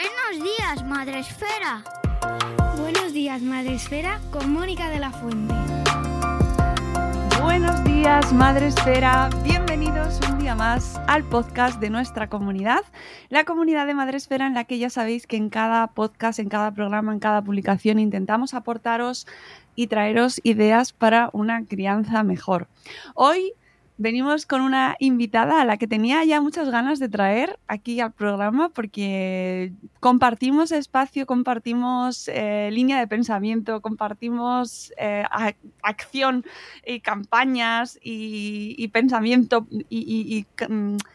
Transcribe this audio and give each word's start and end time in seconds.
Buenos 0.00 0.42
días, 0.42 0.82
Madre 0.86 1.18
Esfera. 1.18 1.84
Buenos 2.78 3.12
días, 3.12 3.42
Madre 3.42 3.74
Esfera, 3.74 4.18
con 4.30 4.50
Mónica 4.50 4.88
de 4.88 4.98
la 4.98 5.10
Fuente. 5.10 5.54
Buenos 7.42 7.84
días, 7.84 8.32
Madre 8.32 8.68
Esfera. 8.68 9.28
Bienvenidos 9.44 10.18
un 10.30 10.38
día 10.38 10.54
más 10.54 10.98
al 11.06 11.24
podcast 11.24 11.80
de 11.80 11.90
nuestra 11.90 12.30
comunidad, 12.30 12.80
la 13.28 13.44
comunidad 13.44 13.86
de 13.86 13.92
Madre 13.92 14.16
Esfera 14.16 14.46
en 14.46 14.54
la 14.54 14.64
que 14.64 14.78
ya 14.78 14.88
sabéis 14.88 15.26
que 15.26 15.36
en 15.36 15.50
cada 15.50 15.86
podcast, 15.88 16.38
en 16.38 16.48
cada 16.48 16.70
programa, 16.70 17.12
en 17.12 17.18
cada 17.18 17.42
publicación 17.42 17.98
intentamos 17.98 18.54
aportaros 18.54 19.26
y 19.74 19.88
traeros 19.88 20.40
ideas 20.44 20.94
para 20.94 21.28
una 21.34 21.66
crianza 21.66 22.22
mejor. 22.22 22.68
Hoy 23.14 23.52
venimos 24.00 24.46
con 24.46 24.62
una 24.62 24.96
invitada 24.98 25.60
a 25.60 25.64
la 25.66 25.76
que 25.76 25.86
tenía 25.86 26.24
ya 26.24 26.40
muchas 26.40 26.70
ganas 26.70 26.98
de 27.00 27.10
traer 27.10 27.58
aquí 27.68 28.00
al 28.00 28.12
programa 28.12 28.70
porque 28.70 29.74
compartimos 30.00 30.72
espacio, 30.72 31.26
compartimos 31.26 32.26
eh, 32.28 32.70
línea 32.72 32.98
de 32.98 33.06
pensamiento, 33.06 33.82
compartimos 33.82 34.90
eh, 34.96 35.24
acción 35.82 36.46
y 36.86 37.00
campañas 37.00 37.98
y, 38.02 38.88
pensamiento 38.88 39.66
y, 39.90 40.46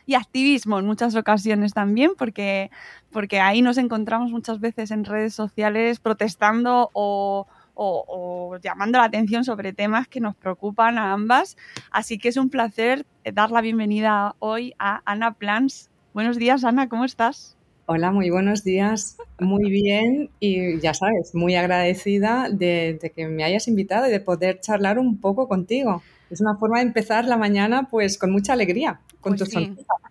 y, 0.05 0.13
activismo 0.13 0.77
en 0.77 0.86
muchas 0.86 1.16
ocasiones 1.16 1.73
también 1.73 2.11
porque, 2.16 2.70
porque 3.09 3.39
ahí 3.39 3.63
nos 3.63 3.80
encontramos 3.80 4.30
muchas 4.30 4.59
veces 4.59 4.91
en 4.91 5.05
redes 5.05 5.33
sociales 5.33 5.99
protestando 5.99 6.91
o 6.94 7.47
o, 7.75 8.57
llamando 8.61 8.97
la 8.97 9.05
atención 9.05 9.43
sobre 9.43 9.73
temas 9.73 10.07
que 10.07 10.20
nos 10.20 10.35
preocupan 10.35 10.97
a 10.97 11.11
ambas. 11.13 11.57
Así 11.91 12.17
que 12.17 12.29
es 12.29 12.38
un 12.38 12.49
placer 12.49 13.05
dar 13.33 13.52
la 13.52 13.61
bienvenida 13.61 14.35
hoy 14.39 14.73
a 14.79 15.02
Ana 15.05 15.33
Plans. 15.33 15.89
Buenos 16.13 16.38
días, 16.38 16.63
Ana, 16.63 16.89
¿cómo 16.89 17.05
estás? 17.05 17.55
Hola, 17.88 18.11
muy 18.11 18.31
buenos 18.31 18.63
días. 18.63 19.17
Muy 19.39 19.69
bien 19.69 20.30
y 20.39 20.80
ya 20.80 20.94
sabes, 20.94 21.35
muy 21.35 21.55
agradecida 21.55 22.50
de, 22.50 23.00
que 23.16 23.27
me 23.27 23.44
hayas 23.44 23.67
invitado 23.67 24.07
y 24.07 24.11
de 24.11 24.19
poder 24.19 24.59
charlar 24.59 24.97
un 24.97 25.19
poco 25.19 25.47
contigo. 25.47 26.02
Es 26.31 26.41
una 26.41 26.55
forma 26.55 26.80
de 26.80 26.85
empezar 26.85 27.25
la 27.25 27.38
mañana 27.38 27.88
pues 27.89 28.17
con 28.17 28.31
mucha 28.31 28.53
alegría, 28.53 29.00
con 29.22 29.35
pues 29.35 29.52
tu 29.52 29.59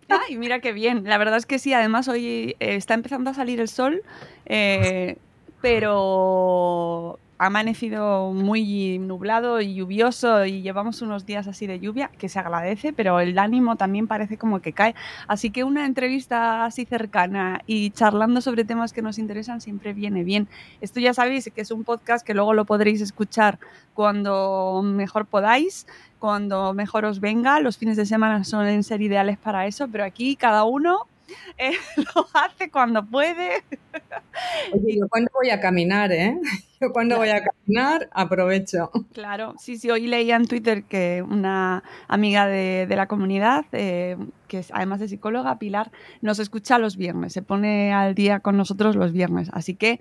Ay, 0.09 0.37
mira 0.37 0.61
qué 0.61 0.73
bien. 0.73 1.03
La 1.05 1.19
verdad 1.19 1.39
es 1.39 1.47
que 1.47 1.59
sí, 1.59 1.73
además 1.73 2.07
hoy 2.07 2.55
eh, 2.61 2.77
está 2.77 2.95
empezando 2.95 3.31
a 3.31 3.35
salir 3.35 3.59
el 3.59 3.69
sol, 3.69 4.03
eh, 4.47 5.17
pero 5.61 7.19
ha 7.45 7.49
amanecido 7.49 8.33
muy 8.33 8.99
nublado 8.99 9.61
y 9.61 9.75
lluvioso 9.75 10.47
y 10.47 10.63
llevamos 10.63 11.03
unos 11.03 11.27
días 11.27 11.47
así 11.47 11.67
de 11.67 11.79
lluvia, 11.79 12.11
que 12.19 12.31
se 12.31 12.39
agradece, 12.39 12.95
pero 12.95 13.21
el 13.21 13.39
ánimo 13.39 13.77
también 13.77 14.07
parece 14.07 14.39
como 14.39 14.61
que 14.61 14.73
cae. 14.73 14.95
Así 15.29 15.51
que 15.51 15.63
una 15.63 15.85
entrevista 15.85 16.65
así 16.65 16.87
cercana 16.87 17.61
y 17.67 17.91
charlando 17.91 18.41
sobre 18.41 18.65
temas 18.65 18.95
que 18.95 19.03
nos 19.03 19.19
interesan 19.19 19.61
siempre 19.61 19.93
viene 19.93 20.25
bien. 20.25 20.49
Esto 20.81 21.01
ya 21.01 21.13
sabéis 21.13 21.51
que 21.55 21.61
es 21.61 21.71
un 21.71 21.85
podcast 21.85 22.27
que 22.27 22.33
luego 22.33 22.55
lo 22.55 22.65
podréis 22.65 23.03
escuchar 23.03 23.59
cuando 23.93 24.81
mejor 24.83 25.27
podáis, 25.27 25.87
cuando 26.19 26.73
mejor 26.73 27.05
os 27.05 27.21
venga. 27.21 27.61
Los 27.61 27.77
fines 27.77 27.99
de 27.99 28.07
semana 28.07 28.43
suelen 28.45 28.83
ser 28.83 29.03
ideales 29.03 29.37
para 29.37 29.67
eso, 29.67 29.87
pero 29.89 30.05
aquí 30.05 30.37
cada 30.37 30.65
uno 30.65 31.09
eh, 31.59 31.73
lo 31.97 32.27
hace 32.35 32.71
cuando 32.71 33.05
puede. 33.05 33.63
Oye, 34.73 34.99
yo 34.99 35.09
cuando 35.09 35.31
voy 35.35 35.51
a 35.51 35.61
caminar, 35.61 36.13
¿eh? 36.13 36.39
Yo 36.81 36.93
cuando 36.93 37.17
voy 37.17 37.31
a 37.31 37.43
caminar 37.43 38.11
aprovecho. 38.13 38.91
Claro, 39.15 39.55
sí, 39.59 39.79
sí, 39.79 39.91
hoy 39.91 40.07
leía 40.07 40.37
en 40.37 40.47
Twitter 40.47 40.85
que 40.85 41.23
una 41.27 41.83
amiga 42.09 42.47
de, 42.47 42.87
la 42.91 43.07
comunidad, 43.07 43.65
eh, 43.73 44.19
que 44.49 44.59
es 44.59 44.71
además 44.71 45.01
de 45.01 45.09
psicóloga, 45.09 45.59
Pilar, 45.59 45.93
nos 46.21 46.41
escucha 46.41 46.79
los 46.79 46.99
viernes, 46.99 47.33
se 47.33 47.41
pone 47.41 47.95
al 47.95 48.15
día 48.15 48.41
con 48.41 48.59
nosotros 48.59 48.97
los 48.97 49.13
viernes. 49.13 49.49
Así 49.55 49.75
que 49.77 49.99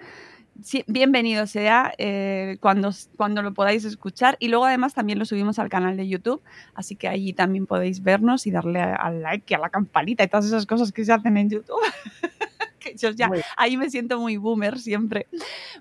bienvenido 0.88 1.48
sea 1.48 1.94
eh, 1.98 2.58
cuando, 2.60 2.92
cuando 3.18 3.42
lo 3.42 3.54
podáis 3.54 3.86
escuchar. 3.86 4.38
Y 4.40 4.48
luego 4.48 4.66
además 4.66 4.94
también 4.94 5.20
lo 5.20 5.26
subimos 5.26 5.60
al 5.60 5.70
canal 5.70 5.98
de 5.98 6.08
YouTube, 6.08 6.42
así 6.76 6.96
que 6.96 7.08
allí 7.08 7.34
también 7.34 7.66
podéis 7.66 8.04
vernos 8.04 8.48
y 8.48 8.52
darle 8.52 8.82
al 8.82 9.22
like 9.22 9.46
y 9.48 9.56
a 9.56 9.60
la 9.60 9.70
campanita 9.70 10.24
y 10.24 10.28
todas 10.28 10.46
esas 10.46 10.66
cosas 10.66 10.92
que 10.92 11.06
se 11.06 11.14
hacen 11.14 11.38
en 11.38 11.50
YouTube. 11.50 11.80
que 12.80 12.96
yo 12.96 13.12
ya, 13.12 13.30
ahí 13.56 13.78
me 13.78 13.90
siento 13.90 14.20
muy 14.20 14.38
boomer 14.38 14.80
siempre. 14.80 15.28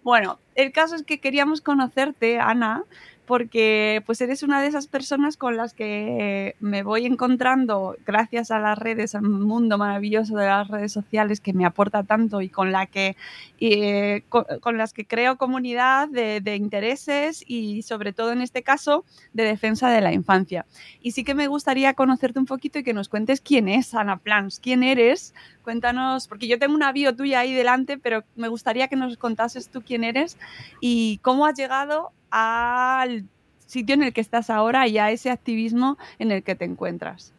Bueno, 0.03 0.39
el 0.55 0.73
caso 0.73 0.95
es 0.95 1.03
que 1.03 1.21
queríamos 1.21 1.61
conocerte, 1.61 2.39
Ana, 2.39 2.85
porque 3.33 4.03
pues 4.05 4.21
eres 4.21 4.43
una 4.43 4.61
de 4.61 4.67
esas 4.69 4.89
personas 4.89 5.39
con 5.39 5.57
las 5.57 5.73
que 5.73 6.55
me 6.61 6.83
voy 6.83 7.07
encontrando 7.07 7.97
gracias 8.05 8.51
a 8.51 8.59
las 8.59 8.77
redes, 8.77 9.15
al 9.15 9.23
mundo 9.23 9.79
maravilloso 9.79 10.37
de 10.37 10.45
las 10.45 10.69
redes 10.69 10.93
sociales 10.93 11.41
que 11.41 11.55
me 11.55 11.65
aporta 11.65 12.03
tanto 12.03 12.43
y 12.43 12.51
con 12.51 12.73
la 12.73 12.85
que 12.85 13.17
eh, 13.59 14.25
con, 14.29 14.77
las 14.77 14.93
que 14.93 15.07
creo 15.07 15.39
comunidad 15.39 16.09
de, 16.09 16.43
de, 16.43 16.57
intereses 16.57 17.43
y 17.47 17.81
sobre 17.81 18.13
todo 18.13 18.33
en 18.33 18.43
este 18.43 18.63
caso 18.63 19.07
de 19.33 19.45
defensa 19.45 19.89
de 19.89 20.03
la 20.03 20.13
infancia. 20.13 20.67
Y 21.01 21.13
sí 21.13 21.25
que 21.25 21.35
me 21.35 21.47
gustaría 21.47 21.95
conocerte 21.95 22.39
un 22.39 22.45
poquito 22.45 22.81
y 22.81 22.85
que 22.85 22.93
nos 22.93 23.09
cuentes 23.09 23.41
quién 23.41 23.67
es 23.67 23.95
Ana 23.95 24.19
Plans, 24.19 24.61
quién 24.63 24.83
eres, 24.83 25.33
cuéntanos, 25.63 26.29
porque 26.29 26.49
yo 26.49 26.59
tengo 26.59 26.75
una 26.75 26.93
bio 26.93 27.17
tuya 27.17 27.41
ahí 27.41 27.55
delante, 27.55 27.97
pero 27.97 28.25
me 28.37 28.49
gustaría 28.49 28.89
que 28.89 28.97
nos 28.97 29.17
contases 29.17 29.71
tú 29.71 29.81
quién 29.81 30.05
eres 30.05 30.37
y 30.83 31.19
cómo 31.23 31.47
has 31.47 31.57
llegado 31.57 32.13
al 32.33 33.29
sitio 33.67 33.95
en 33.95 34.03
el 34.03 34.13
que 34.13 34.21
estás 34.21 34.51
ahora 34.51 34.89
y 34.89 34.99
a 34.99 35.11
ese 35.11 35.31
activismo 35.31 35.99
en 36.19 36.33
el 36.33 36.43
que 36.43 36.55
te 36.55 36.65
encuentras? 36.65 37.33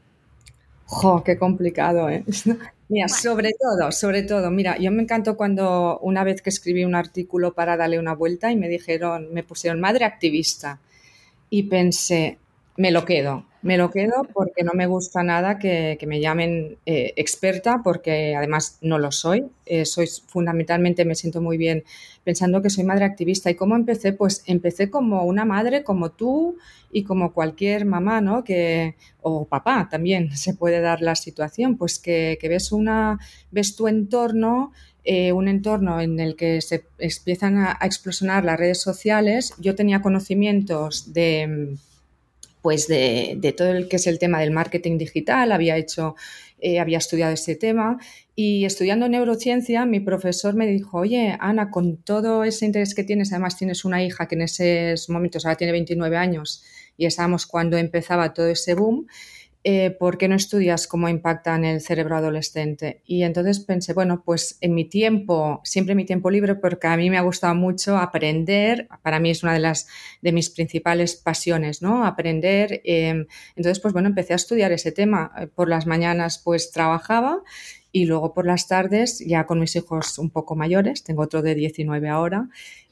¡Jo, 0.86 1.24
qué 1.24 1.38
complicado, 1.38 2.10
¿eh? 2.10 2.24
Mira, 2.90 3.08
sobre 3.08 3.52
todo, 3.60 3.92
sobre 3.92 4.22
todo, 4.22 4.52
mira, 4.52 4.78
yo 4.78 4.92
me 4.92 5.02
encantó 5.02 5.36
cuando 5.36 5.98
una 6.00 6.24
vez 6.24 6.44
que 6.44 6.52
escribí 6.52 6.86
un 6.86 6.94
artículo 6.94 7.54
para 7.54 7.76
darle 7.76 7.98
una 7.98 8.14
vuelta 8.14 8.52
y 8.52 8.56
me 8.56 8.70
dijeron, 8.70 9.34
me 9.34 9.42
pusieron 9.42 9.80
madre 9.80 10.06
activista 10.06 10.80
y 11.50 11.64
pensé, 11.64 12.38
me 12.78 12.92
lo 12.92 13.04
quedo, 13.04 13.46
me 13.64 13.78
lo 13.78 13.90
quedo 13.90 14.28
porque 14.34 14.64
no 14.64 14.74
me 14.74 14.88
gusta 14.88 15.24
nada 15.24 15.58
que, 15.58 15.98
me 16.06 16.20
llamen 16.20 16.78
eh, 16.86 17.14
experta, 17.16 17.82
porque 17.82 18.36
además 18.36 18.78
no 18.82 19.00
lo 19.00 19.12
soy. 19.12 19.46
Eh, 19.66 19.86
soy 19.86 20.08
fundamentalmente, 20.28 21.06
me 21.06 21.16
siento 21.16 21.42
muy 21.42 21.58
bien 21.58 21.86
pensando 22.26 22.62
que 22.62 22.70
soy 22.70 22.84
madre 22.84 23.06
activista. 23.06 23.50
¿Y 23.50 23.56
cómo 23.56 23.76
empecé? 23.76 24.12
Pues 24.12 24.44
empecé 24.48 24.90
como 24.90 25.24
una 25.24 25.46
madre, 25.46 25.84
como 25.84 26.12
tú 26.12 26.58
y 26.92 27.04
como 27.04 27.34
cualquier 27.34 27.86
mamá, 27.86 28.20
¿no? 28.20 28.44
Que, 28.44 28.96
o 29.22 29.46
papá 29.46 29.88
también 29.90 30.32
se 30.38 30.54
puede 30.54 30.82
dar 30.82 31.02
la 31.02 31.16
situación, 31.16 31.78
pues 31.78 32.00
que, 32.00 32.38
ves 32.44 32.74
una, 32.74 33.18
ves 33.52 33.76
tu 33.76 33.88
entorno 33.88 34.74
eh, 35.06 35.34
un 35.34 35.50
entorno 35.50 36.00
en 36.00 36.18
el 36.22 36.38
que 36.38 36.62
se 36.62 36.86
empiezan 36.98 37.58
a, 37.58 37.78
explosionar 37.82 38.46
las 38.46 38.58
redes 38.58 38.82
sociales. 38.82 39.54
Yo 39.60 39.76
tenía 39.76 40.02
conocimientos 40.02 41.12
de, 41.12 41.76
pues 42.64 42.88
de, 42.88 43.54
todo 43.58 43.72
el 43.72 43.90
que 43.90 43.98
es 43.98 44.08
el 44.08 44.20
tema 44.20 44.40
del 44.40 44.52
marketing 44.52 44.98
digital, 44.98 45.52
había 45.52 45.76
hecho, 45.76 46.16
eh, 46.60 46.80
había 46.80 46.98
estudiado 46.98 47.34
ese 47.34 47.58
tema 47.58 48.00
y 48.38 48.64
estudiando 48.64 49.10
neurociencia 49.10 49.86
mi 49.86 50.00
profesor 50.00 50.56
me 50.56 50.66
dijo, 50.66 51.00
oye 51.00 51.36
Ana, 51.42 51.70
con 51.70 51.98
todo 51.98 52.46
ese 52.46 52.66
interés 52.66 52.96
que 52.96 53.04
tienes, 53.04 53.34
además 53.34 53.58
tienes 53.58 53.84
una 53.84 54.02
hija 54.02 54.30
que 54.30 54.36
en 54.36 54.44
esos 54.44 55.10
momentos 55.10 55.46
ahora 55.46 55.58
tiene 55.58 55.74
29 55.74 56.16
años 56.16 56.64
y 56.96 57.06
estábamos 57.06 57.46
cuando 57.46 57.76
empezaba 57.76 58.34
todo 58.34 58.48
ese 58.48 58.76
boom, 58.76 59.08
eh, 59.64 59.92
¿por 59.92 60.18
qué 60.18 60.28
no 60.28 60.36
estudias 60.36 60.88
cómo 60.88 61.08
impacta 61.08 61.56
en 61.56 61.64
el 61.64 61.82
cerebro 61.82 62.18
adolescente? 62.18 63.02
Y 63.06 63.24
entonces 63.24 63.60
pensé, 63.62 63.94
bueno, 63.94 64.22
pues 64.26 64.58
en 64.62 64.74
mi 64.74 64.86
tiempo, 64.86 65.62
siempre 65.64 65.94
en 65.94 65.98
mi 65.98 66.06
tiempo 66.06 66.30
libre, 66.30 66.56
porque 66.56 66.88
a 66.88 66.98
mí 66.98 67.10
me 67.10 67.18
ha 67.18 67.22
gustado 67.22 67.56
mucho 67.56 67.98
aprender, 67.98 68.88
para 69.02 69.20
mí 69.20 69.30
es 69.30 69.44
una 69.44 69.54
de 69.54 69.60
las 69.60 69.88
de 70.22 70.32
mis 70.34 70.50
principales 70.50 71.16
pasiones, 71.16 71.82
¿no? 71.82 72.06
Aprender. 72.06 72.82
Em, 72.84 73.26
entonces, 73.56 73.80
pues 73.80 73.94
bueno, 73.94 74.10
empecé 74.10 74.34
a 74.34 74.36
estudiar 74.38 74.72
ese 74.72 74.92
tema. 74.92 75.32
Por 75.56 75.70
las 75.70 75.86
mañanas, 75.86 76.42
pues 76.44 76.72
trabajaba 76.72 77.42
y 77.94 78.06
luego 78.06 78.34
por 78.34 78.46
las 78.48 78.68
tardes, 78.68 79.20
ya 79.20 79.46
con 79.46 79.60
mis 79.60 79.76
hijos 79.76 80.18
un 80.18 80.32
poco 80.32 80.56
mayores, 80.56 81.04
tengo 81.04 81.22
otro 81.22 81.44
de 81.44 81.54
19 81.54 82.10
ahora, 82.10 82.50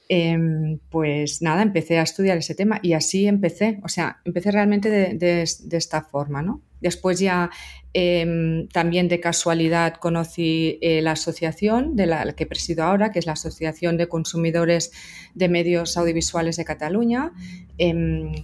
Em, 0.08 0.78
pues 0.90 1.40
nada, 1.42 1.62
empecé 1.62 1.98
a 1.98 2.02
estudiar 2.02 2.36
ese 2.36 2.54
tema 2.54 2.80
y 2.82 2.92
así 2.92 3.26
empecé, 3.26 3.80
o 3.84 3.88
sea, 3.88 4.20
empecé 4.24 4.50
realmente 4.50 4.90
de, 4.90 5.42
esta 5.42 6.02
forma, 6.02 6.42
¿no? 6.42 6.60
Después 6.80 7.20
ya 7.20 7.50
em, 7.94 8.68
también 8.68 9.08
de 9.08 9.20
casualidad 9.20 9.94
conocí 9.94 10.78
eh, 10.82 11.00
la 11.02 11.12
asociación 11.12 11.94
de 11.94 12.06
la, 12.06 12.30
que 12.32 12.46
presido 12.46 12.84
ahora, 12.84 13.12
que 13.12 13.20
es 13.20 13.26
la 13.26 13.32
Asociación 13.32 13.96
de 13.96 14.08
Consumidores 14.08 14.92
de 15.34 15.48
Medios 15.48 15.96
Audiovisuales 15.96 16.56
de 16.56 16.64
Cataluña. 16.64 17.32
Em, 17.78 18.34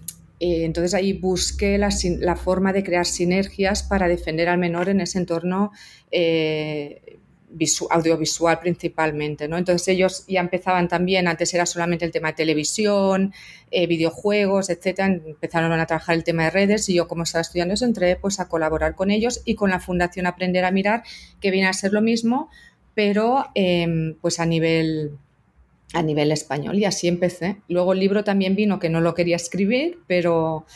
eh, 0.40 0.64
entonces 0.64 0.94
ahí 0.94 1.12
busqué 1.12 1.76
la, 1.76 1.90
la, 2.20 2.36
forma 2.36 2.72
de 2.72 2.84
crear 2.84 3.04
sinergias 3.04 3.82
para 3.82 4.06
defender 4.06 4.48
al 4.48 4.58
menor 4.58 4.88
en 4.88 5.00
ese 5.00 5.18
entorno 5.18 5.72
audiovisual 7.90 8.58
principalmente, 8.60 9.48
¿no? 9.48 9.56
Entonces 9.56 9.88
ellos 9.88 10.24
ya 10.28 10.40
empezaban 10.40 10.88
también, 10.88 11.28
antes 11.28 11.52
era 11.54 11.66
solamente 11.66 12.04
el 12.04 12.10
tema 12.10 12.28
de 12.28 12.34
televisión, 12.34 13.32
eh, 13.70 13.86
videojuegos, 13.86 14.70
etcétera, 14.70 15.08
empezaron 15.08 15.72
a 15.72 15.86
trabajar 15.86 16.14
el 16.16 16.24
tema 16.24 16.44
de 16.44 16.50
redes 16.50 16.88
y 16.88 16.94
yo 16.94 17.08
como 17.08 17.22
estaba 17.22 17.42
estudiando 17.42 17.74
eso 17.74 17.84
entré 17.84 18.16
pues 18.16 18.40
a 18.40 18.48
colaborar 18.48 18.94
con 18.94 19.10
ellos 19.10 19.42
y 19.44 19.54
con 19.54 19.70
la 19.70 19.80
Fundación 19.80 20.26
Aprender 20.26 20.64
a 20.64 20.70
Mirar, 20.70 21.02
que 21.40 21.50
viene 21.50 21.68
a 21.68 21.72
ser 21.72 21.92
lo 21.92 22.02
mismo, 22.02 22.50
pero 22.94 23.46
em, 23.54 24.14
pues 24.20 24.40
a 24.40 24.46
nivel, 24.46 25.12
a 25.94 26.02
nivel 26.02 26.32
español 26.32 26.76
y 26.78 26.84
así 26.84 27.08
empecé. 27.08 27.56
Luego 27.68 27.92
el 27.92 28.00
libro 28.00 28.24
también 28.24 28.56
vino 28.56 28.78
que 28.78 28.90
no 28.90 29.00
lo 29.00 29.14
quería 29.14 29.36
escribir, 29.36 30.00
pero 30.06 30.66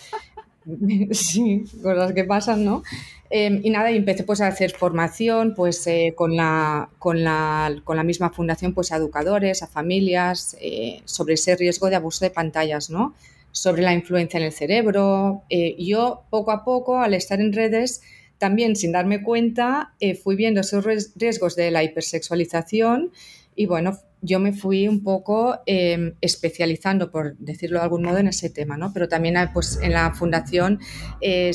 sí, 1.12 1.64
cosas 1.82 2.12
que 2.12 2.25
pasan, 2.25 2.64
¿no? 2.64 2.82
Em, 3.31 3.61
y 3.62 3.70
nada, 3.70 3.91
y 3.91 3.97
empecé 3.97 4.25
pues 4.25 4.43
a 4.43 4.47
hacer 4.47 4.73
formación 4.73 5.55
pues 5.55 5.87
eh, 5.87 6.12
con, 6.14 6.37
la, 6.37 6.91
con, 6.99 7.25
la, 7.25 7.75
con, 7.82 7.97
la, 7.97 8.05
misma 8.05 8.31
fundación 8.31 8.75
pues 8.75 8.93
a 8.93 8.97
educadores, 8.97 9.62
a 9.62 9.67
familias, 9.67 10.55
eh, 10.61 11.00
sobre 11.06 11.35
ese 11.35 11.56
riesgo 11.56 11.88
de 11.88 11.97
abuso 11.97 12.25
de 12.25 12.31
pantallas, 12.31 12.91
¿no? 12.91 13.14
Sobre 13.50 13.82
la 13.82 13.94
influencia 13.94 14.38
en 14.38 14.44
el 14.44 14.53
cerebro. 14.53 15.44
Eh, 15.49 15.76
yo 15.82 16.25
poco 16.29 16.50
a 16.50 16.62
poco, 16.62 16.99
al 16.99 17.15
estar 17.15 17.41
en 17.41 17.55
redes, 17.55 18.03
también 18.37 18.76
sin 18.76 18.93
darme 18.93 19.23
cuenta, 19.23 19.94
fui 20.23 20.37
viendo 20.37 20.61
esos 20.61 20.85
riesgos 21.15 21.55
de 21.55 21.70
la 21.70 21.85
hipersexualización 21.85 23.12
y 23.55 23.67
bueno, 23.67 23.99
yo 24.23 24.39
me 24.39 24.53
fui 24.53 24.89
un 24.89 25.03
poco 25.03 25.59
em, 25.67 26.15
especializando, 26.21 27.11
por 27.11 27.37
decirlo 27.39 27.79
de 27.79 27.85
algún 27.85 28.03
modo, 28.03 28.19
en 28.19 28.29
ese 28.29 28.51
tema, 28.51 28.77
¿no? 28.77 28.93
Pero 28.93 29.09
también 29.09 29.37
pues, 29.53 29.79
en 29.83 29.93
la 29.93 30.15
fundación 30.15 30.81
eh, 31.21 31.51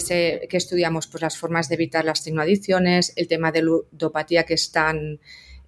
que 0.50 0.58
estudiamos 0.58 1.08
pues, 1.08 1.22
las 1.22 1.38
formas 1.38 1.70
de 1.70 1.76
evitar 1.76 2.04
las 2.04 2.24
tecnoadicciones, 2.24 3.14
el 3.16 3.28
tema 3.28 3.52
de 3.52 3.62
ludopatía 3.62 4.44
que 4.44 4.54
están 4.54 5.20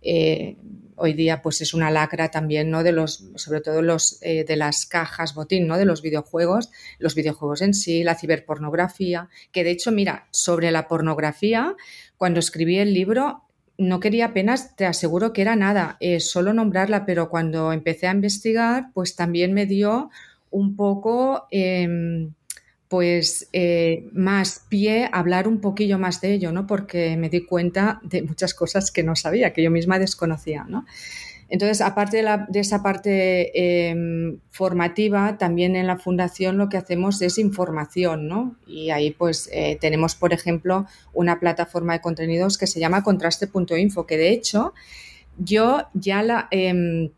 eh, 0.02 0.58
hoy 0.96 1.14
día 1.14 1.42
pues 1.42 1.62
es 1.62 1.74
una 1.74 1.90
lacra 1.90 2.30
también, 2.30 2.70
¿no? 2.70 2.84
De 2.84 2.92
los, 2.92 3.30
sobre 3.36 3.62
todo 3.62 3.82
los 3.82 4.20
eh, 4.22 4.44
de 4.44 4.56
las 4.58 4.86
cajas 4.86 5.34
botín, 5.34 5.68
¿no? 5.68 5.78
De 5.78 5.86
los 5.86 6.02
videojuegos, 6.02 6.70
los 7.00 7.16
videojuegos 7.16 7.62
en 7.62 7.74
sí, 7.74 8.04
la 8.04 8.16
ciberpornografía, 8.16 9.30
que 9.52 9.64
de 9.64 9.72
hecho, 9.72 9.92
mira, 9.92 10.28
sobre 10.32 10.72
la 10.72 10.88
pornografía, 10.88 11.76
cuando 12.18 12.42
escribí 12.42 12.78
el 12.78 12.94
libro, 12.94 13.49
no 13.80 14.02
quería 14.02 14.26
apenas, 14.26 14.76
te 14.76 14.86
aseguro 14.86 15.32
que 15.32 15.42
era 15.42 15.56
nada, 15.56 15.96
eh, 16.02 16.20
solo 16.20 16.54
nombrarla, 16.54 17.06
pero 17.06 17.30
cuando 17.30 17.72
empecé 17.72 18.08
a 18.08 18.12
investigar, 18.12 18.92
pues 18.94 19.16
también 19.16 19.54
me 19.54 19.66
dio 19.66 20.10
un 20.52 20.76
poco, 20.76 21.48
em, 21.50 22.34
pues, 22.90 23.48
eh, 23.54 24.10
más 24.12 24.66
pie 24.68 25.06
a 25.06 25.20
hablar 25.20 25.48
un 25.48 25.62
poquillo 25.62 25.98
más 25.98 26.20
de 26.20 26.34
ello, 26.34 26.52
¿no? 26.52 26.68
Porque 26.68 27.16
me 27.16 27.30
di 27.30 27.46
cuenta 27.46 28.02
de 28.04 28.22
muchas 28.22 28.54
cosas 28.54 28.92
que 28.92 29.04
no 29.04 29.16
sabía, 29.16 29.54
que 29.54 29.64
yo 29.64 29.72
misma 29.72 29.98
desconocía, 29.98 30.66
¿no? 30.68 30.86
Entonces, 31.50 31.82
aparte 31.82 32.24
de, 32.24 32.60
esa 32.60 32.84
parte 32.84 33.90
em, 33.90 34.40
formativa, 34.52 35.38
también 35.38 35.76
en 35.76 35.88
la 35.88 35.98
fundación 35.98 36.58
lo 36.58 36.70
que 36.70 36.78
hacemos 36.78 37.22
es 37.22 37.40
información, 37.40 38.28
¿no? 38.28 38.56
Y 38.68 38.92
ahí 38.92 39.12
pues 39.12 39.50
eh, 39.52 39.78
tenemos, 39.82 40.16
por 40.16 40.32
ejemplo, 40.32 40.86
una 41.12 41.40
plataforma 41.40 41.94
de 41.94 42.02
contenidos 42.02 42.58
que 42.58 42.68
se 42.68 42.80
llama 42.80 43.04
contraste.info, 43.04 44.06
que 44.06 44.18
de 44.18 44.30
hecho 44.30 44.74
yo 45.38 45.88
ya 45.94 46.22
la... 46.22 46.48
Em, 46.52 47.10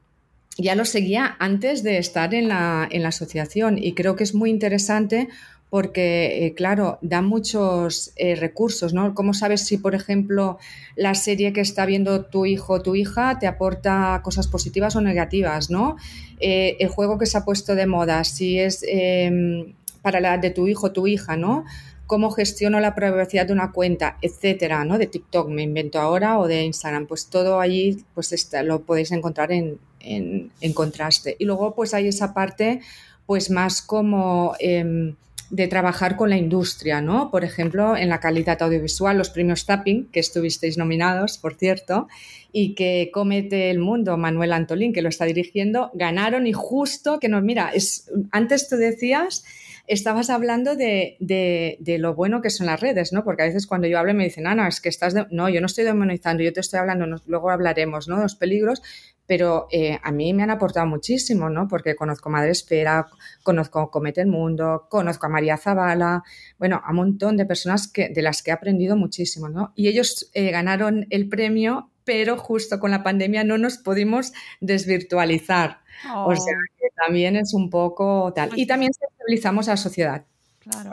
ya 0.57 0.75
lo 0.75 0.83
seguía 0.83 1.37
antes 1.39 1.81
de 1.81 1.97
estar 1.97 2.33
en 2.33 2.49
la, 2.49 2.87
en 2.91 3.03
la 3.03 3.09
asociación 3.09 3.77
y 3.77 3.93
creo 3.93 4.17
que 4.17 4.25
es 4.25 4.35
muy 4.35 4.49
interesante 4.49 5.29
porque, 5.71 6.45
eh, 6.45 6.53
claro, 6.53 6.99
da 7.01 7.21
muchos 7.21 8.11
eh, 8.17 8.35
recursos, 8.35 8.93
¿no? 8.93 9.15
¿Cómo 9.15 9.33
sabes 9.33 9.65
si, 9.65 9.77
por 9.77 9.95
ejemplo, 9.95 10.59
la 10.97 11.15
serie 11.15 11.53
que 11.53 11.61
está 11.61 11.85
viendo 11.85 12.25
tu 12.25 12.45
hijo 12.45 12.73
o 12.73 12.81
tu 12.81 12.93
hija 12.93 13.39
te 13.39 13.47
aporta 13.47 14.19
cosas 14.21 14.49
positivas 14.49 14.97
o 14.97 15.01
negativas, 15.01 15.69
¿no? 15.69 15.95
Eh, 16.41 16.75
el 16.81 16.89
juego 16.89 17.17
que 17.17 17.25
se 17.25 17.37
ha 17.37 17.45
puesto 17.45 17.73
de 17.75 17.87
moda, 17.87 18.25
si 18.25 18.59
es 18.59 18.83
em, 18.85 19.73
para 20.01 20.19
la 20.19 20.37
de 20.37 20.49
tu 20.49 20.67
hijo 20.67 20.87
o 20.87 20.91
tu 20.91 21.07
hija, 21.07 21.37
¿no? 21.37 21.63
cómo 22.05 22.29
gestiono 22.29 22.81
la 22.81 22.93
privacidad 22.93 23.45
de 23.45 23.53
una 23.53 23.71
cuenta, 23.71 24.17
etcétera, 24.21 24.83
¿no? 24.83 24.97
De 24.97 25.07
TikTok 25.07 25.47
me 25.47 25.61
invento 25.61 25.97
ahora 25.97 26.39
o 26.39 26.47
de 26.49 26.65
Instagram, 26.65 27.07
pues 27.07 27.27
todo 27.27 27.61
allí 27.61 28.03
pues 28.13 28.33
está, 28.33 28.63
lo 28.63 28.81
podéis 28.81 29.13
encontrar 29.13 29.53
en, 29.53 29.79
en, 30.01 30.51
en, 30.59 30.73
contraste. 30.73 31.37
Y 31.39 31.45
luego 31.45 31.73
pues 31.73 31.93
hay 31.93 32.09
esa 32.09 32.33
parte 32.33 32.81
pues 33.25 33.49
más 33.49 33.81
como 33.81 34.55
em, 34.59 35.15
de 35.51 35.67
trabajar 35.67 36.15
con 36.15 36.29
la 36.29 36.37
industria, 36.37 37.01
¿no? 37.01 37.29
Por 37.29 37.43
ejemplo, 37.43 37.97
en 37.97 38.07
la 38.07 38.21
calidad 38.21 38.61
audiovisual, 38.61 39.17
los 39.17 39.29
premios 39.29 39.65
Tapping, 39.65 40.07
que 40.07 40.21
estuvisteis 40.21 40.77
nominados, 40.77 41.37
por 41.37 41.55
cierto, 41.55 42.07
y 42.53 42.73
que 42.73 43.11
Comete 43.13 43.69
el 43.69 43.79
Mundo, 43.79 44.17
Manuel 44.17 44.53
Antolín, 44.53 44.93
que 44.93 45.01
lo 45.01 45.09
está 45.09 45.25
dirigiendo, 45.25 45.91
ganaron 45.93 46.47
y 46.47 46.53
justo 46.53 47.19
que 47.19 47.27
nos, 47.27 47.43
mira, 47.43 47.69
es, 47.73 48.09
antes 48.31 48.69
tú 48.69 48.77
decías, 48.77 49.43
estabas 49.93 50.29
hablando 50.29 50.75
de, 50.75 51.17
de, 51.19 51.97
lo 51.99 52.15
bueno 52.15 52.41
que 52.41 52.49
son 52.49 52.67
las 52.67 52.79
redes, 52.79 53.11
¿no? 53.11 53.25
Porque 53.25 53.43
a 53.43 53.45
veces 53.45 53.67
cuando 53.67 53.87
yo 53.87 53.99
hablo 53.99 54.13
me 54.13 54.23
dicen, 54.23 54.47
Ana, 54.47 54.67
es 54.69 54.79
que 54.79 54.87
estás, 54.87 55.13
no, 55.31 55.49
yo 55.49 55.59
no 55.59 55.65
estoy 55.65 55.83
demonizando, 55.83 56.43
yo 56.43 56.53
te 56.53 56.61
estoy 56.61 56.79
hablando, 56.79 57.05
luego 57.25 57.49
hablaremos, 57.49 58.07
¿no? 58.07 58.15
De 58.15 58.23
los 58.23 58.35
peligros, 58.35 58.81
pero 59.27 59.67
eh, 59.69 59.99
a 60.01 60.11
mí 60.11 60.33
me 60.33 60.43
han 60.43 60.49
aportado 60.49 60.87
muchísimo, 60.87 61.49
¿no? 61.49 61.67
Porque 61.67 61.95
conozco 61.95 62.29
Madre 62.29 62.51
Espera, 62.51 63.07
conozco 63.43 63.91
Comete 63.91 64.21
el 64.21 64.27
Mundo, 64.27 64.87
conozco 64.89 65.25
a 65.25 65.29
María 65.29 65.57
Zavala, 65.57 66.23
bueno, 66.57 66.81
a 66.83 66.91
un 66.91 66.95
montón 66.95 67.35
de 67.35 67.45
personas 67.45 67.91
que, 67.91 68.09
de 68.09 68.21
las 68.21 68.43
que 68.43 68.51
he 68.51 68.53
aprendido 68.53 68.95
muchísimo, 68.95 69.49
¿no? 69.49 69.73
Y 69.75 69.89
ellos 69.89 70.31
eh, 70.33 70.51
ganaron 70.51 71.05
el 71.09 71.27
premio, 71.27 71.90
pero 72.03 72.37
justo 72.37 72.79
con 72.79 72.91
la 72.91 73.03
pandemia 73.03 73.43
no 73.43 73.57
nos 73.57 73.77
pudimos 73.77 74.33
desvirtualizar. 74.59 75.81
O 76.15 76.35
sea, 76.35 76.53
oh. 76.53 76.79
que 76.79 76.87
también 76.95 77.35
es 77.35 77.53
un 77.53 77.69
poco 77.69 78.31
tal. 78.35 78.51
Y 78.55 78.65
también 78.65 78.91
sensibilizamos 78.93 79.67
a 79.67 79.71
la 79.71 79.77
sociedad. 79.77 80.25
Claro. 80.59 80.91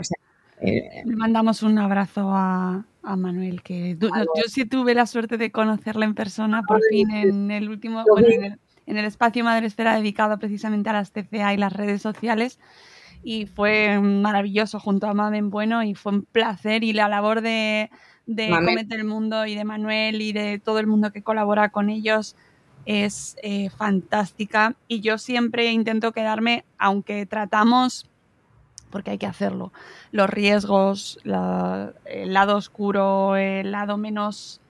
Eh, 0.61 1.03
Le 1.05 1.17
mandamos 1.17 1.63
un 1.63 1.79
abrazo 1.79 2.31
a, 2.33 2.85
a 3.03 3.17
Manuel, 3.17 3.63
que 3.63 3.97
yo 4.01 4.11
sí 4.49 4.65
tuve 4.67 4.95
la 4.95 5.07
suerte 5.07 5.39
de 5.39 5.51
conocerla 5.51 6.05
en 6.05 6.15
persona 6.15 6.63
por 6.63 6.81
fin 6.91 7.11
en 7.11 7.51
el 7.51 7.69
último, 7.69 8.05
bueno, 8.09 8.29
en 8.87 8.97
el, 8.97 9.05
espacio 9.05 9.45
Madre 9.45 9.67
Esfera 9.67 9.97
dedicado 9.97 10.39
precisamente 10.39 10.91
a 10.91 10.95
las 10.95 11.13
TCA 11.13 11.55
y 11.55 11.57
las 11.57 11.73
redes 11.73 12.03
sociales. 12.03 12.59
Y 13.23 13.47
fue 13.47 13.99
maravilloso 14.01 14.79
junto 14.79 15.07
a 15.07 15.15
Mamen 15.15 15.51
Bueno 15.51 15.83
y 15.83 15.95
fue 15.95 16.13
un 16.13 16.23
placer 16.23 16.85
y 16.85 16.93
la 16.93 17.09
labor 17.09 17.41
de, 17.41 17.91
de 18.29 18.87
el 18.91 19.05
Mundo 19.05 19.47
y 19.47 19.55
de 19.55 19.65
Manuel 19.65 20.21
y 20.21 20.33
de 20.33 20.59
todo 20.59 20.79
el 20.79 20.87
mundo 20.87 21.11
que 21.11 21.23
colabora 21.23 21.71
con 21.71 21.91
ellos 21.91 22.37
es 22.85 23.37
eh, 23.43 23.71
fantástica. 23.71 24.77
Y 24.87 25.01
yo 25.01 25.19
siempre 25.19 25.73
intento 25.73 26.13
quedarme, 26.13 26.65
aunque 26.79 27.27
tratamos 27.27 28.07
porque 28.91 29.11
hay 29.11 29.19
que 29.19 29.27
hacerlo. 29.27 29.73
Los 30.13 30.31
riesgos, 30.31 31.19
el 31.25 32.33
lado 32.33 32.57
oscuro, 32.57 33.37
el 33.37 33.71
lado 33.73 33.97
menos 33.97 34.61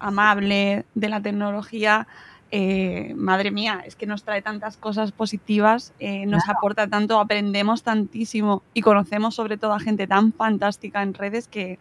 amable 0.00 0.84
de 0.94 1.08
la 1.08 1.20
tecnología, 1.20 2.08
eh, 2.50 3.12
madre 3.16 3.50
mía, 3.50 3.82
es 3.84 3.94
que 3.94 4.06
nos 4.06 4.22
trae 4.24 4.42
tantas 4.42 4.76
cosas 4.76 5.12
positivas, 5.12 5.92
eh, 6.00 6.24
nos 6.26 6.48
aporta 6.48 6.88
tanto, 6.88 7.20
aprendemos 7.20 7.82
tantísimo 7.82 8.62
y 8.74 8.80
conocemos 8.80 9.34
sobre 9.34 9.58
todo 9.58 9.74
a 9.74 9.80
gente 9.80 10.06
tan 10.06 10.32
fantástica 10.32 11.02
en 11.02 11.14
redes 11.14 11.46
que 11.46 11.78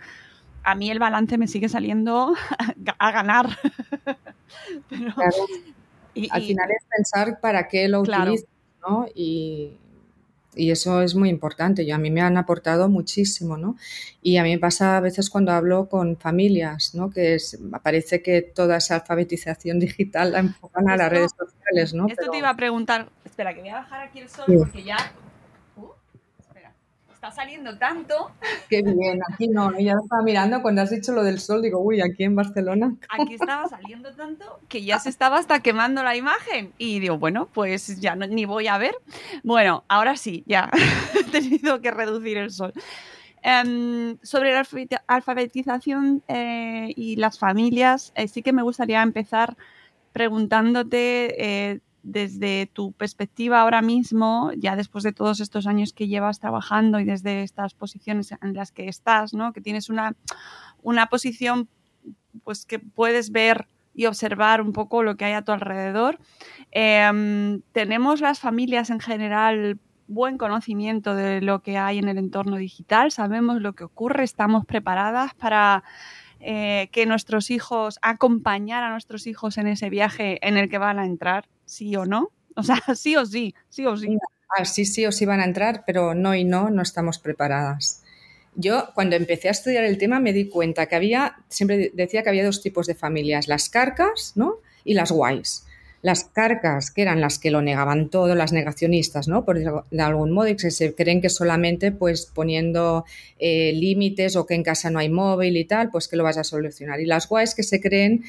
a 0.67 0.75
mí 0.75 0.91
el 0.91 0.99
balance 0.99 1.37
me 1.37 1.47
sigue 1.47 1.69
saliendo 1.69 2.33
a 2.99 3.11
ganar. 3.11 3.47
Al 6.31 6.41
final 6.41 6.69
es 6.71 6.85
pensar 6.89 7.39
para 7.39 7.69
qué 7.69 7.87
lo 7.87 8.01
utilizas, 8.01 8.49
¿no? 8.81 9.05
Y, 9.15 9.77
y 10.55 10.71
eso 10.71 11.01
es 11.01 11.15
muy 11.15 11.29
importante. 11.29 11.83
y 11.83 11.91
a 11.91 11.97
mí 11.97 12.11
me 12.11 12.19
han 12.19 12.35
aportado 12.35 12.89
muchísimo, 12.89 13.55
¿no? 13.55 13.77
Y 14.21 14.37
a 14.37 14.43
mí 14.43 14.49
me 14.49 14.59
pasa 14.59 14.97
a 14.97 14.99
veces 14.99 15.29
cuando 15.29 15.53
hablo 15.53 15.87
con 15.87 16.17
familias, 16.17 16.93
¿no? 16.95 17.09
Que 17.11 17.35
es, 17.35 17.57
parece 17.81 18.21
que 18.21 18.41
toda 18.41 18.77
esa 18.77 18.95
alfabetización 18.95 19.79
digital 19.79 20.33
la 20.33 20.39
enfocan 20.39 20.89
a 20.89 20.97
las 20.97 21.09
redes 21.09 21.31
sociales, 21.37 21.93
¿no? 21.93 22.07
Esto 22.07 22.29
te 22.29 22.39
iba 22.39 22.49
a 22.49 22.57
preguntar. 22.57 23.09
Espera, 23.23 23.53
que 23.53 23.61
voy 23.61 23.69
a 23.69 23.75
bajar 23.75 24.01
aquí 24.01 24.19
el 24.19 24.27
sol 24.27 24.45
porque 24.57 24.83
ya 24.83 24.97
saliendo 27.31 27.77
tanto. 27.77 28.31
Qué 28.69 28.81
bien, 28.81 29.19
aquí 29.31 29.47
no, 29.47 29.77
ya 29.79 29.93
estaba 30.01 30.21
mirando 30.23 30.61
cuando 30.61 30.81
has 30.81 30.89
dicho 30.89 31.11
lo 31.11 31.23
del 31.23 31.39
sol, 31.39 31.61
digo, 31.61 31.79
uy, 31.79 32.01
aquí 32.01 32.23
en 32.23 32.35
Barcelona. 32.35 32.95
Aquí 33.09 33.33
estaba 33.33 33.67
saliendo 33.67 34.13
tanto 34.13 34.59
que 34.67 34.83
ya 34.83 34.99
se 34.99 35.09
estaba 35.09 35.37
hasta 35.37 35.61
quemando 35.61 36.03
la 36.03 36.15
imagen. 36.15 36.73
Y 36.77 36.99
digo, 36.99 37.17
bueno, 37.17 37.47
pues 37.53 37.99
ya 37.99 38.15
no, 38.15 38.27
ni 38.27 38.45
voy 38.45 38.67
a 38.67 38.77
ver. 38.77 38.95
Bueno, 39.43 39.83
ahora 39.87 40.15
sí, 40.15 40.43
ya 40.47 40.69
he 41.19 41.23
tenido 41.25 41.81
que 41.81 41.91
reducir 41.91 42.37
el 42.37 42.51
sol. 42.51 42.73
Em, 43.43 44.17
sobre 44.23 44.51
la 44.51 44.65
alfabetización 45.07 46.23
eh, 46.27 46.91
y 46.95 47.15
las 47.17 47.37
familias, 47.39 48.11
eh, 48.15 48.27
sí 48.27 48.41
que 48.41 48.51
me 48.51 48.63
gustaría 48.63 49.01
empezar 49.01 49.55
preguntándote 50.11 51.35
eh, 51.37 51.79
desde 52.07 52.67
tu 52.67 52.93
perspectiva 52.93 53.61
ahora 53.61 53.81
mismo, 53.81 54.51
ya 54.55 54.77
después 54.77 55.03
de 55.03 55.11
todos 55.11 55.41
estos 55.41 55.67
años 55.67 55.91
que 55.91 56.07
llevas 56.07 56.39
trabajando 56.39 57.01
y 57.01 57.03
desde 57.03 57.43
estas 57.43 57.73
posiciones 57.73 58.31
en 58.41 58.53
las 58.53 58.71
que 58.71 58.87
estás, 58.87 59.33
¿no? 59.33 59.51
que 59.51 59.59
tienes 59.59 59.89
una, 59.89 60.15
una 60.81 61.07
posición 61.07 61.67
pues, 62.45 62.65
que 62.65 62.79
puedes 62.79 63.31
ver 63.31 63.67
y 63.93 64.05
observar 64.05 64.61
un 64.61 64.71
poco 64.71 65.03
lo 65.03 65.17
que 65.17 65.25
hay 65.25 65.33
a 65.33 65.41
tu 65.41 65.51
alrededor. 65.51 66.17
Em, 66.71 67.61
tenemos 67.73 68.21
las 68.21 68.39
familias 68.39 68.89
en 68.89 69.01
general 69.01 69.77
buen 70.07 70.37
conocimiento 70.37 71.13
de 71.13 71.41
lo 71.41 71.61
que 71.61 71.77
hay 71.77 71.97
en 71.97 72.07
el 72.07 72.17
entorno 72.17 72.55
digital, 72.55 73.11
sabemos 73.11 73.59
lo 73.59 73.73
que 73.73 73.83
ocurre, 73.83 74.23
estamos 74.23 74.65
preparadas 74.65 75.33
para 75.33 75.83
eh, 76.39 76.87
que 76.93 77.05
nuestros 77.05 77.51
hijos, 77.51 77.99
acompañar 78.01 78.83
a 78.83 78.91
nuestros 78.91 79.27
hijos 79.27 79.57
en 79.57 79.67
ese 79.67 79.89
viaje 79.89 80.39
en 80.47 80.55
el 80.55 80.69
que 80.69 80.77
van 80.77 80.99
a 80.99 81.05
entrar, 81.05 81.49
sí 81.67 81.95
o 81.95 82.05
no? 82.05 82.31
O 82.55 82.63
sea, 82.63 82.77
sí 82.95 83.15
o 83.15 83.25
sí, 83.25 83.53
sí 83.69 83.85
o 83.85 83.95
sí. 83.95 84.17
Ah, 84.57 84.65
sí, 84.65 84.85
sí 84.85 85.05
o 85.05 85.11
sí 85.11 85.25
van 85.25 85.41
a 85.41 85.45
entrar, 85.45 85.83
pero 85.85 86.15
no 86.15 86.33
y 86.33 86.43
no, 86.43 86.71
no 86.71 86.81
estamos 86.81 87.19
preparadas. 87.19 88.01
Yo 88.55 88.89
cuando 88.95 89.15
empecé 89.15 89.49
a 89.49 89.51
estudiar 89.51 89.83
el 89.83 89.99
tema 89.99 90.19
me 90.19 90.33
di 90.33 90.49
cuenta 90.49 90.87
que 90.87 90.95
había, 90.95 91.37
siempre 91.49 91.91
decía 91.93 92.23
que 92.23 92.29
había 92.29 92.45
dos 92.45 92.63
tipos 92.63 92.87
de 92.87 92.95
familias, 92.95 93.47
las 93.47 93.69
carcas 93.69 94.31
¿no? 94.35 94.55
y 94.83 94.95
las 94.95 95.11
guays 95.11 95.67
las 96.01 96.25
carcas, 96.25 96.91
que 96.91 97.01
eran 97.01 97.21
las 97.21 97.39
que 97.39 97.51
lo 97.51 97.61
negaban 97.61 98.09
todo, 98.09 98.35
las 98.35 98.53
negacionistas, 98.53 99.27
¿no? 99.27 99.43
Por 99.45 99.57
de 99.59 100.01
algún 100.01 100.31
modo, 100.31 100.47
y 100.47 100.55
que 100.55 100.71
se 100.71 100.93
creen 100.93 101.21
que 101.21 101.29
solamente 101.29 101.91
pues 101.91 102.27
poniendo 102.27 103.03
eh, 103.39 103.73
límites 103.73 104.35
o 104.35 104.45
que 104.45 104.53
en 104.53 104.63
casa 104.63 104.89
no 104.89 104.99
hay 104.99 105.09
móvil 105.09 105.57
y 105.57 105.65
tal, 105.65 105.89
pues 105.89 106.07
que 106.07 106.15
lo 106.15 106.23
vas 106.23 106.37
a 106.37 106.43
solucionar. 106.43 106.99
Y 107.01 107.05
las 107.05 107.27
guays 107.27 107.55
que 107.55 107.63
se 107.63 107.81
creen 107.81 108.23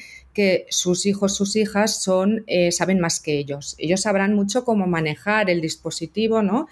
sus 0.69 1.05
hijos, 1.05 1.35
sus 1.35 1.55
hijas 1.55 2.01
son, 2.01 2.43
eh, 2.47 2.71
saben 2.71 2.99
más 2.99 3.19
que 3.19 3.37
ellos. 3.37 3.75
Ellos 3.77 4.01
sabrán 4.01 4.33
mucho 4.33 4.63
cómo 4.65 4.87
manejar 4.87 5.49
el 5.49 5.61
dispositivo, 5.61 6.41
¿no? 6.41 6.67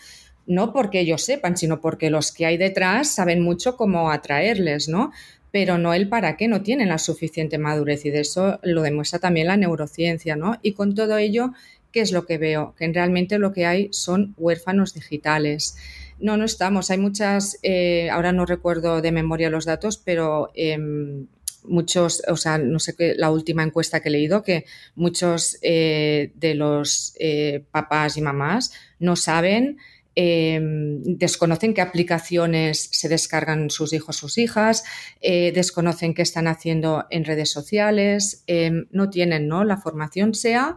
No 0.46 0.72
porque 0.72 1.02
ellos 1.02 1.24
sepan, 1.24 1.58
sino 1.58 1.82
porque 1.82 2.10
los 2.10 2.32
que 2.32 2.46
hay 2.46 2.58
detrás 2.58 3.14
saben 3.14 3.42
mucho 3.42 3.76
cómo 3.76 4.12
atraerles, 4.12 4.88
¿no? 4.88 5.12
pero 5.52 5.78
no 5.78 5.94
el 5.94 6.10
para 6.10 6.38
qué, 6.38 6.48
no 6.48 6.62
tienen 6.62 6.90
la 6.90 6.98
suficiente 6.98 7.58
madurez 7.58 8.06
y 8.06 8.12
de 8.12 8.20
eso 8.20 8.60
lo 8.64 8.82
demuestra 8.82 9.20
también 9.20 9.48
la 9.48 9.58
neurociencia, 9.58 10.36
¿no? 10.36 10.60
Y 10.62 10.74
con 10.74 10.94
todo 10.94 11.18
ello, 11.18 11.52
¿qué 11.92 12.02
es 12.02 12.12
lo 12.12 12.26
que 12.26 12.38
veo? 12.38 12.76
Que 12.78 12.92
realmente 12.92 13.40
lo 13.40 13.54
que 13.54 13.66
hay 13.66 13.90
son 13.92 14.36
huérfanos 14.38 14.94
digitales. 14.94 15.78
No, 16.20 16.38
no 16.38 16.46
estamos. 16.46 16.92
Hay 16.92 16.98
muchas, 16.98 17.60
eh, 17.64 18.10
ahora 18.12 18.32
no 18.32 18.46
recuerdo 18.46 19.02
de 19.02 19.12
memoria 19.12 19.50
los 19.50 19.66
datos, 19.66 19.98
pero 19.98 20.52
em, 20.54 21.28
muchos, 21.68 22.24
o 22.28 22.38
sea, 22.38 22.58
no 22.58 22.80
sé 22.80 22.96
qué, 22.96 23.16
la 23.16 23.32
última 23.32 23.64
encuesta 23.64 24.00
que 24.00 24.10
he 24.10 24.12
leído, 24.12 24.44
que 24.44 24.66
muchos 24.96 25.58
eh, 25.62 26.32
de 26.36 26.56
los 26.56 27.14
eh, 27.20 27.64
papás 27.72 28.18
y 28.18 28.22
mamás 28.22 28.72
no 29.00 29.16
saben 29.16 29.78
Em, 30.20 31.04
desconocen 31.04 31.76
qué 31.76 31.82
aplicaciones 31.82 32.90
se 32.92 33.08
descargan 33.08 33.70
sus 33.70 33.94
hijos, 33.94 34.16
sus 34.16 34.40
hijas, 34.40 34.84
eh, 35.22 35.52
desconocen 35.52 36.16
qué 36.16 36.24
están 36.24 36.48
haciendo 36.48 37.06
en 37.12 37.24
redes 37.24 37.52
sociales, 37.52 38.44
em, 38.48 38.88
no 38.90 39.12
tienen 39.12 39.48
¿no? 39.48 39.64
la 39.64 39.78
formación, 39.78 40.34
sea 40.34 40.76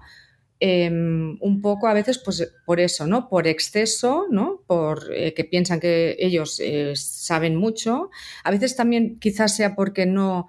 em, 0.61 1.39
un 1.41 1.63
poco 1.63 1.89
a 1.89 1.95
veces 1.95 2.19
pues, 2.19 2.53
por 2.67 2.81
eso, 2.81 3.07
¿no? 3.07 3.31
por 3.31 3.47
exceso, 3.47 4.27
¿no? 4.31 4.61
por 4.67 5.09
que 5.09 5.45
piensan 5.51 5.81
que 5.81 6.17
ellos 6.19 6.61
saben 6.97 7.57
mucho, 7.57 8.11
a 8.45 8.51
veces 8.51 8.77
también 8.77 9.19
quizás 9.21 9.57
sea 9.57 9.75
porque 9.75 10.05
no 10.05 10.49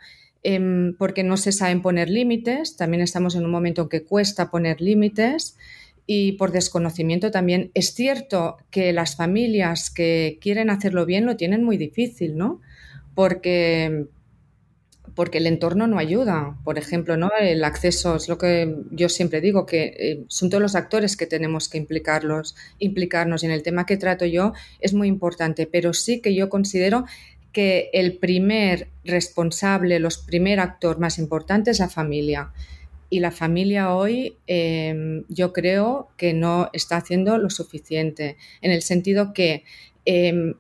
porque 0.98 1.24
no 1.24 1.38
se 1.38 1.52
saben 1.52 1.82
poner 1.82 2.10
límites, 2.10 2.76
también 2.76 3.02
estamos 3.02 3.36
en 3.36 3.46
un 3.46 3.52
momento 3.52 3.84
en 3.84 3.90
que 3.90 4.04
cuesta 4.04 4.50
poner 4.50 4.82
límites 4.82 5.56
y 6.08 6.34
por 6.34 6.52
desconocimiento 6.52 7.32
también. 7.32 7.72
Es 7.74 7.94
cierto 7.94 8.58
que 8.70 8.92
las 8.92 9.16
familias 9.16 9.90
que 9.90 10.40
quieren 10.42 10.70
hacerlo 10.70 11.06
bien 11.06 11.26
lo 11.26 11.38
tienen 11.38 11.64
muy 11.64 11.78
difícil, 11.78 12.38
¿no? 12.38 12.60
Porque, 13.14 14.08
porque 15.14 15.38
el 15.38 15.48
entorno 15.48 15.86
no 15.86 16.00
ayuda. 16.00 16.58
Por 16.64 16.80
ejemplo, 16.80 17.18
¿no? 17.18 17.30
El 17.40 17.64
acceso 17.64 18.16
es 18.16 18.28
lo 18.28 18.38
que 18.38 18.76
yo 18.90 19.10
siempre 19.10 19.42
digo, 19.42 19.66
que 19.66 19.96
eh, 20.00 20.24
son 20.28 20.50
todos 20.50 20.62
los 20.62 20.76
actores 20.76 21.16
que 21.16 21.28
tenemos 21.28 21.70
que 21.70 21.78
implicarlos, 21.78 22.56
implicarnos. 22.80 23.44
Y 23.44 23.46
en 23.46 23.52
el 23.52 23.64
tema 23.64 23.86
que 23.86 23.98
trato 23.98 24.26
yo 24.26 24.54
es 24.80 24.94
muy 24.94 25.08
importante, 25.08 25.68
pero 25.68 25.94
sí 25.94 26.20
que 26.20 26.34
yo 26.34 26.50
considero 26.50 27.06
que 27.52 27.90
el 27.94 28.18
primer 28.18 28.88
responsable, 29.04 30.00
los 30.00 30.18
primer 30.18 30.60
actor 30.60 31.00
más 31.00 31.18
importante 31.18 31.72
es 31.72 31.80
la 31.80 31.90
familia. 31.90 32.52
Y 33.10 33.20
la 33.20 33.32
familia 33.32 33.94
hoy 33.94 34.38
em, 34.48 35.26
yo 35.28 35.52
creo 35.52 36.10
que 36.16 36.34
no 36.34 36.70
está 36.72 36.98
haciendo 36.98 37.38
lo 37.38 37.50
suficiente, 37.50 38.38
en 38.62 38.72
el 38.72 38.82
sentido 38.82 39.34
que 39.34 39.64
em, 40.06 40.54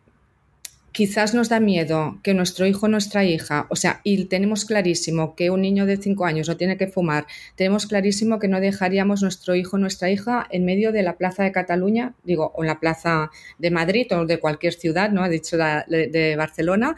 quizás 0.91 1.33
nos 1.33 1.49
da 1.49 1.59
miedo 1.59 2.19
que 2.23 2.33
nuestro 2.33 2.65
hijo 2.65 2.85
o 2.85 2.89
nuestra 2.89 3.23
hija, 3.23 3.67
o 3.69 3.75
sea, 3.75 4.01
y 4.03 4.25
tenemos 4.25 4.65
clarísimo 4.65 5.35
que 5.35 5.49
un 5.49 5.61
niño 5.61 5.85
de 5.85 5.97
5 5.97 6.25
años 6.25 6.47
no 6.47 6.57
tiene 6.57 6.77
que 6.77 6.87
fumar, 6.87 7.27
tenemos 7.55 7.87
clarísimo 7.87 8.39
que 8.39 8.47
no 8.47 8.59
dejaríamos 8.59 9.21
nuestro 9.21 9.55
hijo 9.55 9.77
o 9.77 9.79
nuestra 9.79 10.09
hija 10.09 10.47
en 10.49 10.65
medio 10.65 10.91
de 10.91 11.03
la 11.03 11.17
plaza 11.17 11.43
de 11.43 11.51
Cataluña, 11.51 12.13
digo, 12.23 12.51
o 12.55 12.63
en 12.63 12.67
la 12.67 12.79
plaza 12.79 13.31
de 13.57 13.71
Madrid 13.71 14.07
o 14.11 14.25
de 14.25 14.39
cualquier 14.39 14.73
ciudad, 14.73 15.11
¿no? 15.11 15.23
Ha 15.23 15.29
dicho 15.29 15.57
de 15.57 16.35
Barcelona, 16.37 16.95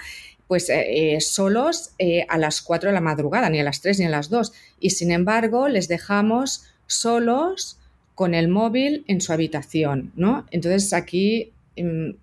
pues 0.48 0.70
eh, 0.70 1.16
eh, 1.16 1.22
solos 1.22 1.96
eh, 1.98 2.26
a 2.30 2.38
las 2.38 2.62
4 2.62 2.90
de 2.90 2.94
la 2.94 3.02
madrugada, 3.02 3.50
ni 3.50 3.60
a 3.60 3.64
las 3.64 3.82
3 3.82 4.00
ni 4.00 4.06
a 4.06 4.10
las 4.10 4.30
2. 4.30 4.54
Y 4.80 4.92
sin 4.92 5.12
embargo, 5.12 5.68
les 5.68 5.88
dejamos 5.88 6.66
solos 6.86 7.80
con 8.16 8.36
el 8.36 8.50
móvil 8.50 9.04
en 9.08 9.22
su 9.22 9.34
habitación, 9.34 10.12
¿no? 10.16 10.46
Entonces 10.52 10.94
aquí 10.94 11.54
em, 11.76 12.18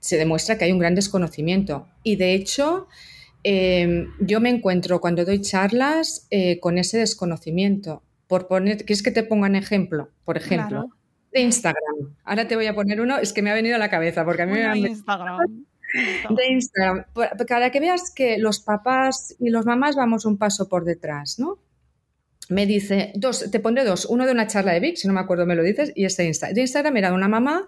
se 0.00 0.16
demuestra 0.16 0.58
que 0.58 0.64
hay 0.64 0.72
un 0.72 0.78
gran 0.78 0.94
desconocimiento. 0.94 1.88
Y 2.02 2.16
de 2.16 2.34
hecho, 2.34 2.88
em, 3.42 4.08
yo 4.20 4.40
me 4.40 4.50
encuentro 4.50 5.00
cuando 5.00 5.24
doy 5.24 5.40
charlas 5.40 6.28
con 6.60 6.78
ese 6.78 6.98
desconocimiento. 6.98 8.02
Por 8.26 8.48
poner, 8.48 8.78
¿quieres 8.78 9.02
que 9.02 9.10
te 9.10 9.22
ponga 9.22 9.46
un 9.46 9.56
ejemplo? 9.56 10.08
Por 10.24 10.36
ejemplo, 10.36 10.88
de 11.32 11.40
Instagram. 11.40 12.16
Ahora 12.24 12.46
te 12.46 12.56
voy 12.56 12.66
a 12.66 12.74
poner 12.74 13.00
uno, 13.00 13.18
es 13.18 13.32
que 13.32 13.42
me 13.42 13.50
ha 13.50 13.54
venido 13.54 13.76
a 13.76 13.78
la 13.78 13.90
cabeza, 13.90 14.24
porque 14.24 14.42
a 14.42 14.46
mí 14.46 14.52
me 14.52 14.78
Instagram 14.78 15.38
de 16.30 16.52
Instagram, 16.52 17.04
para 17.14 17.70
que 17.70 17.80
veas 17.80 18.12
que 18.14 18.38
los 18.38 18.60
papás 18.60 19.34
y 19.38 19.50
los 19.50 19.66
mamás 19.66 19.96
vamos 19.96 20.24
un 20.24 20.38
paso 20.38 20.68
por 20.68 20.84
detrás, 20.84 21.38
¿no? 21.38 21.58
Me 22.48 22.66
dice, 22.66 23.12
dos, 23.14 23.50
te 23.50 23.60
pondré 23.60 23.84
dos, 23.84 24.04
uno 24.06 24.26
de 24.26 24.32
una 24.32 24.46
charla 24.46 24.72
de 24.72 24.80
Vic, 24.80 24.96
si 24.96 25.06
no 25.06 25.14
me 25.14 25.20
acuerdo 25.20 25.46
me 25.46 25.54
lo 25.54 25.62
dices, 25.62 25.92
y 25.94 26.04
este 26.04 26.24
Instagram. 26.24 26.54
De 26.54 26.60
Instagram 26.62 26.96
era 26.96 27.12
una 27.12 27.28
mamá 27.28 27.64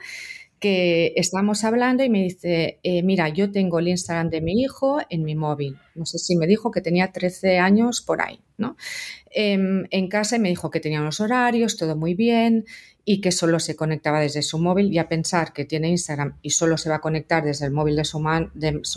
que 0.59 1.13
estábamos 1.17 1.65
hablando 1.65 2.05
y 2.05 2.09
me 2.09 2.23
dice, 2.23 2.79
eh, 2.83 3.03
mira, 3.03 3.29
yo 3.29 3.51
tengo 3.53 3.79
el 3.79 3.89
Instagram 3.89 4.31
de 4.31 4.41
mi 4.41 4.63
hijo 4.63 4.99
en 5.11 5.23
mi 5.23 5.35
móvil. 5.35 5.79
No 5.95 6.07
sé 6.07 6.19
si 6.19 6.37
me 6.37 6.47
dijo 6.47 6.71
que 6.71 6.81
tenía 6.81 7.13
13 7.13 7.59
años 7.59 8.01
por 8.01 8.23
ahí, 8.23 8.41
¿no? 8.57 8.77
Em, 9.31 9.87
en 9.91 10.09
casa 10.09 10.39
me 10.39 10.49
dijo 10.49 10.71
que 10.71 10.81
tenía 10.81 11.01
unos 11.01 11.21
horarios, 11.21 11.77
todo 11.77 11.97
muy 11.97 12.15
bien, 12.15 12.65
y 13.05 13.21
que 13.21 13.33
solo 13.33 13.61
se 13.61 13.77
conectaba 13.77 14.21
desde 14.21 14.43
su 14.43 14.59
móvil 14.59 14.93
y 14.93 14.99
a 14.99 15.09
pensar 15.09 15.53
que 15.53 15.65
tiene 15.65 15.91
Instagram 15.91 16.39
y 16.41 16.51
solo 16.51 16.79
se 16.79 16.89
va 16.89 16.97
a 16.97 17.01
conectar 17.01 17.45
desde 17.45 17.67
el 17.67 17.73
móvil 17.73 17.97
de 17.97 18.05
su, 18.05 18.21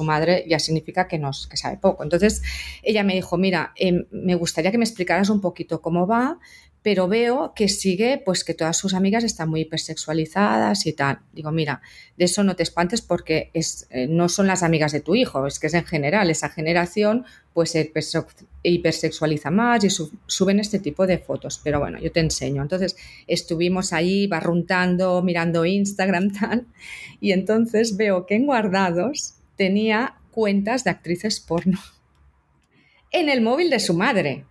madre 0.04 0.46
ya 0.48 0.60
significa 0.60 1.08
que, 1.08 1.20
nos, 1.20 1.48
que 1.48 1.58
sabe 1.58 1.78
poco. 1.78 2.04
Entonces 2.04 2.42
ella 2.84 3.04
me 3.04 3.16
dijo, 3.16 3.38
mira, 3.38 3.74
em, 3.76 4.06
me 4.12 4.36
gustaría 4.36 4.72
que 4.72 4.78
me 4.78 4.86
explicaras 4.86 5.30
un 5.30 5.42
poquito 5.42 5.82
cómo 5.82 6.08
va, 6.08 6.40
pero 6.88 7.10
veo 7.10 7.52
que 7.54 7.68
sigue, 7.68 8.18
pues 8.18 8.46
que 8.46 8.54
todas 8.54 8.78
sus 8.78 8.94
amigas 8.94 9.26
están 9.26 9.50
muy 9.50 9.60
hipersexualizadas 9.60 10.86
y 10.86 10.94
tal. 10.94 11.20
Digo, 11.34 11.52
mira, 11.52 11.82
de 12.16 12.24
eso 12.24 12.46
no 12.46 12.56
te 12.56 12.64
espantes 12.64 13.02
porque 13.02 13.52
es, 13.54 13.88
eh, 13.90 14.08
no 14.08 14.30
son 14.30 14.48
las 14.48 14.64
amigas 14.64 14.94
de 14.94 15.02
tu 15.02 15.14
hijo, 15.14 15.46
es 15.48 15.60
que 15.60 15.68
es 15.68 15.74
en 15.74 15.84
general, 15.84 16.30
esa 16.30 16.48
generación 16.48 17.26
pues 17.54 17.72
se 17.72 17.92
hipersexualiza 18.64 19.52
más 19.52 19.84
y 19.84 19.90
suben 19.90 20.62
este 20.62 20.80
tipo 20.80 21.06
de 21.06 21.18
fotos. 21.18 21.60
Pero 21.62 21.82
bueno, 21.82 22.00
yo 22.00 22.10
te 22.10 22.22
enseño. 22.22 22.62
Entonces 22.62 22.96
estuvimos 23.28 23.92
ahí 23.92 24.26
barruntando, 24.28 25.22
mirando 25.22 25.66
Instagram, 25.66 26.32
tal, 26.40 26.68
y 27.20 27.34
entonces 27.34 27.98
veo 27.98 28.26
que 28.26 28.36
en 28.36 28.46
guardados 28.46 29.34
tenía 29.58 30.22
cuentas 30.32 30.86
de 30.86 30.92
actrices 30.92 31.42
porno 31.42 31.80
en 33.12 33.28
el 33.28 33.42
móvil 33.42 33.70
de 33.70 33.82
su 33.82 33.94
madre. 33.94 34.46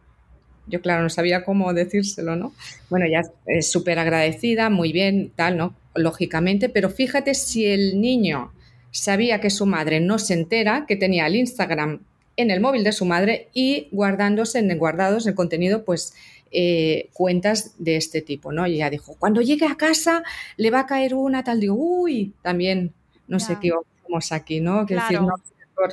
Yo, 0.67 0.81
claro, 0.81 1.03
no 1.03 1.11
sabía 1.11 1.45
cómo 1.45 1.73
decírselo, 1.73 2.37
¿no? 2.37 2.53
Bueno, 2.91 3.07
ya 3.07 3.23
es 3.47 3.71
súper 3.71 3.99
agradecida, 3.99 4.69
muy 4.71 4.93
bien, 4.93 5.31
tal, 5.35 5.57
¿no? 5.57 5.75
Lógicamente, 5.95 6.69
pero 6.69 6.91
fíjate 6.91 7.35
si 7.35 7.67
el 7.67 8.01
niño 8.01 8.53
sabía 8.91 9.41
que 9.41 9.51
su 9.51 9.67
madre 9.67 10.01
no 10.01 10.19
se 10.19 10.35
entera 10.35 10.87
que 10.87 10.97
tenía 10.97 11.27
el 11.27 11.37
Instagram 11.37 12.01
en 12.37 12.51
el 12.51 12.61
móvil 12.61 12.85
de 12.85 12.93
su 12.93 13.05
madre 13.05 13.49
y 13.53 13.89
guardándose 13.93 14.59
en 14.59 14.77
guardados 14.79 15.27
el 15.27 15.35
contenido, 15.35 15.85
pues 15.85 16.15
eh, 16.51 17.09
cuentas 17.13 17.75
de 17.79 17.97
este 17.97 18.23
tipo, 18.23 18.53
¿no? 18.53 18.67
Y 18.67 18.75
ella 18.75 18.91
dijo, 18.91 19.17
cuando 19.19 19.41
llegue 19.41 19.67
a 19.67 19.77
casa 19.77 20.23
le 20.57 20.71
va 20.71 20.81
a 20.81 20.87
caer 20.87 21.15
una 21.15 21.43
tal, 21.45 21.61
digo, 21.61 21.75
uy, 21.75 22.33
también 22.43 22.93
no 23.27 23.41
sé 23.41 23.59
qué 23.61 23.73
vamos 24.05 24.33
aquí, 24.33 24.61
¿no? 24.61 24.87
Que 24.87 24.95
decir, 24.95 25.21
no, 25.21 25.35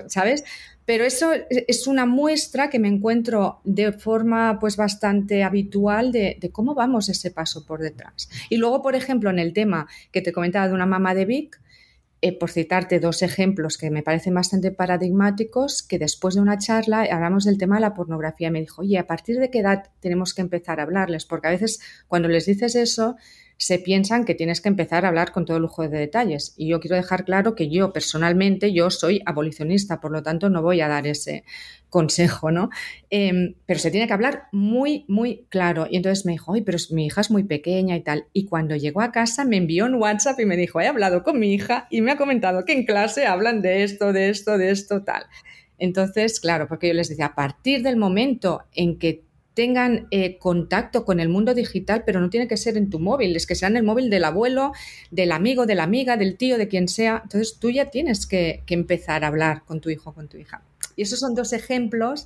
¿sabes? 0.08 0.44
Pero 0.85 1.05
eso 1.05 1.31
es 1.49 1.87
una 1.87 2.05
muestra 2.05 2.69
que 2.69 2.79
me 2.79 2.87
encuentro 2.87 3.61
de 3.63 3.93
forma 3.93 4.57
pues 4.59 4.75
bastante 4.75 5.43
habitual 5.43 6.11
de, 6.11 6.37
cómo 6.51 6.75
vamos 6.75 7.09
ese 7.09 7.31
paso 7.31 7.65
por 7.65 7.81
detrás. 7.81 8.29
Y 8.49 8.57
luego, 8.57 8.81
por 8.81 8.95
ejemplo, 8.95 9.29
en 9.29 9.39
el 9.39 9.53
tema 9.53 9.87
que 10.11 10.21
te 10.21 10.33
comentaba 10.33 10.67
de 10.67 10.73
una 10.73 10.85
mamá 10.85 11.15
de 11.15 11.25
Vic, 11.25 11.61
eh, 12.25 12.37
por 12.37 12.49
citarte 12.49 13.01
dos 13.01 13.21
ejemplos 13.21 13.77
que 13.77 13.91
me 13.91 14.01
parecen 14.01 14.33
bastante 14.33 14.71
paradigmáticos, 14.71 15.83
que 15.83 15.99
después 15.99 16.35
de 16.35 16.41
una 16.41 16.57
charla 16.57 17.01
hablamos 17.11 17.43
del 17.43 17.57
tema 17.57 17.75
de 17.75 17.81
la 17.81 17.93
pornografía. 17.93 18.49
Me 18.49 18.61
dijo, 18.61 18.81
oye, 18.81 18.97
¿a 18.97 19.07
partir 19.07 19.39
de 19.39 19.49
qué 19.49 19.59
edad 19.59 19.91
tenemos 19.99 20.33
que 20.33 20.41
empezar 20.41 20.79
a 20.79 20.83
hablarles? 20.83 21.25
Porque 21.25 21.47
a 21.47 21.51
veces 21.51 21.81
cuando 22.07 22.29
les 22.29 22.45
dices 22.45 22.75
eso, 22.75 23.17
se 23.57 23.79
piensan 23.79 24.25
que 24.25 24.36
tienes 24.36 24.62
que 24.62 24.69
empezar 24.69 25.05
a 25.05 25.10
hablar 25.10 25.31
con 25.31 25.45
todo 25.45 25.60
lujo 25.60 25.83
de 25.88 25.98
detalles. 25.98 26.53
Y 26.57 26.67
yo 26.67 26.79
quiero 26.79 26.95
dejar 26.95 27.25
claro 27.25 27.55
que 27.55 27.69
yo 27.69 27.93
personalmente, 27.93 28.74
yo 28.74 28.89
soy 28.89 29.22
abolicionista, 29.25 30.01
por 30.01 30.12
lo 30.12 30.24
tanto 30.24 30.50
no 30.50 30.62
voy 30.62 30.81
a 30.81 30.88
dar 30.88 31.07
ese 31.07 31.43
consejo, 31.89 32.51
¿no? 32.51 32.69
Em, 33.10 33.53
pero 33.65 33.79
se 33.79 33.91
tiene 33.91 34.07
que 34.07 34.13
hablar 34.13 34.48
muy, 34.51 35.05
muy 35.07 35.45
claro. 35.50 35.88
Y 35.89 35.98
entonces 35.98 36.25
me 36.25 36.33
dijo, 36.33 36.53
ay, 36.53 36.62
pero 36.62 36.77
mi 36.91 37.05
hija 37.05 37.22
es 37.22 37.31
muy 37.31 37.43
pequeña 37.43 37.95
y 37.95 38.01
tal. 38.01 38.25
Y 38.33 38.45
cuando 38.45 38.75
llegó 38.75 39.01
a 39.01 39.12
casa 39.12 39.45
me 39.45 39.57
envió 39.57 39.86
un 39.86 39.95
WhatsApp 39.95 40.39
y 40.39 40.45
me 40.45 40.57
dijo, 40.57 40.81
he 40.81 40.88
hablado 40.88 41.24
con 41.24 41.39
mi 41.39 41.53
hija 41.53 41.88
y 41.89 42.01
me 42.01 42.12
ha 42.12 42.17
comentado 42.17 42.65
que 42.65 42.74
en 42.74 42.86
clase 42.86 43.27
hablan 43.27 43.62
de 43.62 43.83
esto, 43.83 44.12
de 44.12 44.29
esto, 44.29 44.57
de 44.57 44.72
esto, 44.72 45.03
tal. 45.03 45.24
Entonces, 45.77 46.39
claro, 46.39 46.67
porque 46.67 46.88
yo 46.88 46.93
les 46.93 47.10
decía, 47.10 47.27
a 47.27 47.36
partir 47.36 47.83
del 47.83 47.98
momento 47.98 48.63
en 48.74 48.98
que 48.98 49.24
tengan 49.53 50.07
eh, 50.12 50.38
contacto 50.38 51.05
con 51.05 51.19
el 51.19 51.29
mundo 51.29 51.53
digital, 51.53 52.03
pero 52.05 52.19
no 52.19 52.29
tiene 52.29 52.48
que 52.48 52.57
ser 52.57 52.77
en 52.77 52.89
tu 52.89 53.00
móvil, 53.00 53.36
es 53.36 53.45
que 53.45 53.55
sea 53.55 53.69
en 53.69 53.77
el 53.77 53.83
móvil 53.83 54.10
del 54.10 54.24
abuelo, 54.24 54.74
del 55.12 55.31
amigo, 55.31 55.65
de 55.65 55.75
la 55.75 55.83
amiga, 55.83 56.17
del 56.17 56.38
tío, 56.38 56.57
de 56.57 56.67
quien 56.67 56.88
sea. 56.88 57.22
Entonces 57.24 57.57
tú 57.60 57.69
ya 57.69 57.89
tienes 57.89 58.25
que, 58.25 58.63
empezar 58.67 59.24
a 59.24 59.27
hablar 59.27 59.63
con 59.65 59.81
tu 59.81 59.91
hijo 59.91 60.10
o 60.10 60.13
con 60.13 60.27
tu 60.27 60.38
hija. 60.38 60.63
Y 60.95 61.03
esos 61.03 61.19
son 61.19 61.36
dos 61.36 61.53
ejemplos 61.53 62.25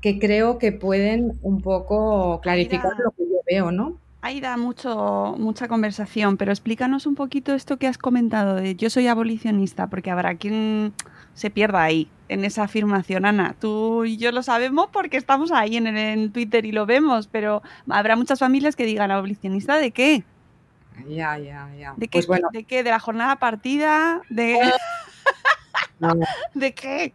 que 0.00 0.18
creo 0.18 0.58
que 0.58 0.72
pueden 0.72 1.38
un 1.42 1.60
poco 1.60 2.40
clarificar 2.40 2.92
lo 3.04 3.10
que 3.10 3.24
yo 3.24 3.40
veo, 3.46 3.70
¿no? 3.70 3.98
Ahí 4.24 4.40
da 4.40 4.56
mucho, 4.56 5.34
mucha 5.36 5.66
conversación, 5.66 6.36
pero 6.36 6.52
explícanos 6.52 7.06
un 7.06 7.16
poquito 7.16 7.54
esto 7.54 7.76
que 7.76 7.88
has 7.88 7.98
comentado 7.98 8.54
de 8.54 8.76
yo 8.76 8.88
soy 8.88 9.08
abolicionista, 9.08 9.88
porque 9.88 10.12
habrá 10.12 10.36
quien 10.36 10.92
se 11.34 11.50
pierda 11.50 11.82
ahí, 11.82 12.08
en 12.28 12.44
esa 12.44 12.62
afirmación, 12.62 13.24
Ana. 13.26 13.56
Tú 13.58 14.04
y 14.04 14.18
yo 14.18 14.30
lo 14.30 14.44
sabemos 14.44 14.88
porque 14.92 15.16
estamos 15.16 15.50
ahí 15.50 15.76
en, 15.76 15.88
en 15.88 16.30
Twitter 16.30 16.64
y 16.64 16.70
lo 16.70 16.86
vemos, 16.86 17.26
pero 17.26 17.62
habrá 17.90 18.14
muchas 18.14 18.38
familias 18.38 18.76
que 18.76 18.86
digan, 18.86 19.10
¿abolicionista 19.10 19.76
de 19.78 19.90
qué? 19.90 20.24
Ya, 21.08 21.36
ya, 21.38 21.68
ya. 21.76 21.94
¿De 21.96 22.06
qué? 22.06 22.18
Pues 22.18 22.28
bueno. 22.28 22.48
¿De 22.52 22.62
qué? 22.62 22.84
¿De 22.84 22.90
la 22.90 23.00
jornada 23.00 23.36
partida? 23.36 24.22
¿De, 24.30 24.56
¿De 26.54 26.74
qué? 26.74 27.12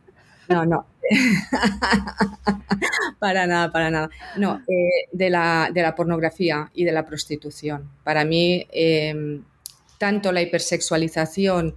No, 0.50 0.66
no. 0.66 0.86
para 3.20 3.48
nada, 3.48 3.72
para 3.72 3.90
nada. 3.90 4.10
No, 4.36 4.62
eh, 4.68 5.08
de, 5.12 5.30
la, 5.30 5.70
de, 5.74 5.82
la, 5.82 5.96
pornografía 5.96 6.70
y 6.74 6.84
de 6.84 6.92
la 6.92 7.06
prostitución. 7.06 7.90
Para 8.04 8.26
mí, 8.26 8.68
em, 8.72 9.44
tanto 9.98 10.32
la 10.32 10.42
hipersexualización 10.42 11.76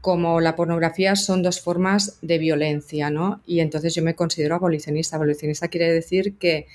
como 0.00 0.40
la 0.40 0.56
pornografía 0.56 1.14
son 1.14 1.42
dos 1.42 1.60
formas 1.60 2.18
de 2.22 2.38
violencia, 2.38 3.10
¿no? 3.10 3.40
Y 3.46 3.60
entonces 3.60 3.94
yo 3.94 4.02
me 4.02 4.16
considero 4.16 4.56
abolicionista. 4.56 5.16
Abolicionista 5.16 5.68
quiere 5.68 5.92
decir 5.92 6.38
que 6.38 6.66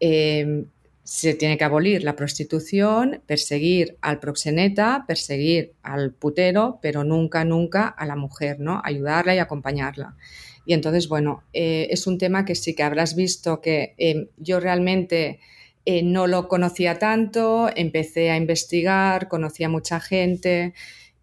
em, 0.00 0.66
se 1.04 1.34
tiene 1.34 1.58
que 1.58 1.64
abolir 1.64 2.04
la 2.04 2.16
prostitución, 2.16 3.22
perseguir 3.26 3.96
al 4.00 4.20
proxeneta, 4.20 5.04
perseguir 5.06 5.72
al 5.82 6.12
putero, 6.12 6.78
pero 6.80 7.04
nunca, 7.04 7.44
nunca 7.44 7.88
a 7.88 8.06
la 8.06 8.16
mujer, 8.16 8.60
¿no? 8.60 8.80
Ayudarla 8.84 9.34
y 9.34 9.38
acompañarla. 9.38 10.16
Y 10.64 10.74
entonces, 10.74 11.08
bueno, 11.08 11.42
eh, 11.52 11.88
es 11.90 12.06
un 12.06 12.18
tema 12.18 12.44
que 12.44 12.54
sí 12.54 12.74
que 12.74 12.82
habrás 12.82 13.16
visto 13.16 13.60
que 13.60 13.94
em, 13.98 14.28
yo 14.36 14.60
realmente 14.60 15.40
eh, 15.84 16.02
no 16.02 16.26
lo 16.26 16.48
conocía 16.48 16.98
tanto, 16.98 17.68
empecé 17.74 18.30
a 18.30 18.36
investigar, 18.36 19.28
conocí 19.28 19.64
a 19.64 19.68
mucha 19.68 19.98
gente, 20.00 20.74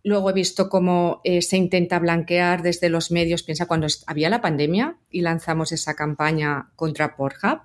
Luego 0.04 0.30
he 0.30 0.34
visto 0.34 0.70
cómo 0.70 1.20
eh, 1.24 1.42
se 1.42 1.58
intenta 1.58 2.00
blanquear 2.00 2.62
desde 2.62 2.90
los 2.90 3.12
medios. 3.12 3.44
Piensa 3.44 3.68
cuando 3.68 3.88
había 4.08 4.30
la 4.30 4.42
pandemia 4.42 4.98
y 5.10 5.22
lanzamos 5.22 5.72
esa 5.72 5.96
campaña 5.96 6.70
contra 6.76 7.16
Pornhub. 7.16 7.62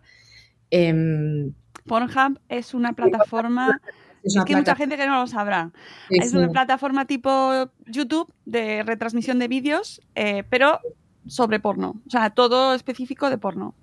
Em, 0.71 1.54
Pornhub 1.87 2.40
es 2.49 2.75
una 2.75 2.93
plataforma. 2.95 3.81
Es, 4.25 4.35
que 4.47 4.54
hay 4.54 4.61
mucha 4.61 4.75
gente 4.75 4.97
que 4.97 5.07
no 5.07 5.21
lo 5.21 5.26
sabrá. 5.26 5.71
es 6.09 6.33
una 6.33 6.49
plataforma 6.49 7.04
tipo 7.04 7.71
YouTube 7.87 8.33
de 8.47 8.83
retransmisión 8.83 9.38
de 9.38 9.49
vídeos, 9.49 10.00
eh, 10.14 10.45
pero 10.49 10.81
sobre 11.26 11.61
porno. 11.61 12.00
O 12.07 12.11
sea, 12.11 12.31
todo 12.31 12.75
específico 12.75 13.31
de 13.31 13.38
porno. 13.38 13.75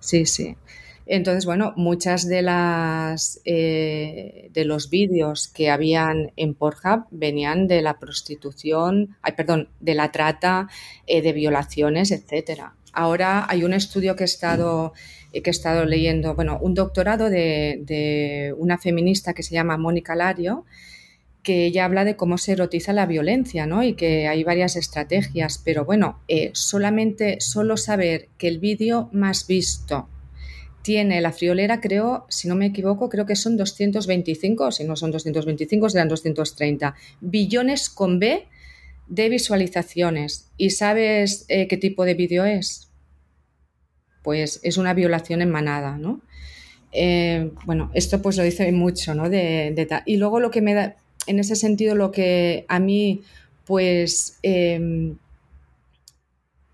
Sí, 0.00 0.26
sí. 0.26 0.56
Entonces, 1.06 1.46
bueno, 1.46 1.72
muchas 1.74 2.28
de 2.28 2.42
las 2.42 3.40
eh, 3.46 4.50
de 4.52 4.64
los 4.66 4.90
vídeos 4.90 5.48
que 5.48 5.70
habían 5.70 6.32
en 6.36 6.54
Pornhub 6.54 7.06
venían 7.10 7.66
de 7.66 7.80
la 7.80 7.98
prostitución, 7.98 9.16
ay, 9.22 9.32
perdón, 9.32 9.70
de 9.80 9.94
la 9.94 10.12
trata, 10.12 10.68
eh, 11.06 11.22
de 11.22 11.32
violaciones, 11.32 12.10
etcétera. 12.10 12.74
Ahora 12.92 13.46
hay 13.48 13.64
un 13.64 13.72
estudio 13.72 14.16
que 14.16 14.24
he 14.24 14.26
estado 14.26 14.92
eh, 15.32 15.42
que 15.42 15.48
he 15.48 15.52
estado 15.52 15.84
leyendo, 15.84 16.34
bueno, 16.34 16.58
un 16.60 16.74
doctorado 16.74 17.30
de, 17.30 18.54
una 18.58 18.78
feminista 18.78 19.34
que 19.34 19.42
se 19.42 19.54
llama 19.54 19.76
Mónica 19.76 20.14
Lario, 20.14 20.64
que 21.42 21.64
ella 21.64 21.84
habla 21.84 22.04
de 22.04 22.16
cómo 22.16 22.38
se 22.38 22.52
erotiza 22.52 22.92
la 22.92 23.06
violencia, 23.06 23.66
¿no? 23.66 23.82
Y 23.82 23.94
que 23.94 24.28
hay 24.28 24.44
varias 24.44 24.76
estrategias, 24.76 25.60
pero 25.64 25.84
bueno, 25.84 26.20
solamente 26.52 27.38
solo 27.40 27.76
saber 27.76 28.28
que 28.38 28.48
el 28.48 28.58
vídeo 28.58 29.08
más 29.12 29.46
visto 29.46 30.08
tiene 30.88 31.20
la 31.20 31.32
friolera, 31.32 31.82
creo, 31.82 32.24
si 32.30 32.48
no 32.48 32.54
me 32.54 32.64
equivoco, 32.64 33.10
creo 33.10 33.26
que 33.26 33.36
son 33.36 33.58
225, 33.58 34.72
si 34.72 34.84
no 34.84 34.96
son 34.96 35.10
225, 35.10 35.90
serán 35.90 36.08
230 36.08 36.94
billones 37.20 37.90
con 37.90 38.18
B 38.18 38.46
de 39.06 39.28
visualizaciones. 39.28 40.50
¿Y 40.56 40.70
sabes 40.70 41.44
eh, 41.48 41.68
qué 41.68 41.76
tipo 41.76 42.06
de 42.06 42.14
vídeo 42.14 42.46
es? 42.46 42.90
Pues 44.22 44.60
es 44.62 44.78
una 44.78 44.94
violación 44.94 45.42
en 45.42 45.50
manada, 45.50 45.98
¿no? 45.98 46.22
Eh, 46.92 47.50
bueno, 47.66 47.90
esto 47.92 48.22
pues 48.22 48.36
lo 48.36 48.42
dice 48.42 48.72
mucho, 48.72 49.14
¿no? 49.14 49.28
De, 49.28 49.86
y 50.06 50.16
luego 50.16 50.40
lo 50.40 50.50
que 50.50 50.62
me 50.62 50.72
da, 50.72 50.96
en 51.28 51.38
ese 51.38 51.56
sentido, 51.56 51.94
lo 51.94 52.10
que 52.10 52.64
a 52.68 52.80
mí, 52.80 53.22
pues, 53.64 54.38
em, 54.42 55.16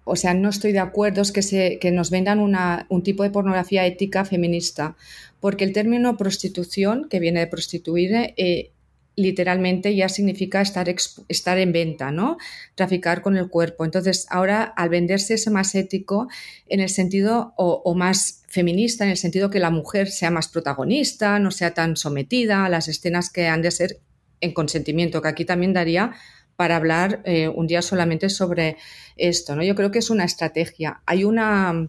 o 0.04 0.16
sea, 0.16 0.34
no 0.34 0.50
estoy 0.50 0.72
de 0.72 0.78
acuerdo 0.78 1.22
es 1.22 1.32
que, 1.32 1.42
se, 1.42 1.78
que 1.78 1.90
nos 1.90 2.10
vendan 2.10 2.38
un 2.38 3.02
tipo 3.02 3.22
de 3.22 3.30
pornografía 3.30 3.86
ética 3.86 4.24
feminista, 4.24 4.96
porque 5.40 5.64
el 5.64 5.72
término 5.72 6.16
prostitución, 6.16 7.08
que 7.08 7.20
viene 7.20 7.40
de 7.40 7.46
prostituir, 7.46 8.12
eh, 8.36 8.70
literalmente 9.16 9.94
ya 9.94 10.08
significa 10.08 10.60
estar, 10.60 10.92
estar 11.28 11.58
en 11.58 11.72
venta, 11.72 12.10
¿no? 12.10 12.36
Traficar 12.74 13.22
con 13.22 13.36
el 13.36 13.48
cuerpo. 13.48 13.84
Entonces, 13.84 14.26
ahora 14.28 14.62
al 14.64 14.88
venderse 14.88 15.34
es 15.34 15.48
más 15.50 15.74
ético 15.74 16.28
en 16.66 16.80
el 16.80 16.88
sentido, 16.88 17.54
o, 17.56 17.82
o, 17.84 17.94
más 17.94 18.42
feminista, 18.48 19.04
en 19.04 19.10
el 19.10 19.16
sentido 19.16 19.50
que 19.50 19.60
la 19.60 19.70
mujer 19.70 20.08
sea 20.08 20.30
más 20.30 20.48
protagonista, 20.48 21.38
no 21.38 21.50
sea 21.50 21.74
tan 21.74 21.96
sometida 21.96 22.64
a 22.64 22.68
las 22.68 22.88
escenas 22.88 23.30
que 23.30 23.46
han 23.46 23.62
de 23.62 23.70
ser 23.70 24.00
en 24.44 24.52
consentimiento, 24.52 25.22
que 25.22 25.28
aquí 25.28 25.44
también 25.44 25.72
daría 25.72 26.12
para 26.56 26.76
hablar 26.76 27.22
eh, 27.24 27.48
un 27.48 27.66
día 27.66 27.82
solamente 27.82 28.28
sobre 28.28 28.76
esto. 29.16 29.56
¿no? 29.56 29.62
Yo 29.62 29.74
creo 29.74 29.90
que 29.90 29.98
es 29.98 30.10
una 30.10 30.24
estrategia. 30.24 31.00
Hay 31.06 31.24
una, 31.24 31.88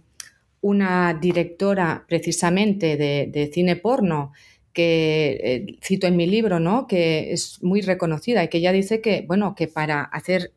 una 0.61 1.13
directora 1.13 2.05
precisamente 2.07 2.97
de, 2.97 3.51
cine 3.53 3.75
porno 3.75 4.33
que 4.73 5.39
eh, 5.43 5.77
cito 5.81 6.07
en 6.07 6.17
mi 6.17 6.25
libro, 6.25 6.59
¿no? 6.59 6.87
que 6.87 7.31
es 7.31 7.61
muy 7.63 7.81
reconocida 7.81 8.43
y 8.43 8.49
que 8.49 8.57
ella 8.57 8.71
dice 8.71 9.01
que, 9.01 9.23
bueno, 9.27 9.55
que 9.55 9.67
para 9.67 10.03
hacer 10.03 10.51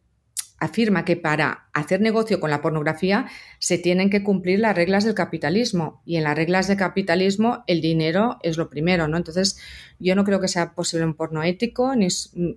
afirma 0.60 1.04
que 1.04 1.16
para 1.16 1.68
hacer 1.72 2.00
negocio 2.00 2.40
con 2.40 2.50
la 2.50 2.60
pornografía 2.60 3.26
se 3.58 3.78
tienen 3.78 4.10
que 4.10 4.24
cumplir 4.24 4.58
las 4.58 4.74
reglas 4.74 5.04
del 5.04 5.14
capitalismo 5.14 6.02
y 6.04 6.16
en 6.16 6.24
las 6.24 6.36
reglas 6.36 6.66
del 6.66 6.76
capitalismo 6.76 7.62
el 7.66 7.80
dinero 7.80 8.38
es 8.42 8.56
lo 8.56 8.68
primero, 8.68 9.06
¿no? 9.06 9.16
Entonces, 9.16 9.58
yo 9.98 10.14
no 10.14 10.24
creo 10.24 10.40
que 10.40 10.48
sea 10.48 10.74
posible 10.74 11.06
un 11.06 11.14
porno 11.14 11.42
ético, 11.42 11.94
ni, 11.94 12.08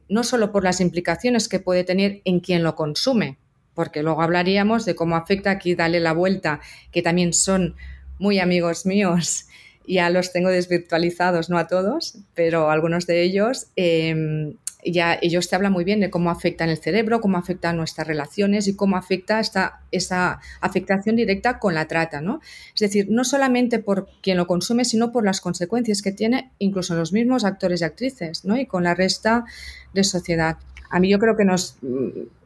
no 0.10 0.24
solo 0.24 0.52
por 0.52 0.64
las 0.64 0.82
implicaciones 0.82 1.48
que 1.48 1.60
puede 1.60 1.84
tener 1.84 2.22
en 2.26 2.40
quien 2.40 2.64
lo 2.64 2.76
consume, 2.76 3.38
porque 3.74 4.04
luego 4.04 4.22
hablaríamos 4.22 4.86
de 4.86 4.96
cómo 4.96 5.16
afecta 5.16 5.52
aquí, 5.52 5.76
dale 5.76 6.00
la 6.00 6.14
vuelta, 6.14 6.60
que 6.92 7.02
también 7.02 7.34
son 7.34 7.76
muy 8.18 8.40
amigos 8.40 8.86
míos, 8.86 9.46
ya 9.88 10.10
los 10.10 10.32
tengo 10.32 10.50
desvirtualizados, 10.50 11.50
no 11.50 11.58
a 11.58 11.68
todos, 11.68 12.18
pero 12.34 12.72
algunos 12.72 13.06
de 13.06 13.22
ellos, 13.22 13.68
em, 13.76 14.56
ya 14.86 15.17
ellos 15.22 15.50
te 15.50 15.56
hablan 15.56 15.72
muy 15.72 15.84
bien 15.84 16.00
de 16.00 16.10
cómo 16.10 16.32
afecta 16.32 16.63
en 16.63 16.72
el 16.72 16.78
cerebro, 16.78 17.22
cómo 17.22 17.38
afecta 17.38 17.74
nuestras 17.74 18.08
relaciones 18.08 18.67
y 18.67 18.76
cómo 18.76 18.98
afecta 18.98 19.39
esta, 19.39 19.82
esa 19.91 20.39
afectación 20.60 21.15
directa 21.15 21.60
con 21.60 21.74
la 21.74 21.88
trata, 21.88 22.22
¿no? 22.22 22.39
Es 22.74 22.80
decir, 22.80 23.08
no 23.10 23.24
solamente 23.24 23.80
por 23.80 24.08
quien 24.22 24.38
lo 24.38 24.48
consume, 24.48 24.86
sino 24.86 25.12
por 25.12 25.24
las 25.24 25.41
consecuencias 25.41 26.02
que 26.02 26.12
tiene 26.12 26.52
incluso 26.60 26.96
los 26.96 27.13
mismos 27.13 27.46
actores 27.46 27.82
y 27.82 27.84
actrices, 27.84 28.46
¿no? 28.46 28.58
Y 28.58 28.65
con 28.65 28.84
la 28.84 28.96
resta 28.96 29.46
de 29.94 30.04
sociedad. 30.04 30.58
A 30.89 31.00
mí 31.00 31.10
yo 31.10 31.20
creo 31.20 31.38
que, 31.38 31.46
nos, 31.46 31.78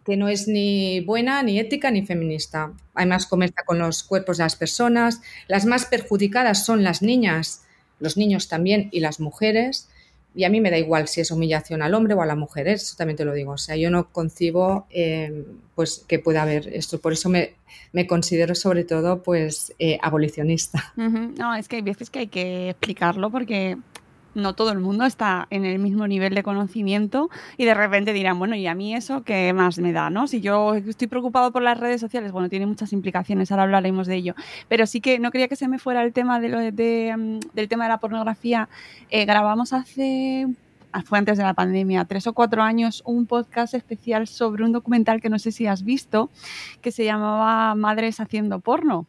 que 0.06 0.18
no 0.18 0.28
es 0.28 0.48
ni 0.48 1.00
buena, 1.02 1.42
ni 1.42 1.60
ética, 1.60 1.90
ni 1.90 2.06
feminista. 2.06 2.74
Además, 2.94 3.26
comercia 3.26 3.64
con 3.66 3.80
los 3.80 4.04
cuerpos 4.04 4.38
de 4.38 4.44
las 4.44 4.56
personas. 4.56 5.22
Las 5.48 5.66
más 5.66 5.86
perjudicadas 5.86 6.66
son 6.66 6.84
las 6.84 7.02
niñas, 7.02 7.64
los 8.00 8.18
niños 8.18 8.48
también 8.48 8.90
y 8.92 9.00
las 9.00 9.20
mujeres 9.20 9.90
y 10.36 10.44
a 10.44 10.50
mí 10.50 10.60
me 10.60 10.70
da 10.70 10.78
igual 10.78 11.08
si 11.08 11.22
es 11.22 11.32
humillación 11.32 11.82
al 11.82 11.94
hombre 11.94 12.14
o 12.14 12.22
a 12.22 12.26
la 12.26 12.36
mujer, 12.36 12.68
eso 12.68 12.96
también 12.98 13.16
te 13.16 13.24
lo 13.24 13.34
digo. 13.34 13.54
O 13.54 13.58
sea, 13.58 13.78
yo 13.78 13.90
no 13.90 14.10
concibo 14.10 14.86
eh, 14.90 15.46
pues 15.76 16.04
que 16.08 16.20
pueda 16.20 16.42
haber 16.42 16.68
esto. 16.74 17.00
Por 17.00 17.14
eso 17.14 17.30
me, 17.30 17.56
considero 18.08 18.54
sobre 18.54 18.84
todo 18.84 19.24
pues 19.24 19.74
eh, 19.80 19.98
abolicionista. 20.02 20.94
No, 20.98 21.56
es 21.56 21.68
que 21.68 21.78
hay 21.78 21.82
veces 21.82 22.10
que 22.10 22.20
hay 22.20 22.28
que 22.28 22.70
explicarlo 22.70 23.30
porque 23.30 23.78
no 24.36 24.54
todo 24.54 24.72
el 24.72 24.80
mundo 24.80 25.06
está 25.06 25.48
en 25.50 25.66
el 25.66 25.80
mismo 25.80 26.08
nivel 26.08 26.36
de 26.36 26.44
conocimiento 26.44 27.30
y 27.58 27.66
de 27.66 27.74
repente 27.74 28.14
dirán, 28.14 28.38
bueno, 28.38 28.56
¿y 28.56 28.68
a 28.68 28.76
mí 28.76 28.94
eso 28.94 29.24
qué 29.24 29.52
más 29.54 29.80
me 29.80 29.94
da? 29.94 30.10
¿no? 30.10 30.28
Si 30.28 30.42
yo 30.42 30.76
estoy 30.76 31.08
preocupado 31.08 31.52
por 31.52 31.62
las 31.62 31.80
redes 31.80 32.02
sociales, 32.02 32.32
bueno, 32.32 32.50
tiene 32.50 32.66
muchas 32.66 32.94
implicaciones, 32.94 33.52
ahora 33.52 33.64
hablaremos 33.64 34.08
de 34.08 34.16
ello, 34.16 34.36
pero 34.68 34.86
sí 34.86 35.02
que 35.02 35.20
no 35.20 35.32
quería 35.32 35.48
que 35.48 35.56
se 35.56 35.68
me 35.68 35.80
fuera 35.80 36.04
el 36.04 36.14
tema 36.14 36.40
de 36.40 36.50
lo 36.50 36.60
de, 36.60 37.16
mm, 37.18 37.40
del 37.54 37.68
tema 37.68 37.86
de 37.86 37.90
la 37.90 38.00
pornografía. 38.00 38.70
Eh, 39.10 39.26
grabamos 39.26 39.74
hace 39.74 40.48
fue 41.04 41.18
antes 41.18 41.38
de 41.38 41.44
la 41.44 41.54
pandemia, 41.54 42.06
tres 42.06 42.26
o 42.28 42.34
cuatro 42.34 42.62
años, 42.62 43.04
un 43.06 43.26
podcast 43.26 43.74
especial 43.74 44.28
sobre 44.28 44.64
un 44.64 44.72
documental 44.72 45.22
que 45.22 45.30
no 45.30 45.40
sé 45.40 45.52
si 45.52 45.68
has 45.68 45.84
visto, 45.84 46.30
que 46.82 46.92
se 46.92 47.04
llamaba 47.04 47.76
Madres 47.76 48.22
haciendo 48.22 48.60
porno 48.60 49.06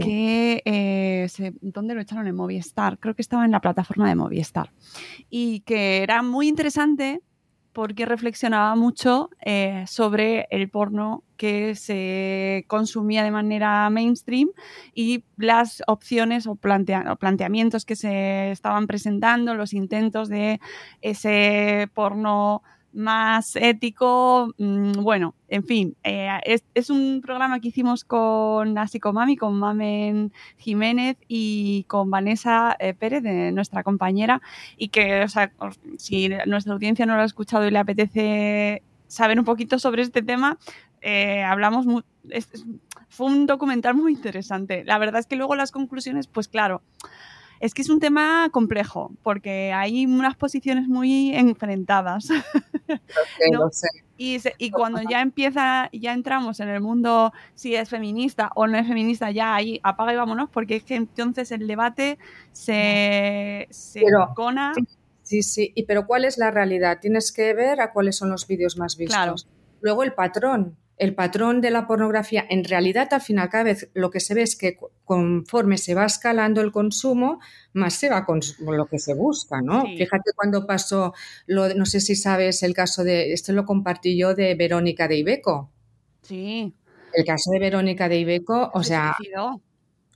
que 0.00 0.62
eh, 0.64 1.28
¿dónde 1.60 1.94
lo 1.94 2.00
echaron? 2.00 2.26
En 2.26 2.34
Movistar, 2.34 2.98
creo 2.98 3.14
que 3.14 3.22
estaba 3.22 3.44
en 3.44 3.50
la 3.50 3.60
plataforma 3.60 4.08
de 4.08 4.14
Movistar. 4.14 4.70
Y 5.30 5.60
que 5.60 6.02
era 6.02 6.22
muy 6.22 6.48
interesante 6.48 7.20
porque 7.72 8.04
reflexionaba 8.04 8.76
mucho 8.76 9.30
eh, 9.44 9.84
sobre 9.86 10.46
el 10.50 10.68
porno 10.68 11.24
que 11.36 11.74
se 11.74 12.64
consumía 12.68 13.24
de 13.24 13.30
manera 13.30 13.88
mainstream 13.88 14.50
y 14.94 15.24
las 15.36 15.82
opciones 15.86 16.46
o, 16.46 16.52
o, 16.52 17.16
planteamientos 17.16 17.84
que 17.84 17.96
se 17.96 18.50
estaban 18.50 18.86
presentando, 18.86 19.54
los 19.54 19.72
intentos 19.72 20.28
de 20.28 20.60
ese 21.00 21.88
porno 21.94 22.62
más 22.92 23.56
ético. 23.56 24.54
Mm, 24.58 24.92
bueno, 25.02 25.34
en 25.48 25.64
fin, 25.64 25.96
eh, 26.04 26.28
es, 26.74 26.90
un 26.90 27.20
programa 27.22 27.60
que 27.60 27.68
hicimos 27.68 28.04
con 28.04 28.74
Mami, 29.12 29.36
con 29.36 29.58
Mamen 29.58 30.32
Jiménez 30.58 31.16
y 31.28 31.84
con 31.84 32.10
Vanessa 32.10 32.76
eh, 32.78 32.94
Pérez, 32.94 33.22
de 33.22 33.52
nuestra 33.52 33.82
compañera, 33.82 34.40
y 34.76 34.88
que, 34.88 35.22
o 35.22 35.28
sea, 35.28 35.52
si 35.98 36.30
nuestra 36.46 36.72
audiencia 36.72 37.06
no 37.06 37.16
lo 37.16 37.22
ha 37.22 37.26
escuchado 37.26 37.66
y 37.66 37.70
le 37.70 37.78
apetece 37.78 38.82
saber 39.06 39.38
un 39.38 39.44
poquito 39.44 39.78
sobre 39.78 40.02
este 40.02 40.22
tema, 40.22 40.58
eh, 41.00 41.42
hablamos. 41.42 41.86
fue 43.08 43.26
un 43.26 43.46
documental 43.46 43.94
muy 43.94 44.12
interesante. 44.12 44.84
La 44.84 44.98
verdad 44.98 45.20
es 45.20 45.26
que 45.26 45.36
luego 45.36 45.56
las 45.56 45.72
conclusiones, 45.72 46.26
pues 46.26 46.48
claro 46.48 46.82
es 47.62 47.74
que 47.74 47.82
es 47.82 47.88
un 47.88 48.00
tema 48.00 48.48
complejo, 48.50 49.12
porque 49.22 49.72
hay 49.72 50.04
unas 50.04 50.34
posiciones 50.34 50.88
muy 50.88 51.34
enfrentadas. 51.34 52.28
Y, 54.18 54.70
cuando 54.70 55.00
ya 55.08 55.20
empieza, 55.20 55.88
ya 55.92 56.12
entramos 56.12 56.60
en 56.60 56.68
el 56.68 56.80
mundo 56.80 57.32
si 57.54 57.74
es 57.74 57.88
feminista 57.88 58.50
o 58.54 58.68
no 58.68 58.78
es 58.78 58.86
feminista, 58.86 59.32
ya 59.32 59.54
ahí 59.54 59.80
apaga 59.82 60.12
y 60.12 60.16
vámonos, 60.16 60.48
porque 60.50 60.76
es 60.76 60.84
que 60.84 60.94
entonces 60.94 61.50
el 61.50 61.66
debate 61.66 62.18
se, 62.52 63.66
se 63.70 64.02
cona. 64.36 64.74
Sí, 65.22 65.42
sí, 65.42 65.72
y 65.74 65.84
pero 65.84 66.06
¿cuál 66.06 66.24
es 66.24 66.38
la 66.38 66.52
realidad? 66.52 66.98
Tienes 67.00 67.32
que 67.32 67.54
ver 67.54 67.80
a 67.80 67.92
cuáles 67.92 68.16
son 68.16 68.30
los 68.30 68.46
vídeos 68.46 68.76
más 68.76 68.96
vistos. 68.96 69.48
Luego 69.80 70.02
el 70.04 70.14
patrón 70.14 70.76
el 70.98 71.14
patrón 71.14 71.60
de 71.60 71.70
la 71.70 71.86
pornografía, 71.86 72.44
en 72.48 72.64
realidad 72.64 73.08
al 73.12 73.20
final 73.20 73.48
cada 73.48 73.64
vez 73.64 73.90
lo 73.94 74.10
que 74.10 74.20
se 74.20 74.34
ve 74.34 74.42
es 74.42 74.56
que 74.56 74.76
conforme 75.04 75.78
se 75.78 75.94
va 75.94 76.04
escalando 76.04 76.60
el 76.60 76.70
consumo, 76.70 77.40
más 77.72 77.94
se 77.94 78.08
va 78.08 78.24
con 78.24 78.40
lo 78.60 78.86
que 78.86 78.98
se 78.98 79.14
busca, 79.14 79.60
¿no? 79.62 79.82
Fíjate 79.82 80.30
cuando 80.36 80.66
pasó, 80.66 81.12
lo, 81.46 81.74
no 81.74 81.86
sé 81.86 82.00
si 82.00 82.14
sabes 82.14 82.62
el 82.62 82.74
caso 82.74 83.04
de, 83.04 83.32
esto 83.32 83.52
lo 83.52 83.64
compartí 83.64 84.16
yo 84.16 84.34
de 84.34 84.54
Verónica 84.54 85.08
de 85.08 85.16
Ibeco. 85.16 85.70
Sí. 86.22 86.74
El 87.14 87.24
caso 87.24 87.50
de 87.50 87.58
Verónica 87.58 88.08
de 88.08 88.18
Ibeco, 88.18 88.70
o 88.72 88.82
sea, 88.82 89.16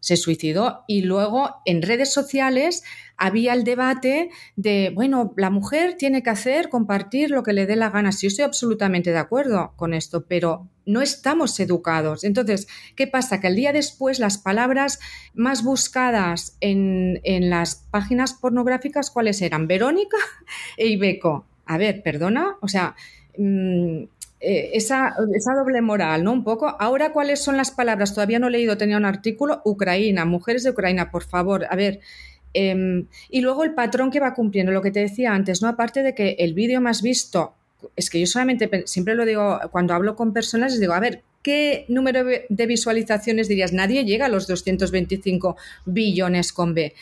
se 0.00 0.16
suicidó 0.16 0.84
y 0.86 1.02
luego 1.02 1.56
en 1.64 1.82
redes 1.82 2.12
sociales 2.12 2.84
había 3.16 3.54
el 3.54 3.64
debate 3.64 4.30
de, 4.56 4.92
bueno, 4.94 5.32
la 5.36 5.50
mujer 5.50 5.94
tiene 5.94 6.22
que 6.22 6.30
hacer, 6.30 6.68
compartir 6.68 7.30
lo 7.30 7.42
que 7.42 7.52
le 7.52 7.66
dé 7.66 7.76
la 7.76 7.90
gana. 7.90 8.12
Sí, 8.12 8.26
yo 8.26 8.28
estoy 8.28 8.44
absolutamente 8.44 9.10
de 9.10 9.18
acuerdo 9.18 9.72
con 9.76 9.94
esto, 9.94 10.26
pero 10.26 10.68
no 10.84 11.02
estamos 11.02 11.58
educados. 11.60 12.24
Entonces, 12.24 12.68
¿qué 12.94 13.06
pasa? 13.06 13.40
Que 13.40 13.48
el 13.48 13.56
día 13.56 13.72
después 13.72 14.18
las 14.18 14.38
palabras 14.38 15.00
más 15.34 15.64
buscadas 15.64 16.56
en, 16.60 17.20
en 17.24 17.50
las 17.50 17.76
páginas 17.90 18.34
pornográficas, 18.34 19.10
¿cuáles 19.10 19.40
eran? 19.42 19.66
Verónica 19.66 20.18
e 20.76 20.86
Ibeco. 20.88 21.46
A 21.64 21.78
ver, 21.78 22.02
perdona, 22.02 22.56
o 22.60 22.68
sea, 22.68 22.94
mm, 23.36 24.04
eh, 24.48 24.70
esa, 24.74 25.12
esa, 25.34 25.54
doble 25.54 25.80
moral, 25.80 26.22
¿no? 26.22 26.32
Un 26.32 26.44
poco. 26.44 26.76
Ahora, 26.78 27.10
¿cuáles 27.10 27.42
son 27.42 27.56
las 27.56 27.72
palabras? 27.72 28.14
Todavía 28.14 28.38
no 28.38 28.46
he 28.46 28.50
leído, 28.52 28.76
tenía 28.76 28.96
un 28.96 29.04
artículo. 29.04 29.60
Ucrania, 29.64 30.24
mujeres 30.24 30.62
de 30.62 30.70
Ucrania, 30.70 31.10
por 31.10 31.24
favor. 31.24 31.66
A 31.68 31.74
ver. 31.74 31.98
Em, 32.54 33.08
y 33.28 33.40
luego 33.40 33.64
el 33.64 33.74
patrón 33.74 34.12
que 34.12 34.20
va 34.20 34.34
cumpliendo, 34.34 34.70
lo 34.70 34.82
que 34.82 34.92
te 34.92 35.00
decía 35.00 35.34
antes, 35.34 35.62
¿no? 35.62 35.68
Aparte 35.68 36.04
de 36.04 36.14
que 36.14 36.36
el 36.38 36.54
vídeo 36.54 36.80
más 36.80 37.02
visto, 37.02 37.54
es 37.96 38.08
que 38.08 38.20
yo 38.20 38.26
solamente, 38.26 38.70
siempre 38.86 39.16
lo 39.16 39.24
digo, 39.24 39.58
cuando 39.72 39.94
hablo 39.94 40.14
con 40.14 40.32
personas, 40.32 40.70
les 40.72 40.80
digo, 40.80 40.92
a 40.92 41.00
ver, 41.00 41.22
¿qué 41.42 41.84
número 41.88 42.24
de 42.24 42.66
visualizaciones 42.66 43.48
dirías? 43.48 43.72
Nadie 43.72 44.04
llega 44.04 44.26
a 44.26 44.28
los 44.28 44.46
225 44.46 45.56
billones 45.86 46.52
con 46.52 46.72
B. 46.72 46.94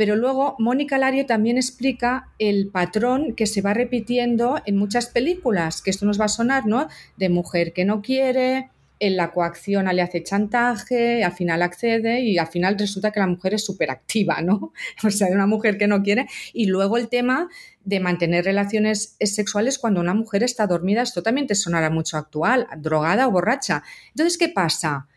Pero 0.00 0.16
luego 0.16 0.56
Mónica 0.58 0.96
Lario 0.96 1.26
también 1.26 1.58
explica 1.58 2.30
el 2.38 2.68
patrón 2.68 3.34
que 3.34 3.44
se 3.44 3.60
va 3.60 3.74
repitiendo 3.74 4.56
en 4.64 4.78
muchas 4.78 5.08
películas, 5.08 5.82
que 5.82 5.90
esto 5.90 6.06
nos 6.06 6.18
va 6.18 6.24
a 6.24 6.28
sonar, 6.28 6.64
¿no? 6.64 6.88
De 7.18 7.28
mujer 7.28 7.74
que 7.74 7.84
no 7.84 8.00
quiere, 8.00 8.70
en 8.98 9.18
la 9.18 9.30
coacción 9.30 9.84
le 9.94 10.00
hace 10.00 10.22
chantaje, 10.22 11.22
al 11.22 11.32
final 11.32 11.60
accede 11.60 12.22
y 12.22 12.38
al 12.38 12.46
final 12.46 12.78
resulta 12.78 13.10
que 13.10 13.20
la 13.20 13.26
mujer 13.26 13.52
es 13.52 13.62
súper 13.62 13.90
activa, 13.90 14.40
¿no? 14.40 14.72
O 15.04 15.10
sea, 15.10 15.28
una 15.28 15.46
mujer 15.46 15.76
que 15.76 15.86
no 15.86 16.02
quiere. 16.02 16.28
Y 16.54 16.64
luego 16.64 16.96
el 16.96 17.10
tema 17.10 17.50
de 17.84 18.00
mantener 18.00 18.46
relaciones 18.46 19.18
sexuales 19.20 19.78
cuando 19.78 20.00
una 20.00 20.14
mujer 20.14 20.42
está 20.42 20.66
dormida, 20.66 21.02
esto 21.02 21.22
también 21.22 21.46
te 21.46 21.54
sonará 21.54 21.90
mucho 21.90 22.16
actual, 22.16 22.68
drogada 22.78 23.28
o 23.28 23.32
borracha. 23.32 23.82
Entonces, 24.14 24.38
¿qué 24.38 24.48
pasa? 24.48 25.08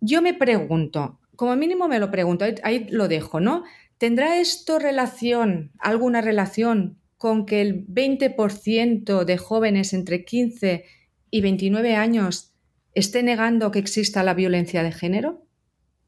Yo 0.00 0.22
me 0.22 0.34
pregunto, 0.34 1.20
como 1.36 1.54
mínimo 1.54 1.86
me 1.86 2.00
lo 2.00 2.10
pregunto, 2.10 2.44
ahí 2.64 2.88
lo 2.90 3.06
dejo, 3.06 3.38
¿no? 3.38 3.62
¿Tendrá 3.98 4.40
esto 4.40 4.78
relación, 4.78 5.72
alguna 5.78 6.20
relación 6.20 6.98
con 7.16 7.46
que 7.46 7.60
el 7.60 7.86
20% 7.88 9.24
de 9.24 9.38
jóvenes 9.38 9.92
entre 9.92 10.24
15 10.24 10.84
y 11.30 11.40
29 11.40 11.96
años 11.96 12.54
esté 12.94 13.24
negando 13.24 13.72
que 13.72 13.80
exista 13.80 14.22
la 14.22 14.34
violencia 14.34 14.84
de 14.84 14.92
género? 14.92 15.44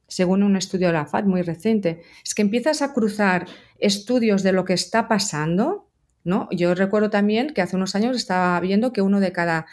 Según 0.07 0.44
un 0.44 0.57
estudio 0.57 0.88
de 0.88 0.92
la 0.94 1.07
FAD 1.07 1.24
muy 1.24 1.42
reciente. 1.42 2.03
Es 2.24 2.35
que 2.35 2.42
empiezas 2.42 2.81
a 2.81 2.92
cruzar 2.92 3.46
estudios 3.79 4.44
de 4.44 4.53
lo 4.53 4.64
que 4.64 4.72
está 4.74 5.09
pasando, 5.09 5.88
¿no? 6.22 6.48
Yo 6.53 6.74
recuerdo 6.74 7.11
también 7.11 7.50
que 7.50 7.62
hace 7.62 7.76
unos 7.76 7.96
años 7.96 8.16
estaba 8.16 8.59
viendo 8.61 8.92
que 8.92 9.03
uno 9.03 9.18
de 9.18 9.33
cada 9.33 9.66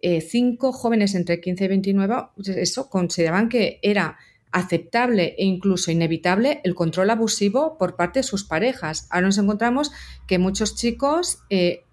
eh, 0.00 0.20
cinco 0.20 0.72
jóvenes 0.72 1.14
entre 1.14 1.40
15 1.40 1.64
y 1.64 1.68
29, 1.68 2.14
pues 2.34 2.48
eso, 2.48 2.90
consideraban 2.90 3.48
que 3.48 3.78
era 3.82 4.18
aceptable 4.52 5.34
e 5.38 5.44
incluso 5.44 5.90
inevitable 5.90 6.60
el 6.64 6.74
control 6.74 7.10
abusivo 7.10 7.76
por 7.78 7.96
parte 7.96 8.20
de 8.20 8.24
sus 8.24 8.44
parejas. 8.44 9.06
Ahora 9.10 9.26
nos 9.26 9.38
encontramos 9.38 9.90
que 10.26 10.38
muchos 10.38 10.76
chicos, 10.76 11.40
eh, 11.50 11.84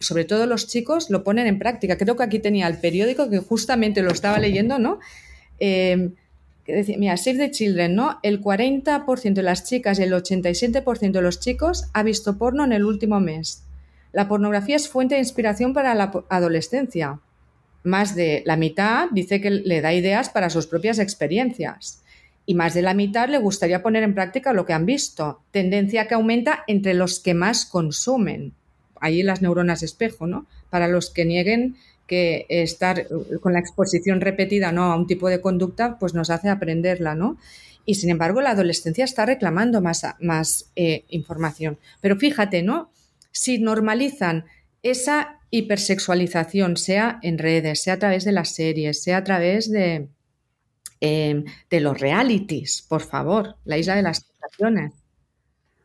sobre 0.00 0.24
todo 0.24 0.46
los 0.46 0.66
chicos, 0.66 1.10
lo 1.10 1.22
ponen 1.22 1.46
en 1.46 1.58
práctica. 1.58 1.98
Creo 1.98 2.16
que 2.16 2.24
aquí 2.24 2.38
tenía 2.38 2.66
el 2.66 2.78
periódico 2.78 3.28
que 3.28 3.38
justamente 3.38 4.02
lo 4.02 4.10
estaba 4.10 4.38
leyendo, 4.38 4.78
¿no? 4.78 4.98
Eh, 5.60 6.10
mira, 6.96 7.16
Save 7.16 7.38
the 7.38 7.50
Children, 7.50 7.94
¿no? 7.94 8.18
El 8.22 8.40
40% 8.40 9.34
de 9.34 9.42
las 9.42 9.64
chicas 9.64 9.98
y 9.98 10.02
el 10.02 10.12
87% 10.12 11.12
de 11.12 11.22
los 11.22 11.40
chicos 11.40 11.84
ha 11.92 12.02
visto 12.02 12.38
porno 12.38 12.64
en 12.64 12.72
el 12.72 12.84
último 12.84 13.20
mes. 13.20 13.64
La 14.12 14.28
pornografía 14.28 14.76
es 14.76 14.88
fuente 14.88 15.14
de 15.14 15.20
inspiración 15.20 15.74
para 15.74 15.94
la 15.94 16.10
adolescencia 16.30 17.20
más 17.84 18.14
de 18.14 18.42
la 18.44 18.56
mitad 18.56 19.08
dice 19.10 19.40
que 19.40 19.50
le 19.50 19.80
da 19.80 19.92
ideas 19.92 20.28
para 20.28 20.50
sus 20.50 20.66
propias 20.66 20.98
experiencias 20.98 22.02
y 22.48 22.54
más 22.54 22.72
de 22.72 22.80
la 22.82 22.94
mitad 22.94 23.28
le 23.28 23.38
gustaría 23.38 23.82
poner 23.82 24.02
en 24.02 24.14
práctica 24.14 24.54
lo 24.54 24.64
que 24.64 24.72
han 24.72 24.86
visto, 24.86 25.42
tendencia 25.50 26.08
que 26.08 26.14
aumenta 26.14 26.64
entre 26.66 26.94
los 26.94 27.20
que 27.20 27.34
más 27.34 27.66
consumen. 27.66 28.54
Ahí 29.00 29.22
las 29.22 29.42
neuronas 29.42 29.82
espejo, 29.82 30.26
¿no? 30.26 30.46
Para 30.70 30.88
los 30.88 31.10
que 31.10 31.26
nieguen 31.26 31.76
que 32.06 32.46
estar 32.48 33.06
con 33.42 33.52
la 33.52 33.60
exposición 33.60 34.20
repetida 34.22 34.72
¿no? 34.72 34.84
a 34.84 34.96
un 34.96 35.06
tipo 35.06 35.28
de 35.28 35.42
conducta 35.42 35.98
pues 35.98 36.14
nos 36.14 36.30
hace 36.30 36.48
aprenderla, 36.48 37.14
¿no? 37.14 37.36
Y 37.84 37.96
sin 37.96 38.10
embargo 38.10 38.40
la 38.40 38.50
adolescencia 38.50 39.04
está 39.04 39.26
reclamando 39.26 39.80
más, 39.82 40.06
más 40.18 40.70
eh, 40.74 41.04
información. 41.10 41.78
Pero 42.00 42.16
fíjate, 42.16 42.62
¿no? 42.62 42.90
Si 43.30 43.58
normalizan 43.58 44.46
esa 44.82 45.37
hipersexualización, 45.50 46.76
sea 46.76 47.18
en 47.22 47.38
redes, 47.38 47.82
sea 47.82 47.94
a 47.94 47.98
través 47.98 48.24
de 48.24 48.32
las 48.32 48.54
series, 48.54 49.02
sea 49.02 49.18
a 49.18 49.24
través 49.24 49.70
de, 49.70 50.08
em, 51.00 51.44
de 51.70 51.80
los 51.80 51.98
realities, 52.00 52.82
por 52.88 53.02
favor, 53.02 53.56
la 53.64 53.78
isla 53.78 53.96
de 53.96 54.02
las 54.02 54.26
tentaciones. 54.26 54.92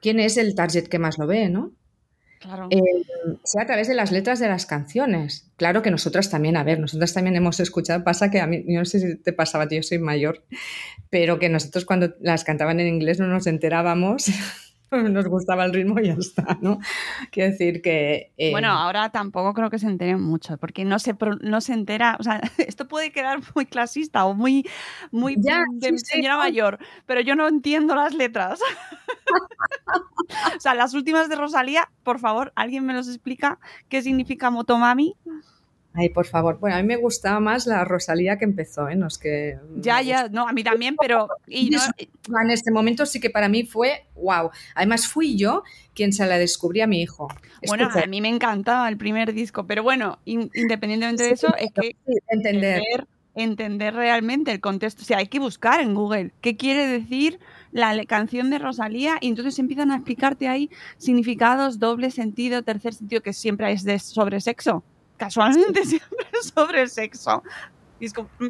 ¿Quién 0.02 0.19
es 0.19 0.38
el 0.38 0.56
target 0.56 0.88
que 0.88 0.99
más 0.99 1.17
lo 1.17 1.28
ve, 1.28 1.49
no? 1.49 1.71
Claro. 2.39 2.67
Em, 2.71 3.38
sea 3.45 3.63
a 3.63 3.65
través 3.65 3.88
de 3.88 3.93
las 3.93 4.12
letras 4.12 4.39
de 4.39 4.49
las 4.49 4.65
canciones. 4.65 5.49
Claro 5.56 5.82
que 5.82 5.91
nosotras 5.91 6.30
también, 6.30 6.58
a 6.58 6.63
ver, 6.63 6.78
nosotras 6.78 7.13
también 7.13 7.38
hemos 7.38 7.62
escuchado, 7.62 8.04
pasa 8.04 8.30
que 8.30 8.41
a 8.41 8.47
mí, 8.47 8.65
no 8.67 8.84
sé 8.84 8.99
si 8.99 9.15
te 9.15 9.32
pasaba, 9.32 9.67
yo 9.69 9.82
soy 9.82 9.99
mayor, 9.99 10.43
pero 11.10 11.39
que 11.39 11.47
nosotros 11.47 11.86
cuando 11.86 12.13
las 12.19 12.43
cantaban 12.43 12.82
en 12.82 12.88
inglés 12.88 13.19
no 13.19 13.28
nos 13.28 13.47
enterábamos 13.47 14.26
nos 15.10 15.27
gustaba 15.27 15.65
el 15.65 15.73
ritmo 15.73 15.99
y 15.99 16.08
ya 16.08 16.13
está, 16.13 16.58
¿no? 16.62 16.79
Quiero 17.32 17.51
decir 17.51 17.82
que... 17.82 18.32
Eh, 18.38 18.51
bueno, 18.51 18.69
ahora 18.69 19.10
tampoco 19.10 19.53
creo 19.53 19.69
que 19.69 19.79
se 19.79 19.88
enteren 19.88 20.21
mucho, 20.21 20.58
porque 20.58 20.86
no 20.86 20.99
se, 20.99 21.15
no 21.41 21.62
se 21.62 21.73
entera, 21.73 22.17
o 22.19 22.23
sea, 22.23 22.41
esto 22.58 22.88
puede 22.88 23.12
quedar 23.12 23.39
muy 23.56 23.65
clasista 23.65 24.25
o 24.25 24.34
muy, 24.34 24.67
muy 25.12 25.36
de 25.36 25.97
señora 25.97 26.38
mayor, 26.38 26.79
pero 27.06 27.21
yo 27.21 27.36
no 27.36 27.47
entiendo 27.47 27.95
las 27.95 28.13
letras. 28.13 28.60
o 30.58 30.60
sea, 30.60 30.73
las 30.73 30.93
últimas 30.93 31.29
de 31.29 31.36
Rosalía, 31.36 31.89
por 32.03 32.19
favor, 32.19 32.51
¿alguien 32.56 32.86
me 32.86 32.93
los 32.93 33.08
explica 33.08 33.60
qué 33.89 34.01
significa 34.01 34.49
Motomami? 34.49 35.15
Ay, 35.95 36.10
por 36.10 36.25
favor. 36.25 36.58
Bueno, 36.60 36.75
a 36.75 36.82
mí 36.82 36.88
me 36.88 36.95
gustaba 36.95 37.39
más 37.39 37.67
la 37.67 37.86
Rosalía 37.86 38.38
que 38.38 38.45
empezó, 38.45 38.89
¿eh? 38.89 38.95
No 38.95 39.08
es 39.08 39.19
que... 39.19 39.60
Ya, 39.75 40.01
ya, 40.01 40.27
no, 40.27 40.47
a 40.47 40.51
mí 40.51 40.63
también, 40.63 40.95
pero... 40.99 41.27
Y 41.47 41.69
En 41.75 42.51
este 42.51 42.71
momento 42.71 43.06
sí 43.06 43.19
que 43.19 43.29
para 43.29 43.47
mí 43.47 43.63
fue 43.63 44.06
wow. 44.15 44.49
Además 44.73 45.08
fui 45.08 45.38
yo 45.38 45.63
quien 45.93 46.12
se 46.12 46.25
la 46.25 46.39
descubrí 46.39 46.82
a 46.82 46.88
mi 46.88 47.01
hijo. 47.01 47.27
Bueno, 47.67 47.89
a 47.93 48.08
mí 48.08 48.21
me 48.21 48.29
encantaba 48.29 48.89
el 48.89 48.97
primer 48.97 49.34
disco, 49.34 49.67
pero 49.67 49.84
bueno, 49.84 50.17
independientemente 50.25 51.25
de 51.25 51.32
eso, 51.32 51.53
es 51.58 51.71
que 51.71 51.95
entender. 52.27 52.82
entender 53.36 53.93
realmente 53.93 54.51
el 54.51 54.62
contexto. 54.62 55.03
O 55.03 55.06
sea, 55.06 55.19
hay 55.19 55.27
que 55.27 55.39
buscar 55.39 55.79
en 55.79 55.93
Google 55.93 56.32
qué 56.41 56.58
quiere 56.58 56.88
decir 56.88 57.39
la 57.71 58.03
canción 58.06 58.49
de 58.49 58.58
Rosalía 58.58 59.17
y 59.21 59.27
entonces 59.27 59.60
empiezan 59.60 59.91
a 59.91 59.95
explicarte 59.95 60.47
ahí 60.47 60.71
significados, 60.97 61.77
doble 61.77 62.10
sentido, 62.10 62.63
tercer 62.63 62.95
sentido, 62.95 63.21
que 63.21 63.34
siempre 63.34 63.71
es 63.71 63.84
de 63.84 63.99
sobre 63.99 64.41
sexo 64.41 64.84
casualmente 65.17 65.86
siempre 65.86 66.28
sobre 66.41 66.82
el 66.82 66.89
sexo. 66.89 67.43
Mm. 67.99 68.47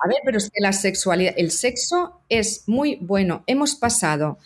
A 0.00 0.08
ver, 0.08 0.18
pero 0.24 0.38
es 0.38 0.50
que 0.50 0.60
la 0.60 0.72
sexualidad, 0.72 1.34
el 1.36 1.50
sexo 1.50 2.20
es 2.28 2.64
muy 2.66 2.96
bueno. 3.00 3.42
Hemos 3.46 3.74
pasado 3.74 4.38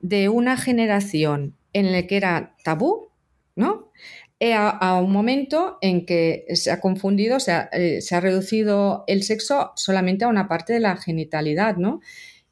de 0.00 0.28
una 0.28 0.56
generación 0.56 1.54
en 1.72 1.92
la 1.92 2.06
que 2.06 2.16
era 2.16 2.54
tabú, 2.64 3.08
¿no? 3.54 3.90
Eh, 4.38 4.52
a, 4.52 5.00
un 5.00 5.12
momento 5.12 5.78
en 5.80 6.04
que 6.04 6.44
se 6.54 6.70
ha 6.70 6.80
confundido, 6.80 7.40
se 7.40 7.52
ha, 7.52 7.70
eh, 7.72 8.02
se 8.02 8.14
ha 8.14 8.20
reducido 8.20 9.04
el 9.06 9.22
sexo 9.22 9.72
solamente 9.76 10.26
a 10.26 10.28
una 10.28 10.46
parte 10.46 10.74
de 10.74 10.80
la 10.80 10.96
genitalidad, 10.96 11.76
¿no? 11.76 12.00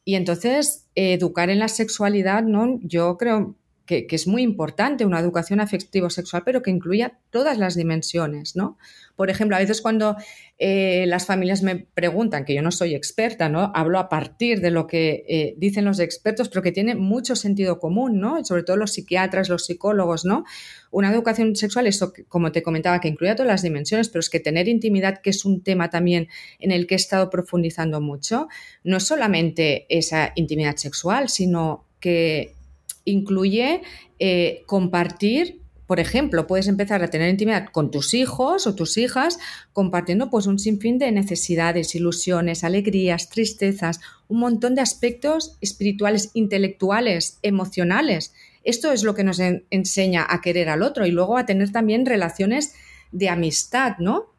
Y 0.05 0.15
entonces, 0.15 0.87
educar 0.95 1.51
en 1.51 1.59
la 1.59 1.69
sexualidad, 1.69 2.43
¿no? 2.43 2.79
Yo 2.83 3.19
creo, 3.19 3.55
que, 3.87 4.07
es 4.11 4.27
muy 4.27 4.43
importante, 4.43 5.05
una 5.05 5.21
educación 5.21 5.61
afectivo-sexual, 5.61 6.43
pero 6.45 6.63
que 6.63 6.71
incluya 6.71 7.19
todas 7.31 7.59
las 7.59 7.75
dimensiones, 7.75 8.57
¿no? 8.57 8.79
Por 9.15 9.31
ejemplo, 9.31 9.57
a 9.57 9.61
veces 9.61 9.83
cuando 9.83 10.17
eh, 10.59 11.05
las 11.07 11.27
familias 11.27 11.63
me 11.63 11.77
preguntan, 11.77 12.45
que 12.45 12.55
yo 12.55 12.63
no 12.63 12.73
soy 12.73 12.95
experta, 12.95 13.49
¿no? 13.49 13.71
Hablo 13.75 13.99
a 13.99 14.09
partir 14.09 14.61
de 14.61 14.71
lo 14.71 14.87
que 14.87 15.25
eh, 15.29 15.55
dicen 15.59 15.85
los 15.85 16.01
expertos, 16.01 16.49
pero 16.49 16.63
que 16.63 16.73
tiene 16.73 16.95
mucho 16.95 17.37
sentido 17.37 17.79
común, 17.79 18.19
¿no? 18.19 18.43
Sobre 18.45 18.63
todo 18.63 18.77
los 18.77 18.93
psiquiatras, 18.93 19.51
los 19.51 19.67
psicólogos, 19.67 20.25
¿no? 20.25 20.45
Una 20.91 21.13
educación 21.13 21.55
sexual, 21.55 21.87
eso, 21.87 22.13
como 22.29 22.53
te 22.53 22.63
comentaba, 22.63 23.01
que 23.01 23.09
incluya 23.09 23.37
todas 23.37 23.53
las 23.53 23.63
dimensiones, 23.63 24.09
pero 24.09 24.21
es 24.21 24.31
que 24.31 24.41
tener 24.41 24.67
intimidad, 24.67 25.21
que 25.21 25.31
es 25.31 25.45
un 25.45 25.63
tema 25.63 25.91
también 25.91 26.29
en 26.59 26.73
el 26.73 26.87
que 26.87 26.95
he 26.95 26.97
estado 26.97 27.29
profundizando 27.29 28.01
mucho, 28.01 28.49
no 28.83 28.99
solamente 28.99 29.87
esa 29.91 30.33
intimidad 30.37 30.77
sexual, 30.77 31.29
sino 31.29 31.85
que 32.01 32.55
incluye 33.05 33.83
eh, 34.19 34.63
compartir 34.67 35.65
por 35.87 36.01
ejemplo, 36.01 36.47
puedes 36.47 36.67
empezar 36.67 37.03
a 37.03 37.09
tener 37.09 37.29
intimidad 37.29 37.69
con 37.71 37.91
tus 37.91 38.15
hijos 38.15 38.67
o 38.67 38.75
tus 38.75 38.97
hijas 38.97 39.39
compartiendo 39.73 40.31
pues 40.31 40.47
un 40.47 40.59
sinfín 40.59 40.99
de 40.99 41.13
necesidades, 41.13 41.95
ilusiones, 41.95 42.65
alegrías, 42.65 43.29
tristezas, 43.29 44.01
un 44.29 44.41
montón 44.41 44.75
de 44.75 44.81
aspectos 44.81 45.59
espirituales, 45.61 46.31
intelectuales, 46.33 47.39
emocionales. 47.43 48.33
Esto 48.63 48.93
es 48.93 49.03
lo 49.03 49.15
que 49.15 49.25
nos 49.25 49.41
enseña 49.41 50.27
a 50.29 50.41
querer 50.41 50.71
al 50.71 50.83
otro 50.83 51.05
y 51.05 51.11
luego 51.11 51.37
a 51.37 51.45
tener 51.45 51.71
también 51.71 52.07
relaciones 52.07 52.75
de 53.13 53.29
amistad, 53.29 53.99
¿no? 53.99 54.34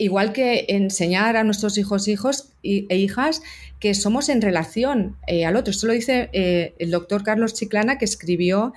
Igual 0.00 0.32
que 0.32 0.64
enseñar 0.68 1.36
a 1.36 1.44
nuestros 1.44 1.76
hijos 1.76 2.08
hijos 2.08 2.52
e 2.62 2.96
hijas 2.96 3.42
que 3.78 3.94
somos 3.94 4.30
en 4.30 4.40
relación 4.40 5.16
eh, 5.26 5.44
al 5.44 5.56
otro. 5.56 5.70
Esto 5.70 5.86
lo 5.86 5.92
dice 5.92 6.30
eh, 6.32 6.74
el 6.78 6.90
doctor 6.90 7.22
Carlos 7.22 7.52
Chiclana, 7.52 7.98
que 7.98 8.06
escribió 8.06 8.72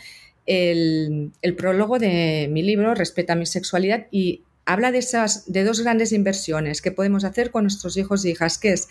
el, 0.46 1.32
prólogo 1.58 1.98
de 1.98 2.50
mi 2.52 2.62
libro 2.62 2.94
Respeta 2.94 3.36
mi 3.36 3.46
sexualidad 3.46 4.08
y 4.12 4.42
habla 4.66 4.92
de 4.92 4.98
esas 4.98 5.50
de 5.52 5.64
dos 5.64 5.80
grandes 5.80 6.12
inversiones 6.12 6.82
que 6.82 6.92
podemos 6.92 7.24
hacer 7.24 7.52
con 7.52 7.64
nuestros 7.64 7.96
hijos 7.96 8.26
e 8.26 8.32
hijas, 8.32 8.58
que 8.58 8.74
es 8.74 8.90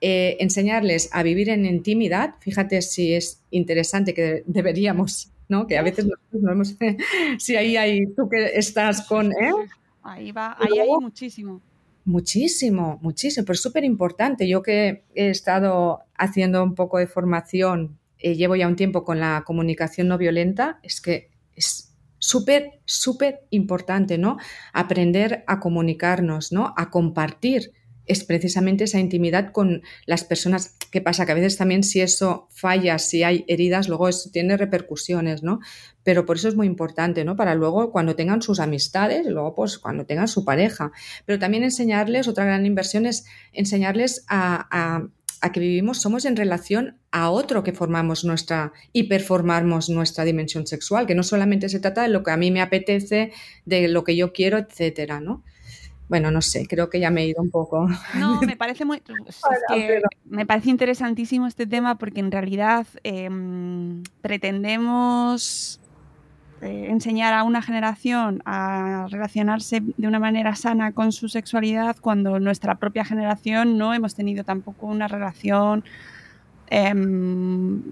eh, 0.00 0.36
enseñarles 0.38 1.08
a 1.12 1.24
vivir 1.24 1.48
en 1.48 1.66
intimidad. 1.66 2.36
Fíjate 2.38 2.80
si 2.82 3.14
es 3.14 3.40
interesante 3.50 4.14
que 4.14 4.44
deberíamos, 4.46 5.32
¿no? 5.48 5.66
Que 5.66 5.78
a 5.78 5.82
veces 5.82 6.06
no 6.30 6.52
hemos, 6.52 6.76
si 7.38 7.56
ahí 7.56 7.76
hay 7.76 8.06
tú 8.14 8.28
que 8.28 8.52
estás 8.54 9.02
con, 9.02 9.32
Ahí 10.04 10.32
va, 10.32 10.56
ahí 10.58 10.80
hay 10.80 10.88
muchísimo. 11.00 11.60
Muchísimo, 12.04 12.98
muchísimo, 13.00 13.46
pero 13.46 13.56
súper 13.56 13.84
importante. 13.84 14.48
Yo 14.48 14.62
que 14.62 15.04
he 15.14 15.30
estado 15.30 16.00
haciendo 16.16 16.62
un 16.64 16.74
poco 16.74 16.98
de 16.98 17.06
formación, 17.06 17.98
eh, 18.18 18.34
llevo 18.34 18.56
ya 18.56 18.66
un 18.66 18.76
tiempo 18.76 19.04
con 19.04 19.20
la 19.20 19.44
comunicación 19.46 20.08
no 20.08 20.18
violenta, 20.18 20.80
es 20.82 21.00
que 21.00 21.30
es 21.54 21.94
súper, 22.18 22.80
súper 22.84 23.46
importante, 23.50 24.18
¿no? 24.18 24.36
Aprender 24.72 25.44
a 25.46 25.60
comunicarnos, 25.60 26.52
¿no? 26.52 26.74
A 26.76 26.90
compartir 26.90 27.72
es 28.12 28.24
precisamente 28.24 28.84
esa 28.84 29.00
intimidad 29.00 29.52
con 29.52 29.82
las 30.06 30.24
personas. 30.24 30.76
¿Qué 30.90 31.00
pasa? 31.00 31.26
Que 31.26 31.32
a 31.32 31.34
veces 31.34 31.56
también 31.56 31.82
si 31.82 32.00
eso 32.00 32.48
falla, 32.50 32.98
si 32.98 33.22
hay 33.22 33.44
heridas, 33.48 33.88
luego 33.88 34.08
eso 34.08 34.30
tiene 34.30 34.56
repercusiones, 34.56 35.42
¿no? 35.42 35.60
Pero 36.04 36.26
por 36.26 36.36
eso 36.36 36.48
es 36.48 36.54
muy 36.54 36.66
importante, 36.66 37.24
¿no? 37.24 37.36
Para 37.36 37.54
luego 37.54 37.92
cuando 37.92 38.14
tengan 38.16 38.42
sus 38.42 38.60
amistades, 38.60 39.26
luego 39.26 39.54
pues 39.54 39.78
cuando 39.78 40.06
tengan 40.06 40.28
su 40.28 40.44
pareja. 40.44 40.92
Pero 41.26 41.38
también 41.38 41.64
enseñarles, 41.64 42.28
otra 42.28 42.44
gran 42.44 42.66
inversión 42.66 43.06
es 43.06 43.24
enseñarles 43.52 44.24
a, 44.28 45.08
que 45.52 45.60
vivimos, 45.60 46.00
somos 46.00 46.24
en 46.24 46.36
relación 46.36 46.98
a 47.10 47.30
otro 47.30 47.64
que 47.64 47.72
formamos 47.72 48.24
nuestra 48.24 48.72
y 48.92 49.04
performamos 49.04 49.88
nuestra 49.88 50.24
dimensión 50.24 50.66
sexual, 50.66 51.06
que 51.06 51.16
no 51.16 51.24
solamente 51.24 51.68
se 51.68 51.80
trata 51.80 52.02
de 52.02 52.08
lo 52.08 52.22
que 52.22 52.30
a 52.30 52.36
mí 52.36 52.50
me 52.52 52.60
apetece, 52.60 53.32
de 53.64 53.88
lo 53.88 54.04
que 54.04 54.14
yo 54.14 54.32
quiero, 54.32 54.58
etcétera, 54.58 55.20
¿no? 55.20 55.42
Bueno, 56.12 56.30
no 56.30 56.42
sé, 56.42 56.66
creo 56.68 56.90
que 56.90 57.00
ya 57.00 57.10
me 57.10 57.22
he 57.22 57.28
ido 57.28 57.40
un 57.40 57.50
poco. 57.50 57.88
No, 58.18 58.38
me 58.46 58.54
parece 58.54 58.84
muy. 58.84 59.00
me 60.26 60.44
parece 60.44 60.68
interesantísimo 60.68 61.46
este 61.46 61.66
tema 61.66 61.96
porque 61.96 62.20
en 62.20 62.30
realidad 62.30 62.86
em, 63.02 64.02
pretendemos 64.20 65.80
eh, 66.60 66.88
enseñar 66.90 67.32
a 67.32 67.44
una 67.44 67.62
generación 67.62 68.42
a 68.44 69.06
relacionarse 69.08 69.80
de 69.96 70.06
una 70.06 70.18
manera 70.18 70.54
sana 70.54 70.92
con 70.92 71.12
su 71.12 71.30
sexualidad 71.30 71.96
cuando 71.98 72.38
nuestra 72.38 72.74
propia 72.74 73.06
generación 73.06 73.78
no 73.78 73.94
hemos 73.94 74.14
tenido 74.14 74.44
tampoco 74.44 74.88
una 74.88 75.08
relación. 75.08 75.82
Em, 76.66 77.84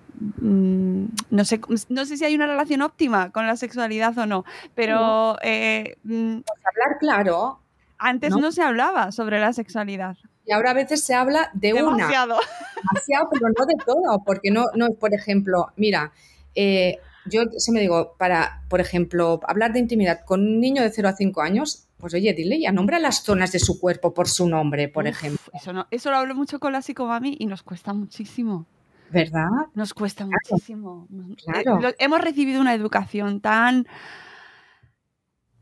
mm, 0.42 1.04
no, 1.30 1.44
sé, 1.46 1.58
no 1.88 2.04
sé 2.04 2.18
si 2.18 2.24
hay 2.26 2.34
una 2.34 2.46
relación 2.46 2.82
óptima 2.82 3.30
con 3.30 3.46
la 3.46 3.56
sexualidad 3.56 4.18
o 4.18 4.26
no, 4.26 4.44
pero... 4.74 5.38
Eh, 5.42 5.96
mm, 6.04 6.40
pues 6.40 6.60
hablar 6.66 6.98
claro, 6.98 7.60
antes 8.00 8.34
no. 8.34 8.50
se 8.50 8.62
hablaba 8.62 9.12
sobre 9.12 9.38
la 9.38 9.52
sexualidad. 9.52 10.16
Y 10.44 10.52
ahora 10.52 10.70
a 10.70 10.74
veces 10.74 11.04
se 11.04 11.14
habla 11.14 11.50
de 11.54 11.72
Demasiado. 11.72 12.36
una. 12.36 12.46
Demasiado. 12.76 13.28
pero 13.30 13.46
no 13.56 13.66
de 13.66 13.74
todo, 13.84 14.24
porque 14.24 14.50
no, 14.50 14.64
no 14.74 14.88
por 14.98 15.14
ejemplo, 15.14 15.68
mira, 15.76 16.12
eh, 16.54 16.98
yo 17.26 17.42
se 17.56 17.72
me 17.72 17.80
digo, 17.80 18.14
para, 18.18 18.62
por 18.68 18.80
ejemplo, 18.80 19.40
hablar 19.46 19.72
de 19.72 19.78
intimidad 19.78 20.24
con 20.24 20.40
un 20.40 20.60
niño 20.60 20.82
de 20.82 20.90
0 20.90 21.08
a 21.08 21.12
5 21.12 21.42
años, 21.42 21.86
pues 21.98 22.14
oye, 22.14 22.32
dile 22.32 22.58
ya, 22.58 22.72
nombra 22.72 22.98
las 22.98 23.22
zonas 23.22 23.52
de 23.52 23.58
su 23.58 23.78
cuerpo 23.78 24.14
por 24.14 24.28
su 24.28 24.48
nombre, 24.48 24.88
por 24.88 25.06
ejemplo. 25.06 25.52
Eso, 25.52 25.72
no, 25.72 25.86
eso 25.90 26.10
lo 26.10 26.16
hablo 26.16 26.34
mucho 26.34 26.58
con 26.58 26.72
la 26.72 26.82
psicomami 26.82 27.36
y 27.38 27.46
nos 27.46 27.62
cuesta 27.62 27.92
muchísimo. 27.92 28.66
¿Verdad? 29.10 29.48
Nos 29.74 29.92
cuesta 29.92 30.24
muchísimo. 30.24 31.06
Claro. 31.44 31.88
Eh, 31.88 31.96
hemos 31.98 32.20
recibido 32.20 32.60
una 32.60 32.74
educación 32.74 33.40
tan 33.40 33.86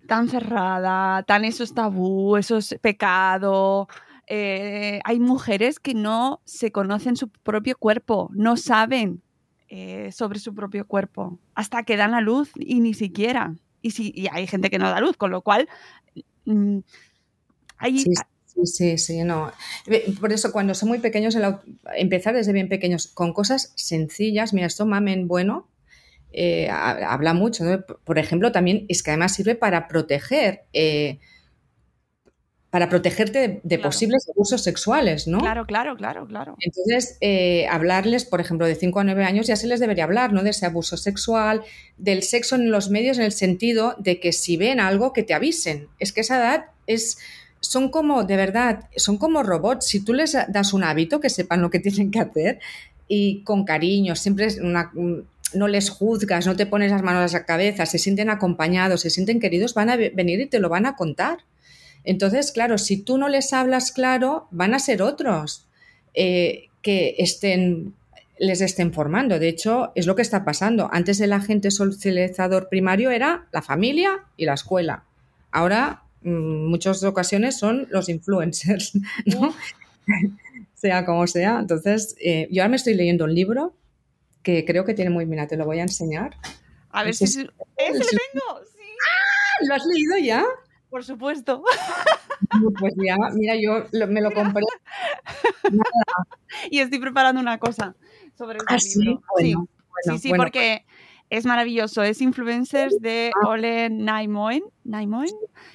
tan 0.08 0.28
cerrada, 0.28 1.22
tan 1.24 1.44
eso 1.44 1.62
es 1.62 1.74
tabú, 1.74 2.36
eso 2.36 2.56
es 2.56 2.76
pecado. 2.80 3.86
Eh, 4.26 5.00
hay 5.04 5.20
mujeres 5.20 5.78
que 5.78 5.94
no 5.94 6.40
se 6.44 6.72
conocen 6.72 7.14
su 7.16 7.28
propio 7.28 7.76
cuerpo, 7.76 8.30
no 8.32 8.56
saben 8.56 9.22
eh, 9.68 10.10
sobre 10.10 10.40
su 10.40 10.54
propio 10.54 10.86
cuerpo, 10.86 11.38
hasta 11.54 11.82
que 11.82 11.96
dan 11.96 12.14
a 12.14 12.22
luz 12.22 12.50
y 12.56 12.80
ni 12.80 12.94
siquiera. 12.94 13.54
Y, 13.82 13.92
si, 13.92 14.10
y 14.14 14.26
hay 14.32 14.46
gente 14.46 14.70
que 14.70 14.78
no 14.78 14.90
da 14.90 15.00
luz, 15.00 15.16
con 15.16 15.30
lo 15.30 15.42
cual 15.42 15.68
mm, 16.46 16.78
sí. 17.86 18.14
Sí, 18.64 18.98
sí, 18.98 19.22
no. 19.22 19.52
Por 20.20 20.32
eso 20.32 20.50
cuando 20.50 20.74
son 20.74 20.88
muy 20.88 20.98
pequeños, 20.98 21.36
empezar 21.94 22.34
desde 22.34 22.52
bien 22.52 22.68
pequeños 22.68 23.06
con 23.06 23.32
cosas 23.32 23.72
sencillas, 23.76 24.52
mira, 24.52 24.66
esto 24.66 24.84
mamen 24.84 25.28
bueno, 25.28 25.68
eh, 26.32 26.68
habla 26.70 27.34
mucho. 27.34 27.64
Por 28.04 28.18
ejemplo, 28.18 28.52
también 28.52 28.86
es 28.88 29.02
que 29.02 29.10
además 29.10 29.34
sirve 29.34 29.54
para 29.54 29.88
proteger. 29.88 30.64
Eh, 30.72 31.18
para 32.70 32.90
protegerte 32.90 33.60
de, 33.62 33.78
posibles 33.78 34.28
abusos 34.28 34.62
sexuales, 34.62 35.26
¿no? 35.26 35.38
Claro, 35.38 35.64
claro, 35.64 35.96
claro, 35.96 36.26
claro. 36.26 36.54
Entonces, 36.60 37.16
eh, 37.22 37.66
hablarles, 37.66 38.26
por 38.26 38.42
ejemplo, 38.42 38.66
de 38.66 38.74
5 38.74 39.00
a 39.00 39.04
9 39.04 39.24
años 39.24 39.46
ya 39.46 39.56
se 39.56 39.66
les 39.66 39.80
debería 39.80 40.04
hablar, 40.04 40.34
¿no? 40.34 40.42
De 40.42 40.50
ese 40.50 40.66
abuso 40.66 40.98
sexual, 40.98 41.62
del 41.96 42.22
sexo 42.22 42.56
en 42.56 42.70
los 42.70 42.90
medios 42.90 43.16
en 43.16 43.24
el 43.24 43.32
sentido 43.32 43.94
de 43.98 44.20
que 44.20 44.32
si 44.32 44.58
ven 44.58 44.80
algo, 44.80 45.14
que 45.14 45.22
te 45.22 45.32
avisen. 45.32 45.88
Es 45.98 46.12
que 46.12 46.20
esa 46.20 46.36
edad 46.36 46.66
es... 46.86 47.18
Son 47.60 47.88
como, 47.88 48.22
de 48.22 48.36
verdad, 48.36 48.84
son 48.96 49.16
como 49.16 49.42
robots. 49.42 49.86
Si 49.86 50.04
tú 50.04 50.14
les 50.14 50.36
das 50.48 50.72
un 50.72 50.84
hábito, 50.84 51.18
que 51.18 51.28
sepan 51.28 51.60
lo 51.60 51.70
que 51.70 51.80
tienen 51.80 52.12
que 52.12 52.20
hacer 52.20 52.60
y 53.08 53.42
con 53.42 53.64
cariño, 53.64 54.14
siempre 54.14 54.46
es 54.46 54.58
una, 54.58 54.92
no 55.54 55.68
les 55.68 55.90
juzgas, 55.90 56.46
no 56.46 56.56
te 56.56 56.66
pones 56.66 56.90
las 56.90 57.02
manos 57.02 57.34
a 57.34 57.38
la 57.38 57.44
cabeza, 57.44 57.86
se 57.86 57.98
sienten 57.98 58.30
acompañados, 58.30 59.00
se 59.00 59.10
sienten 59.10 59.40
queridos, 59.40 59.74
van 59.74 59.90
a 59.90 59.96
venir 59.96 60.40
y 60.40 60.46
te 60.46 60.60
lo 60.60 60.68
van 60.68 60.86
a 60.86 60.96
contar. 60.96 61.38
Entonces, 62.04 62.52
claro, 62.52 62.78
si 62.78 62.96
tú 62.98 63.18
no 63.18 63.28
les 63.28 63.52
hablas 63.52 63.92
claro, 63.92 64.48
van 64.50 64.74
a 64.74 64.78
ser 64.78 65.02
otros 65.02 65.66
eh, 66.14 66.68
que 66.82 67.16
estén, 67.18 67.94
les 68.38 68.60
estén 68.60 68.92
formando. 68.92 69.38
De 69.38 69.48
hecho, 69.48 69.92
es 69.94 70.06
lo 70.06 70.16
que 70.16 70.22
está 70.22 70.44
pasando. 70.44 70.88
Antes 70.92 71.20
el 71.20 71.32
agente 71.32 71.70
socializador 71.70 72.68
primario 72.68 73.10
era 73.10 73.46
la 73.52 73.62
familia 73.62 74.24
y 74.36 74.46
la 74.46 74.54
escuela. 74.54 75.04
Ahora, 75.50 76.02
en 76.22 76.66
mm, 76.66 76.70
muchas 76.70 77.02
ocasiones 77.04 77.58
son 77.58 77.86
los 77.90 78.08
influencers, 78.08 78.92
¿no? 79.26 79.54
sea 80.74 81.04
como 81.04 81.26
sea. 81.26 81.58
Entonces, 81.58 82.16
eh, 82.20 82.48
yo 82.50 82.62
ahora 82.62 82.70
me 82.70 82.76
estoy 82.76 82.94
leyendo 82.94 83.24
un 83.24 83.34
libro 83.34 83.74
que 84.48 84.64
creo 84.64 84.86
que 84.86 84.94
tiene 84.94 85.10
muy, 85.10 85.26
mira, 85.26 85.46
te 85.46 85.58
lo 85.58 85.66
voy 85.66 85.78
a 85.78 85.82
enseñar. 85.82 86.34
A 86.90 87.04
ver 87.04 87.14
si... 87.14 87.24
¡Ese 87.24 87.44
lo 87.44 87.52
tengo! 87.52 88.64
¡Sí! 88.64 88.80
¡Ah! 88.80 89.66
¿Lo 89.68 89.74
has 89.74 89.84
leído 89.84 90.16
ya? 90.16 90.42
Por 90.88 91.04
supuesto. 91.04 91.62
Pues 92.78 92.94
ya, 92.96 93.16
mira, 93.34 93.56
yo 93.60 93.84
me 94.06 94.22
lo 94.22 94.32
compré. 94.32 94.64
Y 96.70 96.78
estoy 96.78 96.98
preparando 96.98 97.42
una 97.42 97.58
cosa 97.58 97.94
sobre 98.38 98.58
este 98.58 98.74
¿Ah, 98.74 98.78
libro. 98.96 99.22
sí, 99.36 99.54
sí, 100.04 100.18
sí 100.18 100.32
porque 100.34 100.86
es 101.28 101.44
maravilloso. 101.44 102.02
Es 102.02 102.22
Influencers 102.22 102.98
de 103.02 103.32
ah. 103.44 103.48
Ole 103.48 103.90
Naimoen, 103.90 104.62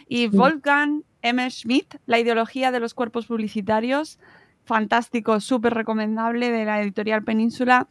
y 0.07 0.27
Wolfgang 0.29 1.03
M. 1.21 1.47
Schmidt, 1.51 1.97
La 2.07 2.17
ideología 2.17 2.71
de 2.71 2.79
los 2.79 2.95
cuerpos 2.95 3.27
publicitarios. 3.27 4.17
Fantástico, 4.65 5.39
súper 5.41 5.75
recomendable 5.75 6.49
de 6.49 6.65
la 6.65 6.81
editorial 6.81 7.23
Península 7.23 7.87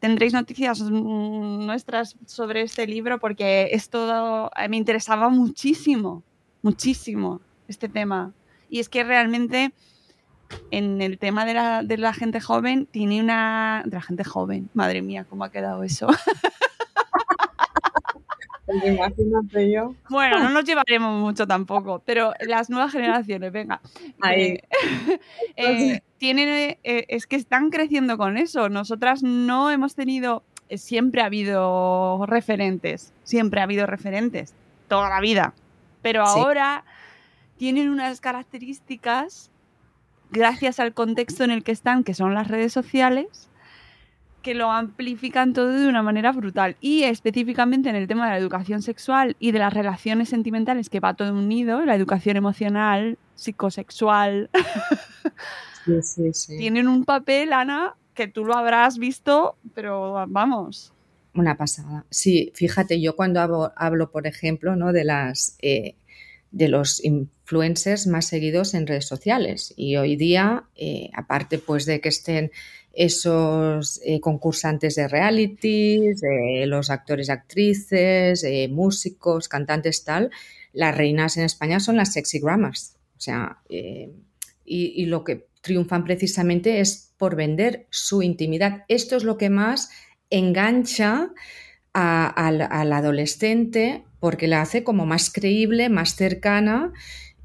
tendréis 0.00 0.32
noticias 0.32 0.80
nuestras 0.80 2.16
sobre 2.26 2.62
este 2.62 2.86
libro 2.86 3.18
porque 3.18 3.70
esto 3.72 4.50
me 4.68 4.76
interesaba 4.76 5.28
muchísimo 5.28 6.22
muchísimo 6.66 7.40
este 7.68 7.88
tema. 7.88 8.32
Y 8.68 8.80
es 8.80 8.88
que 8.88 9.04
realmente 9.04 9.72
en 10.72 11.00
el 11.00 11.18
tema 11.18 11.44
de 11.44 11.54
la, 11.54 11.82
de 11.82 11.96
la 11.96 12.12
gente 12.12 12.40
joven 12.40 12.86
tiene 12.86 13.20
una... 13.20 13.82
De 13.86 13.96
la 13.96 14.02
gente 14.02 14.24
joven, 14.24 14.68
madre 14.74 15.00
mía, 15.00 15.24
¿cómo 15.28 15.44
ha 15.44 15.50
quedado 15.50 15.84
eso? 15.84 16.08
Imagínate 18.84 19.72
yo. 19.72 19.94
Bueno, 20.08 20.38
no 20.38 20.50
nos 20.50 20.64
llevaremos 20.64 21.20
mucho 21.20 21.46
tampoco, 21.46 22.02
pero 22.04 22.32
las 22.40 22.70
nuevas 22.70 22.92
generaciones, 22.92 23.52
venga. 23.52 23.80
Ahí. 24.20 24.42
Eh, 24.42 24.62
eh, 25.56 26.00
tienen, 26.18 26.78
eh, 26.82 27.04
es 27.08 27.26
que 27.26 27.36
están 27.36 27.70
creciendo 27.70 28.16
con 28.18 28.36
eso. 28.36 28.68
Nosotras 28.68 29.22
no 29.22 29.70
hemos 29.70 29.94
tenido, 29.94 30.42
siempre 30.70 31.22
ha 31.22 31.26
habido 31.26 32.24
referentes, 32.26 33.12
siempre 33.24 33.60
ha 33.60 33.64
habido 33.64 33.86
referentes, 33.86 34.54
toda 34.88 35.08
la 35.08 35.20
vida 35.20 35.54
pero 36.06 36.22
ahora 36.22 36.84
tienen 37.56 37.90
unas 37.90 38.20
características, 38.20 39.50
gracias 40.30 40.78
al 40.78 40.94
contexto 40.94 41.42
en 41.42 41.50
el 41.50 41.64
que 41.64 41.72
están, 41.72 42.04
que 42.04 42.14
son 42.14 42.32
las 42.32 42.46
redes 42.46 42.72
sociales, 42.72 43.48
que 44.46 44.54
lo 44.54 44.70
amplifican 44.70 45.52
todo 45.54 45.72
de 45.72 45.88
una 45.88 46.04
manera 46.04 46.30
brutal. 46.30 46.76
Y 46.80 47.02
específicamente 47.02 47.88
en 47.88 47.96
el 47.96 48.06
tema 48.06 48.26
de 48.26 48.30
la 48.30 48.38
educación 48.38 48.80
sexual 48.80 49.34
y 49.40 49.50
de 49.50 49.58
las 49.58 49.74
relaciones 49.74 50.28
sentimentales, 50.28 50.88
que 50.88 51.00
va 51.00 51.14
todo 51.14 51.32
unido, 51.32 51.84
la 51.84 51.96
educación 51.96 52.36
emocional, 52.36 53.18
psicosexual, 53.34 54.48
tienen 56.58 56.86
un 56.86 57.04
papel, 57.04 57.52
Ana, 57.52 57.96
que 58.14 58.28
tú 58.28 58.44
lo 58.44 58.54
habrás 58.54 58.98
visto, 58.98 59.56
pero 59.74 60.24
vamos. 60.28 60.92
Una 61.34 61.56
pasada. 61.56 62.04
Sí, 62.10 62.52
fíjate, 62.54 63.00
yo 63.00 63.16
cuando 63.16 63.72
hablo, 63.74 64.12
por 64.12 64.28
ejemplo, 64.28 64.76
¿no? 64.76 64.92
de 64.92 65.02
las 65.02 65.56
eh, 65.60 65.96
de 66.52 66.68
los 66.68 67.04
influencers 67.04 68.06
más 68.06 68.26
seguidos 68.26 68.74
en 68.74 68.86
redes 68.86 69.06
sociales. 69.06 69.74
Y 69.76 69.96
hoy 69.96 70.14
día, 70.14 70.64
eh, 70.76 71.10
aparte 71.14 71.58
pues 71.58 71.84
de 71.84 72.00
que 72.00 72.10
estén 72.10 72.52
esos 72.96 74.00
eh, 74.04 74.20
concursantes 74.20 74.94
de 74.94 75.06
reality, 75.06 76.14
los 76.66 76.90
actores, 76.90 77.30
actrices, 77.30 78.44
músicos, 78.70 79.48
cantantes, 79.48 80.02
tal, 80.02 80.30
las 80.72 80.96
reinas 80.96 81.36
en 81.36 81.44
España 81.44 81.78
son 81.78 81.96
las 81.96 82.12
sexy 82.12 82.40
grammars. 82.40 82.96
O 83.16 83.20
sea, 83.20 83.58
y, 84.66 85.06
lo 85.06 85.24
que 85.24 85.46
triunfan 85.62 86.04
precisamente 86.04 86.80
es 86.80 87.12
por 87.16 87.36
vender 87.36 87.86
su 87.90 88.22
intimidad. 88.22 88.84
Esto 88.88 89.16
es 89.16 89.24
lo 89.24 89.38
que 89.38 89.50
más 89.50 89.90
engancha 90.30 91.30
al, 91.92 92.60
adolescente 92.92 94.04
porque 94.20 94.48
la 94.48 94.62
hace 94.62 94.84
como 94.84 95.06
más 95.06 95.30
creíble, 95.30 95.88
más 95.88 96.16
cercana 96.16 96.92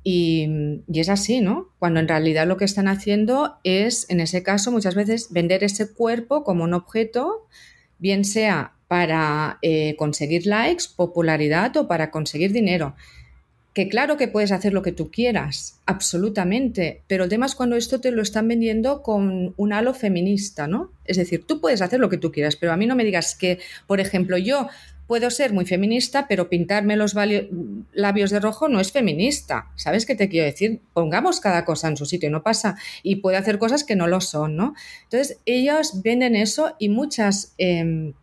y, 0.03 0.81
es 0.93 1.09
así, 1.09 1.41
¿no? 1.41 1.69
Cuando 1.79 1.99
en 1.99 2.07
realidad 2.07 2.47
lo 2.47 2.57
que 2.57 2.65
están 2.65 2.87
haciendo 2.87 3.55
es, 3.63 4.09
en 4.09 4.19
ese 4.19 4.43
caso, 4.43 4.71
muchas 4.71 4.95
veces 4.95 5.27
vender 5.31 5.63
ese 5.63 5.91
cuerpo 5.93 6.43
como 6.43 6.63
un 6.63 6.73
objeto, 6.73 7.47
bien 7.99 8.25
sea 8.25 8.73
para 8.87 9.59
eh, 9.61 9.95
conseguir 9.97 10.45
likes, 10.47 10.85
popularidad 10.95 11.75
o 11.77 11.87
para 11.87 12.11
conseguir 12.11 12.51
dinero 12.51 12.95
que 13.73 13.87
claro 13.87 14.17
que 14.17 14.27
puedes 14.27 14.51
hacer 14.51 14.73
lo 14.73 14.81
que 14.81 14.91
tú 14.91 15.11
quieras, 15.11 15.79
absolutamente, 15.85 17.03
pero 17.07 17.23
el 17.23 17.29
tema 17.29 17.45
es 17.45 17.55
cuando 17.55 17.77
esto 17.77 18.01
te 18.01 18.11
lo 18.11 18.21
están 18.21 18.47
vendiendo 18.47 19.01
con 19.01 19.53
un 19.55 19.73
halo 19.73 19.93
feminista, 19.93 20.67
¿no? 20.67 20.91
Es 21.05 21.15
decir, 21.15 21.45
tú 21.47 21.61
puedes 21.61 21.81
hacer 21.81 21.99
lo 21.99 22.09
que 22.09 22.17
tú 22.17 22.31
quieras, 22.33 22.57
pero 22.57 22.73
a 22.73 22.77
mí 22.77 22.85
no 22.85 22.97
me 22.97 23.05
digas 23.05 23.33
que, 23.35 23.59
por 23.87 24.01
ejemplo, 24.01 24.37
yo 24.37 24.67
puedo 25.11 25.29
ser 25.29 25.51
muy 25.51 25.65
feminista, 25.65 26.25
pero 26.29 26.47
pintarme 26.47 26.95
los 26.95 27.15
labios 27.91 28.31
de 28.31 28.39
rojo 28.39 28.69
no 28.69 28.79
es 28.79 28.93
feminista. 28.93 29.67
¿Sabes 29.75 30.05
qué 30.05 30.15
te 30.15 30.29
quiero 30.29 30.45
decir? 30.45 30.79
Pongamos 30.93 31.41
cada 31.41 31.65
cosa 31.65 31.89
en 31.89 31.97
su 31.97 32.05
sitio, 32.05 32.31
no 32.31 32.43
pasa. 32.43 32.77
Y 33.03 33.17
puede 33.17 33.35
hacer 33.35 33.59
cosas 33.59 33.83
que 33.83 33.97
no 33.97 34.07
lo 34.07 34.21
son, 34.21 34.55
¿no? 34.55 34.73
Entonces, 35.03 35.39
ellos 35.45 36.01
venden 36.01 36.37
eso 36.37 36.77
y 36.79 36.87
muchas... 36.87 37.53
Em, 37.57 38.13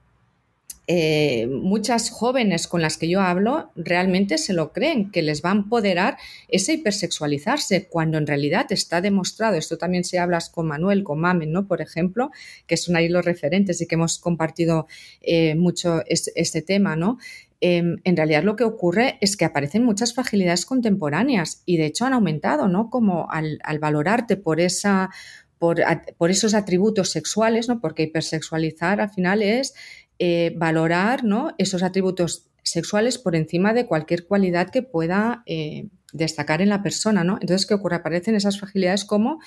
eh, 0.90 1.46
muchas 1.48 2.08
jóvenes 2.08 2.66
con 2.66 2.80
las 2.80 2.96
que 2.96 3.10
yo 3.10 3.20
hablo 3.20 3.70
realmente 3.76 4.38
se 4.38 4.54
lo 4.54 4.72
creen, 4.72 5.10
que 5.10 5.20
les 5.20 5.44
va 5.44 5.50
a 5.50 5.56
empoderar 5.56 6.16
ese 6.48 6.72
hipersexualizarse, 6.72 7.88
cuando 7.88 8.16
en 8.16 8.26
realidad 8.26 8.64
está 8.70 9.02
demostrado, 9.02 9.56
esto 9.56 9.76
también 9.76 10.04
se 10.04 10.18
habla 10.18 10.38
con 10.50 10.66
Manuel, 10.66 11.04
con 11.04 11.20
Mamen, 11.20 11.52
¿no? 11.52 11.66
Por 11.66 11.82
ejemplo, 11.82 12.30
que 12.66 12.78
son 12.78 12.96
ahí 12.96 13.10
los 13.10 13.22
referentes 13.22 13.82
y 13.82 13.86
que 13.86 13.96
hemos 13.96 14.18
compartido 14.18 14.86
eh, 15.20 15.54
mucho 15.56 16.02
este, 16.06 16.62
tema, 16.62 16.96
¿no? 16.96 17.18
Em, 17.60 17.98
en 18.04 18.16
realidad 18.16 18.42
lo 18.42 18.56
que 18.56 18.64
ocurre 18.64 19.18
es 19.20 19.36
que 19.36 19.44
aparecen 19.44 19.84
muchas 19.84 20.14
fragilidades 20.14 20.64
contemporáneas 20.64 21.62
y 21.66 21.76
de 21.76 21.84
hecho 21.84 22.06
han 22.06 22.14
aumentado, 22.14 22.66
¿no? 22.66 22.88
Como 22.88 23.30
al, 23.30 23.60
valorarte 23.78 24.38
por 24.38 24.58
esa 24.58 25.10
por, 25.58 25.80
por, 26.16 26.30
esos 26.30 26.54
atributos 26.54 27.10
sexuales, 27.10 27.68
¿no? 27.68 27.80
Porque 27.80 28.04
hipersexualizar 28.04 29.00
al 29.00 29.10
final 29.10 29.42
es 29.42 29.74
eh, 30.18 30.52
valorar 30.56 31.24
¿no? 31.24 31.54
esos 31.58 31.82
atributos 31.82 32.46
sexuales 32.62 33.18
por 33.18 33.36
encima 33.36 33.72
de 33.72 33.86
cualquier 33.86 34.26
cualidad 34.26 34.70
que 34.70 34.82
pueda 34.82 35.42
eh, 35.46 35.88
destacar 36.12 36.60
en 36.60 36.68
la 36.68 36.82
persona. 36.82 37.24
¿no? 37.24 37.38
Entonces, 37.40 37.66
¿qué 37.66 37.74
ocurre? 37.74 37.96
Aparecen 37.96 38.34
esas 38.34 38.58
fragilidades 38.58 39.04
como, 39.04 39.40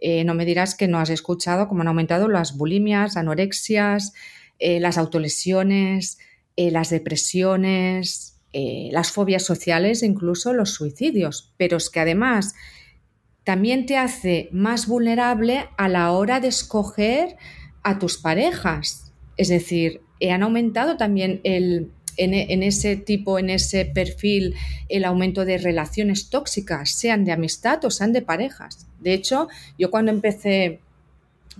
eh, 0.00 0.24
no 0.24 0.34
me 0.34 0.44
dirás 0.44 0.74
que 0.74 0.88
no 0.88 0.98
has 0.98 1.10
escuchado, 1.10 1.68
cómo 1.68 1.82
han 1.82 1.88
aumentado 1.88 2.28
las 2.28 2.56
bulimias, 2.56 3.16
anorexias, 3.16 4.12
las 4.58 4.96
autolesiones, 4.96 6.16
las 6.56 6.88
depresiones, 6.88 8.40
las 8.54 9.12
fobias 9.12 9.42
sociales 9.42 10.02
e 10.02 10.06
incluso 10.06 10.54
los 10.54 10.70
suicidios. 10.70 11.52
Pero 11.58 11.76
es 11.76 11.90
que 11.90 12.00
además 12.00 12.54
también 13.46 13.86
te 13.86 13.96
hace 13.96 14.48
más 14.50 14.88
vulnerable 14.88 15.68
a 15.76 15.88
la 15.88 16.10
hora 16.10 16.40
de 16.40 16.48
escoger 16.48 17.36
a 17.84 17.98
tus 18.00 18.18
parejas. 18.18 19.12
Es 19.36 19.48
decir, 19.48 20.00
eh, 20.20 20.30
han 20.30 20.42
aumentado 20.42 20.96
también 20.96 21.40
el, 21.44 21.90
en, 22.16 22.62
ese 22.62 22.96
tipo, 22.96 23.38
en 23.38 23.50
ese 23.50 23.84
perfil, 23.84 24.54
el 24.88 25.04
aumento 25.04 25.44
de 25.44 25.58
relaciones 25.58 26.30
tóxicas, 26.30 26.90
sean 26.90 27.24
de 27.24 27.32
amistad 27.32 27.84
o 27.84 27.90
sean 27.90 28.12
de 28.12 28.22
parejas. 28.22 28.86
De 29.00 29.12
hecho, 29.12 29.48
yo 29.78 29.90
cuando 29.90 30.12
empecé 30.12 30.80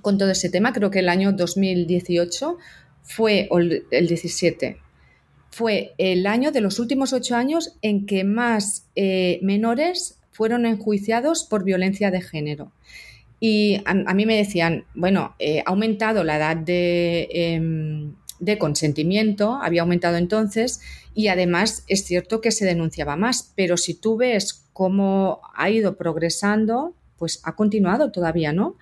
con 0.03 0.19
todo 0.19 0.31
ese 0.31 0.51
tema, 0.51 0.73
creo 0.73 0.91
que 0.91 1.01
el 1.01 1.09
año 1.09 1.33
2018 1.33 2.59
fue, 3.03 3.49
el 3.91 4.07
17, 4.09 4.79
fue 5.51 5.95
el 5.99 6.27
año 6.27 6.53
de 6.53 6.61
los 6.61 6.79
últimos 6.79 7.13
ocho 7.13 7.37
años 7.37 7.77
en 7.83 8.07
que 8.07 8.25
más 8.25 8.87
eh, 8.95 9.39
menores 9.43 10.19
fueron 10.33 10.67
enjuiciados 10.67 11.45
por 11.45 11.65
violencia 11.65 12.11
de 12.11 12.21
género. 12.21 12.73
Y 13.39 13.83
a, 13.85 14.15
mí 14.15 14.25
me 14.25 14.37
decían, 14.37 14.85
bueno, 14.95 15.35
eh, 15.39 15.63
ha 15.65 15.71
aumentado 15.71 16.25
la 16.25 16.37
edad 16.37 16.57
de, 16.57 17.29
em, 17.31 18.15
de, 18.39 18.59
consentimiento, 18.59 19.59
había 19.63 19.83
aumentado 19.83 20.17
entonces, 20.17 20.81
y 21.15 21.29
además 21.29 21.85
es 21.89 22.05
cierto 22.05 22.41
que 22.41 22.53
se 22.53 22.65
denunciaba 22.65 23.17
más, 23.17 23.53
pero 23.57 23.77
si 23.77 23.95
tú 23.95 24.17
ves 24.17 24.67
cómo 24.73 25.41
ha 25.55 25.71
ido 25.71 25.97
progresando, 25.97 26.95
pues 27.17 27.41
ha 27.45 27.57
continuado 27.57 28.13
todavía, 28.13 28.53
¿no? 28.53 28.77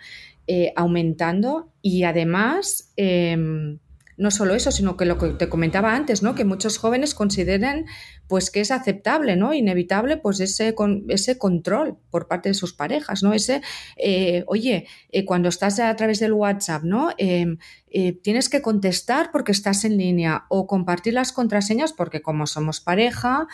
Eh, 0.47 0.73
aumentando 0.77 1.69
y 1.81 2.03
además 2.03 2.93
em, 2.97 3.79
no 4.17 4.31
solo 4.31 4.55
eso, 4.55 4.71
sino 4.71 4.97
que 4.97 5.05
lo 5.05 5.19
que 5.19 5.29
te 5.31 5.49
comentaba 5.49 5.95
antes, 5.95 6.23
¿no? 6.23 6.35
Que 6.35 6.45
muchos 6.45 6.79
jóvenes 6.79 7.15
consideran 7.15 7.87
pues 8.29 8.51
que 8.51 8.61
es 8.61 8.71
aceptable, 8.71 9.37
¿no? 9.37 9.53
Inevitable, 9.53 10.17
pues 10.17 10.41
ese, 10.41 10.75
ese 11.09 11.39
control 11.39 11.99
por 12.11 12.29
parte 12.29 12.49
de 12.49 12.55
sus 12.55 12.73
parejas, 12.73 13.23
¿no? 13.23 13.33
Ese, 13.33 13.61
eh, 13.97 14.45
oye, 14.47 14.87
eh, 15.11 15.25
cuando 15.25 15.49
estás 15.49 15.81
a 15.81 15.95
través 15.97 16.21
del 16.21 16.33
WhatsApp, 16.33 16.85
¿no? 16.85 17.11
Em, 17.19 17.59
eh, 17.91 18.12
tienes 18.12 18.49
que 18.49 18.62
contestar 18.62 19.31
porque 19.33 19.53
estás 19.53 19.85
en 19.85 19.99
línea 19.99 20.45
o 20.49 20.67
compartir 20.67 21.15
las 21.15 21.33
contraseñas 21.33 21.93
porque 21.93 22.23
como 22.23 22.47
somos 22.47 22.81
pareja, 22.81 23.47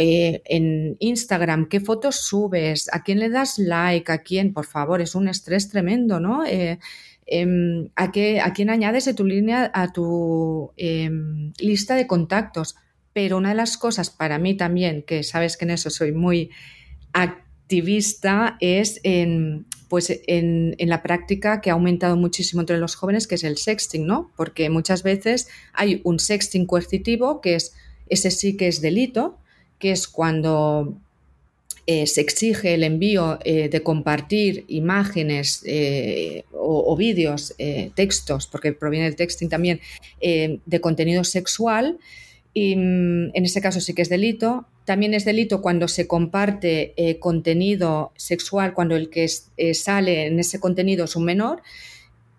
en 0.00 0.96
Instagram, 1.00 1.68
qué 1.68 1.80
fotos 1.80 2.20
subes, 2.20 2.88
a 2.92 3.02
quién 3.02 3.18
le 3.18 3.30
das 3.30 3.58
like, 3.58 4.12
a 4.12 4.18
quién, 4.18 4.52
por 4.52 4.64
favor, 4.64 5.00
es 5.00 5.16
un 5.16 5.26
estrés 5.26 5.70
tremendo, 5.70 6.20
¿no? 6.20 6.44
Em, 7.30 7.90
¿a, 7.94 8.10
qué, 8.10 8.40
¿a, 8.40 8.54
quién 8.54 8.70
añades 8.70 9.04
de 9.04 9.12
tu 9.12 9.24
línea, 9.24 9.70
a 9.74 9.92
tu 9.92 10.72
em, 10.76 11.52
lista 11.58 11.94
de 11.94 12.06
contactos? 12.06 12.74
Pero 13.12 13.36
una 13.36 13.50
de 13.50 13.54
las 13.54 13.76
cosas 13.76 14.08
para 14.08 14.38
mí 14.38 14.56
también, 14.56 15.02
que 15.02 15.22
sabes 15.22 15.56
que 15.56 15.66
en 15.66 15.72
eso 15.72 15.90
soy 15.90 16.12
muy 16.12 16.50
activista, 17.12 18.56
es 18.60 19.00
pues 19.88 20.20
en, 20.26 20.74
la 20.78 21.02
práctica 21.02 21.60
que 21.60 21.70
ha 21.70 21.74
aumentado 21.74 22.16
muchísimo 22.16 22.62
entre 22.62 22.78
los 22.78 22.94
jóvenes, 22.94 23.26
que 23.26 23.34
es 23.34 23.44
el 23.44 23.58
sexting, 23.58 24.06
¿no? 24.06 24.30
Porque 24.36 24.70
muchas 24.70 25.02
veces 25.02 25.48
hay 25.74 26.00
un 26.04 26.18
sexting 26.18 26.66
coercitivo, 26.66 27.40
que 27.40 27.56
es 27.56 27.74
ese 28.08 28.30
sí 28.30 28.56
que 28.56 28.68
es 28.68 28.80
delito, 28.80 29.38
que 29.78 29.92
es 29.92 30.08
cuando 30.08 30.98
eh, 31.90 32.06
se 32.06 32.20
exige 32.20 32.74
el 32.74 32.84
envío 32.84 33.38
eh, 33.44 33.70
de 33.70 33.82
compartir 33.82 34.66
imágenes 34.68 35.62
eh, 35.64 36.44
o, 36.52 36.94
vídeos, 36.98 37.54
textos, 37.94 38.46
porque 38.46 38.74
proviene 38.74 39.06
del 39.06 39.16
texting 39.16 39.48
también, 39.48 39.80
de 40.20 40.80
contenido 40.82 41.24
sexual. 41.24 41.98
Y 42.52 42.76
mm, 42.76 43.30
en 43.32 43.44
ese 43.46 43.62
caso 43.62 43.80
sí 43.80 43.94
que 43.94 44.02
es 44.02 44.10
delito. 44.10 44.66
También 44.84 45.14
es 45.14 45.24
delito 45.24 45.62
cuando 45.62 45.88
se 45.88 46.06
comparte 46.06 46.94
contenido 47.20 48.12
sexual, 48.16 48.74
cuando 48.74 48.94
el 48.94 49.08
que 49.08 49.26
sale 49.72 50.26
en 50.26 50.38
ese 50.38 50.60
contenido 50.60 51.06
es 51.06 51.16
un 51.16 51.24
menor. 51.24 51.62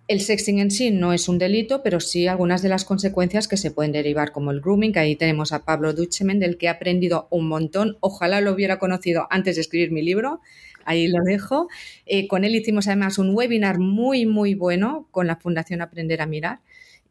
El 0.09 0.21
sexting 0.21 0.57
en 0.57 0.71
sí 0.71 0.89
no 0.89 1.13
es 1.13 1.29
un 1.29 1.37
delito, 1.37 1.83
pero 1.83 1.99
sí 1.99 2.25
algunas 2.25 2.63
de 2.63 2.69
las 2.69 2.83
consecuencias 2.83 3.47
que 3.47 3.57
se 3.57 3.69
pueden 3.69 3.91
derivar, 3.91 4.31
como 4.31 4.49
el 4.49 4.59
grooming, 4.59 4.91
que 4.91 4.97
ahí 4.97 5.15
tenemos 5.15 5.51
a 5.51 5.65
Pablo 5.65 5.93
Duchemen, 5.93 6.39
del 6.39 6.57
que 6.57 6.65
he 6.65 6.69
aprendido 6.69 7.27
un 7.29 7.47
montón. 7.47 7.95
Ojalá 7.99 8.41
lo 8.41 8.51
hubiera 8.51 8.79
conocido 8.79 9.27
antes 9.29 9.55
de 9.55 9.61
escribir 9.61 9.91
mi 9.91 10.01
libro. 10.01 10.41
Ahí 10.83 11.07
lo 11.07 11.23
dejo. 11.23 11.67
Eh, 12.07 12.27
con 12.27 12.43
él 12.43 12.55
hicimos 12.55 12.87
además 12.87 13.19
un 13.19 13.35
webinar 13.35 13.77
muy, 13.77 14.25
muy 14.25 14.55
bueno 14.55 15.07
con 15.11 15.27
la 15.27 15.35
Fundación 15.35 15.83
Aprender 15.83 16.23
a 16.23 16.25
Mirar. 16.25 16.61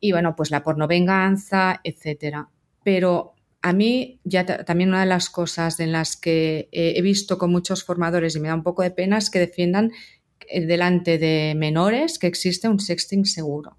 Y 0.01 0.11
bueno, 0.11 0.35
pues 0.35 0.51
la 0.51 0.65
pornovenganza, 0.65 1.81
etcétera. 1.85 2.49
Pero 2.83 3.35
a 3.63 3.73
mí 3.73 4.19
ya 4.25 4.45
también 4.45 4.89
una 4.89 5.03
de 5.03 5.07
las 5.07 5.31
cosas 5.31 5.79
en 5.79 5.93
las 5.93 6.17
que 6.17 6.69
he 6.73 7.01
visto 7.03 7.39
con 7.39 7.53
muchos 7.53 7.85
formadores 7.85 8.35
y 8.35 8.41
me 8.41 8.49
da 8.49 8.57
un 8.57 8.65
poco 8.65 8.83
de 8.83 8.91
pena 8.91 9.19
es 9.19 9.31
que 9.31 9.39
defiendan 9.39 9.93
delante 10.53 11.19
de 11.19 11.55
menores 11.57 12.19
que 12.19 12.27
existe 12.27 12.69
un 12.69 12.81
sexting 12.81 13.25
seguro. 13.25 13.77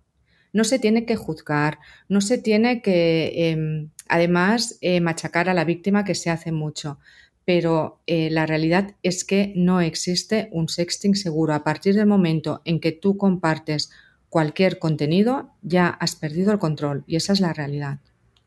No 0.52 0.64
se 0.64 0.80
tiene 0.80 1.06
que 1.06 1.16
juzgar, 1.16 1.80
no 2.08 2.22
se 2.22 2.38
tiene 2.38 2.82
que, 2.82 3.52
em, 3.52 3.90
además, 4.08 4.78
eh, 4.82 5.00
machacar 5.00 5.50
a 5.50 5.54
la 5.54 5.66
víctima 5.66 6.04
que 6.04 6.16
se 6.16 6.30
hace 6.30 6.52
mucho, 6.52 7.00
pero 7.46 8.02
eh, 8.08 8.30
la 8.30 8.46
realidad 8.46 8.96
es 9.04 9.24
que 9.24 9.54
no 9.56 9.82
existe 9.82 10.50
un 10.52 10.70
sexting 10.70 11.16
seguro. 11.16 11.54
A 11.54 11.64
partir 11.64 11.96
del 11.96 12.06
momento 12.06 12.62
en 12.66 12.80
que 12.80 12.92
tú 12.92 13.18
compartes 13.18 13.92
cualquier 14.30 14.80
contenido, 14.80 15.52
ya 15.62 15.88
has 15.88 16.16
perdido 16.16 16.52
el 16.52 16.60
control 16.60 17.04
y 17.08 17.16
esa 17.16 17.34
es 17.34 17.40
la 17.40 17.54
realidad. 17.54 18.00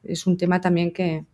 Es 0.05 0.27
un 0.27 0.37
tema 0.37 0.61
también 0.61 0.93
que 0.93 1.25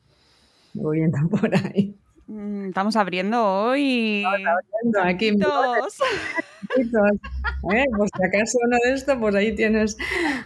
voy 0.75 1.03
a 1.03 1.09
por 1.31 1.55
ahí. 1.55 1.95
Mm, 2.29 2.69
estamos 2.69 2.95
abriendo 2.97 3.43
hoy. 3.43 4.19
Estamos 4.19 4.47
abriendo 4.47 5.03
aquí. 5.03 5.29
¿eh? 7.73 7.85
Por 7.97 8.09
si 8.09 8.23
acaso 8.23 8.59
uno 8.67 8.77
de 8.85 8.93
estos, 8.93 9.17
pues 9.17 9.35
ahí 9.35 9.55
tienes, 9.55 9.97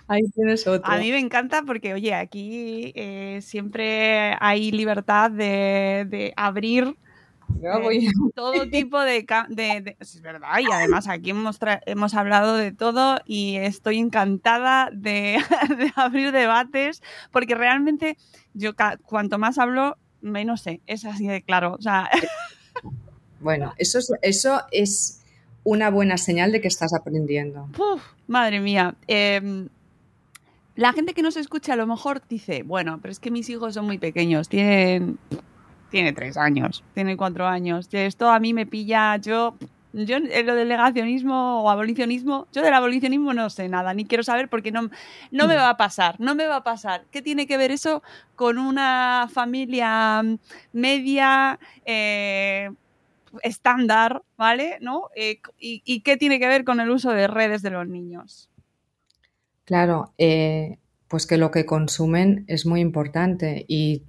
ahí 0.06 0.22
tienes 0.32 0.64
otro. 0.68 0.88
A 0.90 0.98
mí 0.98 1.10
me 1.10 1.18
encanta 1.18 1.64
porque, 1.66 1.92
oye, 1.92 2.14
aquí 2.14 2.92
eh, 2.94 3.40
siempre 3.42 4.36
hay 4.38 4.70
libertad 4.70 5.32
de, 5.32 6.32
abrir 6.36 6.96
eh, 7.60 8.06
todo 8.36 8.70
tipo 8.70 9.00
de, 9.00 9.26
Es 9.98 10.22
verdad, 10.22 10.60
y 10.60 10.66
además 10.72 11.08
aquí 11.08 11.30
hemos, 11.30 11.58
hemos 11.86 12.14
hablado 12.14 12.56
de 12.56 12.70
todo 12.70 13.18
y 13.26 13.56
estoy 13.56 13.98
encantada 13.98 14.88
de, 14.92 15.38
abrir 15.96 16.30
debates 16.30 17.02
porque 17.32 17.56
realmente 17.56 18.16
yo 18.54 18.74
cuanto 19.04 19.38
más 19.38 19.58
hablo, 19.58 19.96
menos 20.22 20.62
sé, 20.62 20.80
es 20.86 21.04
así 21.04 21.26
de 21.26 21.42
claro. 21.42 21.74
O 21.78 21.82
sea... 21.82 22.08
Bueno, 23.40 23.74
eso 23.76 23.98
eso 24.22 24.62
es 24.70 25.20
una 25.64 25.90
buena 25.90 26.16
señal 26.16 26.52
de 26.52 26.60
que 26.60 26.68
estás 26.68 26.94
aprendiendo. 26.94 27.68
madre 28.26 28.60
mía. 28.60 28.94
Em, 29.06 29.68
la 30.74 30.92
gente 30.92 31.12
que 31.12 31.22
nos 31.22 31.36
escucha 31.36 31.74
a 31.74 31.76
lo 31.76 31.86
mejor 31.86 32.22
dice, 32.28 32.62
bueno, 32.62 32.98
pero 33.00 33.12
es 33.12 33.20
que 33.20 33.30
mis 33.30 33.48
hijos 33.50 33.74
son 33.74 33.84
muy 33.86 33.98
pequeños, 33.98 34.48
tienen, 34.48 35.18
tiene 35.90 36.12
tres 36.12 36.36
años, 36.36 36.82
tiene 36.94 37.16
cuatro 37.16 37.46
años. 37.46 37.88
Esto 37.92 38.30
a 38.30 38.40
mí 38.40 38.54
me 38.54 38.66
pilla, 38.66 39.16
yo, 39.16 39.56
yo 39.92 40.16
en 40.16 40.46
lo 40.46 40.54
del 40.54 40.68
negacionismo 40.68 41.62
o 41.62 41.70
abolicionismo, 41.70 42.46
yo 42.52 42.62
del 42.62 42.74
abolicionismo 42.74 43.34
no 43.34 43.50
sé 43.50 43.68
nada, 43.68 43.94
ni 43.94 44.04
quiero 44.04 44.22
saber 44.22 44.48
porque 44.48 44.72
no, 44.72 44.90
no 45.30 45.46
me 45.46 45.56
va 45.56 45.68
a 45.68 45.76
pasar, 45.76 46.18
no 46.18 46.34
me 46.34 46.46
va 46.46 46.56
a 46.56 46.64
pasar. 46.64 47.04
¿Qué 47.10 47.22
tiene 47.22 47.46
que 47.46 47.56
ver 47.56 47.70
eso 47.70 48.02
con 48.36 48.58
una 48.58 49.28
familia 49.32 50.22
media? 50.72 51.58
Eh, 51.84 52.70
estándar, 53.42 54.22
¿vale? 54.36 54.78
¿No? 54.80 55.08
Eh, 55.16 55.40
y, 55.58 56.00
qué 56.00 56.16
tiene 56.16 56.38
que 56.38 56.48
ver 56.48 56.64
con 56.64 56.80
el 56.80 56.90
uso 56.90 57.10
de 57.10 57.26
redes 57.26 57.62
de 57.62 57.70
los 57.70 57.86
niños? 57.86 58.50
Claro, 59.64 60.12
eh, 60.18 60.78
pues 61.12 61.26
que 61.26 61.36
lo 61.36 61.50
que 61.50 61.66
consumen 61.66 62.46
es 62.48 62.64
muy 62.64 62.80
importante 62.80 63.66
y, 63.68 64.04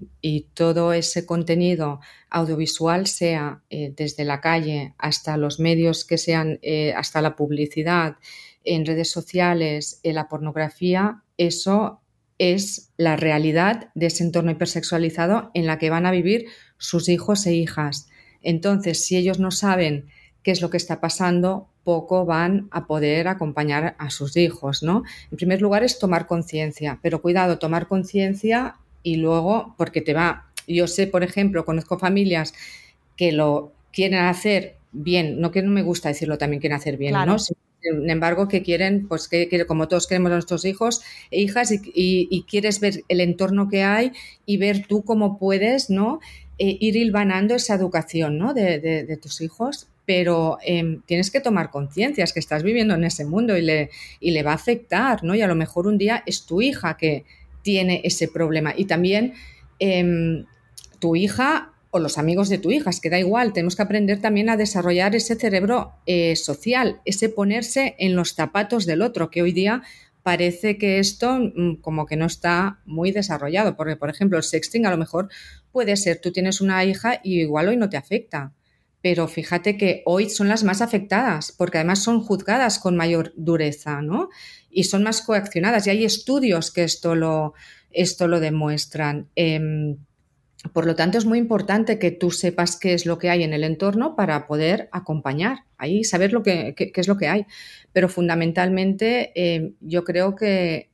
todo 0.54 0.94
ese 0.94 1.26
contenido 1.26 2.00
audiovisual, 2.30 3.08
sea 3.08 3.62
eh, 3.70 3.94
desde 3.94 4.24
la 4.24 4.40
calle 4.40 4.94
hasta 4.98 5.36
los 5.36 5.60
medios 5.60 6.06
que 6.06 6.18
sean, 6.18 6.62
hasta 6.96 7.22
la 7.22 7.36
publicidad, 7.36 8.16
en 8.64 8.86
redes 8.86 9.12
sociales, 9.12 10.00
en 10.04 10.16
la 10.16 10.30
pornografía, 10.30 11.24
eso 11.36 12.00
es 12.38 12.94
la 12.96 13.18
realidad 13.18 13.90
de 13.96 14.06
ese 14.06 14.24
entorno 14.24 14.52
hipersexualizado 14.52 15.52
en 15.54 15.66
la 15.66 15.80
que 15.80 15.90
van 15.90 16.06
a 16.06 16.12
vivir 16.12 16.46
sus 16.78 17.10
hijos 17.10 17.46
e 17.48 17.54
hijas. 17.54 18.08
Entonces, 18.42 19.04
si 19.04 19.18
ellos 19.18 19.40
no 19.40 19.52
saben 19.52 20.08
qué 20.42 20.52
es 20.52 20.62
lo 20.62 20.70
que 20.70 20.78
está 20.78 21.02
pasando, 21.02 21.73
poco 21.84 22.26
van 22.26 22.68
a 22.72 22.86
poder 22.88 23.28
acompañar 23.28 23.96
a 23.98 24.10
sus 24.10 24.38
hijos, 24.38 24.84
¿no? 24.84 25.04
En 25.32 25.38
primer 25.38 25.62
lugar 25.62 25.84
es 25.84 26.00
tomar 26.00 26.28
conciencia, 26.28 27.00
pero 27.02 27.22
cuidado, 27.22 27.60
tomar 27.60 27.88
conciencia 27.88 28.76
y 29.04 29.18
luego, 29.18 29.76
porque 29.78 30.02
te 30.02 30.14
va, 30.14 30.48
yo 30.68 30.88
sé, 30.88 31.08
por 31.08 31.24
ejemplo, 31.24 31.66
conozco 31.66 32.00
familias 32.00 32.54
que 33.18 33.32
lo 33.32 33.74
quieren 33.92 34.20
hacer 34.20 34.78
bien, 34.92 35.40
no 35.40 35.52
que 35.52 35.62
no 35.62 35.72
me 35.72 35.84
gusta 35.84 36.10
decirlo 36.10 36.38
también 36.38 36.62
quieren 36.62 36.78
hacer 36.78 36.98
bien, 36.98 37.14
¿no? 37.26 37.38
Sin 37.40 38.10
embargo, 38.10 38.48
que 38.48 38.64
quieren, 38.64 39.10
pues 39.10 39.28
que, 39.28 39.66
como 39.68 39.90
todos 39.90 40.08
queremos 40.08 40.32
a 40.32 40.36
nuestros 40.36 40.64
hijos 40.64 41.02
e 41.32 41.42
hijas 41.42 41.70
y, 41.72 42.46
quieres 42.48 42.80
ver 42.80 43.04
el 43.10 43.20
entorno 43.20 43.68
que 43.68 43.84
hay 43.84 44.14
y 44.46 44.56
ver 44.56 44.88
tú 44.88 45.04
cómo 45.04 45.38
puedes, 45.38 45.90
¿no? 45.90 46.22
Eh, 46.60 46.78
ir 46.80 46.96
hilvanando 46.96 47.56
esa 47.56 47.74
educación 47.74 48.38
¿no? 48.38 48.54
de, 48.54 49.20
tus 49.22 49.42
hijos, 49.42 49.88
pero 50.06 50.58
em, 50.64 51.02
tienes 51.06 51.32
que 51.32 51.40
tomar 51.40 51.72
conciencia, 51.72 52.26
que 52.26 52.40
estás 52.40 52.64
viviendo 52.64 52.94
en 52.94 53.04
ese 53.04 53.26
mundo 53.26 53.58
y 53.58 53.62
le, 53.62 53.90
y 54.20 54.32
le 54.32 54.44
va 54.44 54.52
a 54.52 54.56
afectar, 54.56 55.24
¿no? 55.24 55.36
Y 55.36 55.42
a 55.42 55.48
lo 55.48 55.56
mejor 55.56 55.88
un 55.88 55.98
día 55.98 56.24
es 56.26 56.46
tu 56.46 56.62
hija 56.62 56.98
que 56.98 57.26
tiene 57.62 58.02
ese 58.04 58.28
problema. 58.28 58.74
Y 58.76 58.86
también 58.86 59.34
em, 59.80 60.46
tu 61.00 61.16
hija 61.16 61.74
o 61.96 62.00
los 62.00 62.18
amigos 62.18 62.50
de 62.50 62.58
tu 62.58 62.72
hija, 62.72 62.90
es 62.90 63.00
que 63.00 63.12
da 63.12 63.20
igual, 63.20 63.54
tenemos 63.54 63.76
que 63.76 63.84
aprender 63.84 64.20
también 64.20 64.50
a 64.50 64.58
desarrollar 64.58 65.16
ese 65.16 65.36
cerebro 65.36 65.94
eh, 66.08 66.36
social, 66.36 67.00
ese 67.06 67.30
ponerse 67.30 67.96
en 68.00 68.16
los 68.16 68.34
zapatos 68.34 68.88
del 68.88 69.04
otro, 69.04 69.30
que 69.30 69.44
hoy 69.44 69.52
día 69.52 69.84
parece 70.24 70.80
que 70.80 70.98
esto 70.98 71.38
mm, 71.38 71.76
como 71.82 72.08
que 72.08 72.16
no 72.16 72.26
está 72.26 72.80
muy 72.86 73.12
desarrollado, 73.12 73.78
porque 73.78 73.96
por 73.96 74.10
ejemplo 74.10 74.38
el 74.40 74.44
sexting 74.44 74.88
a 74.88 74.90
lo 74.90 74.98
mejor 74.98 75.30
puede 75.72 75.96
ser, 75.96 76.20
tú 76.20 76.32
tienes 76.32 76.62
una 76.62 76.84
hija 76.84 77.20
y 77.24 77.42
igual 77.42 77.68
hoy 77.68 77.78
no 77.78 77.90
te 77.90 77.98
afecta, 77.98 78.54
pero 79.04 79.28
fíjate 79.28 79.76
que 79.76 80.02
hoy 80.06 80.30
son 80.30 80.48
las 80.48 80.64
más 80.64 80.82
afectadas, 80.82 81.52
porque 81.52 81.78
además 81.78 82.02
son 82.02 82.22
juzgadas 82.22 82.80
con 82.80 82.96
mayor 82.96 83.34
dureza, 83.36 84.02
¿no? 84.02 84.30
Y 84.72 84.86
son 84.86 85.04
más 85.04 85.22
coaccionadas, 85.22 85.86
y 85.86 85.90
hay 85.90 86.06
estudios 86.06 86.72
que 86.72 86.86
esto 86.86 87.14
lo, 87.14 87.54
esto 87.92 88.30
lo 88.30 88.40
demuestran. 88.40 89.28
Em, 89.36 89.98
por 90.72 90.86
lo 90.86 90.96
tanto, 90.96 91.18
es 91.18 91.26
muy 91.26 91.38
importante 91.38 92.00
que 92.00 92.12
tú 92.12 92.32
sepas 92.32 92.78
qué 92.80 92.94
es 92.94 93.06
lo 93.06 93.18
que 93.18 93.30
hay 93.30 93.44
en 93.44 93.52
el 93.52 93.66
entorno 93.66 94.16
para 94.16 94.48
poder 94.48 94.88
acompañar, 94.94 95.66
ahí 95.78 96.06
saber 96.06 96.32
lo 96.32 96.42
que, 96.42 96.74
qué, 96.74 96.94
es 96.96 97.08
lo 97.10 97.18
que 97.18 97.28
hay. 97.28 97.46
Pero 97.92 98.08
fundamentalmente 98.08 99.34
em, 99.36 99.74
yo 99.82 100.06
creo 100.06 100.38
que 100.38 100.93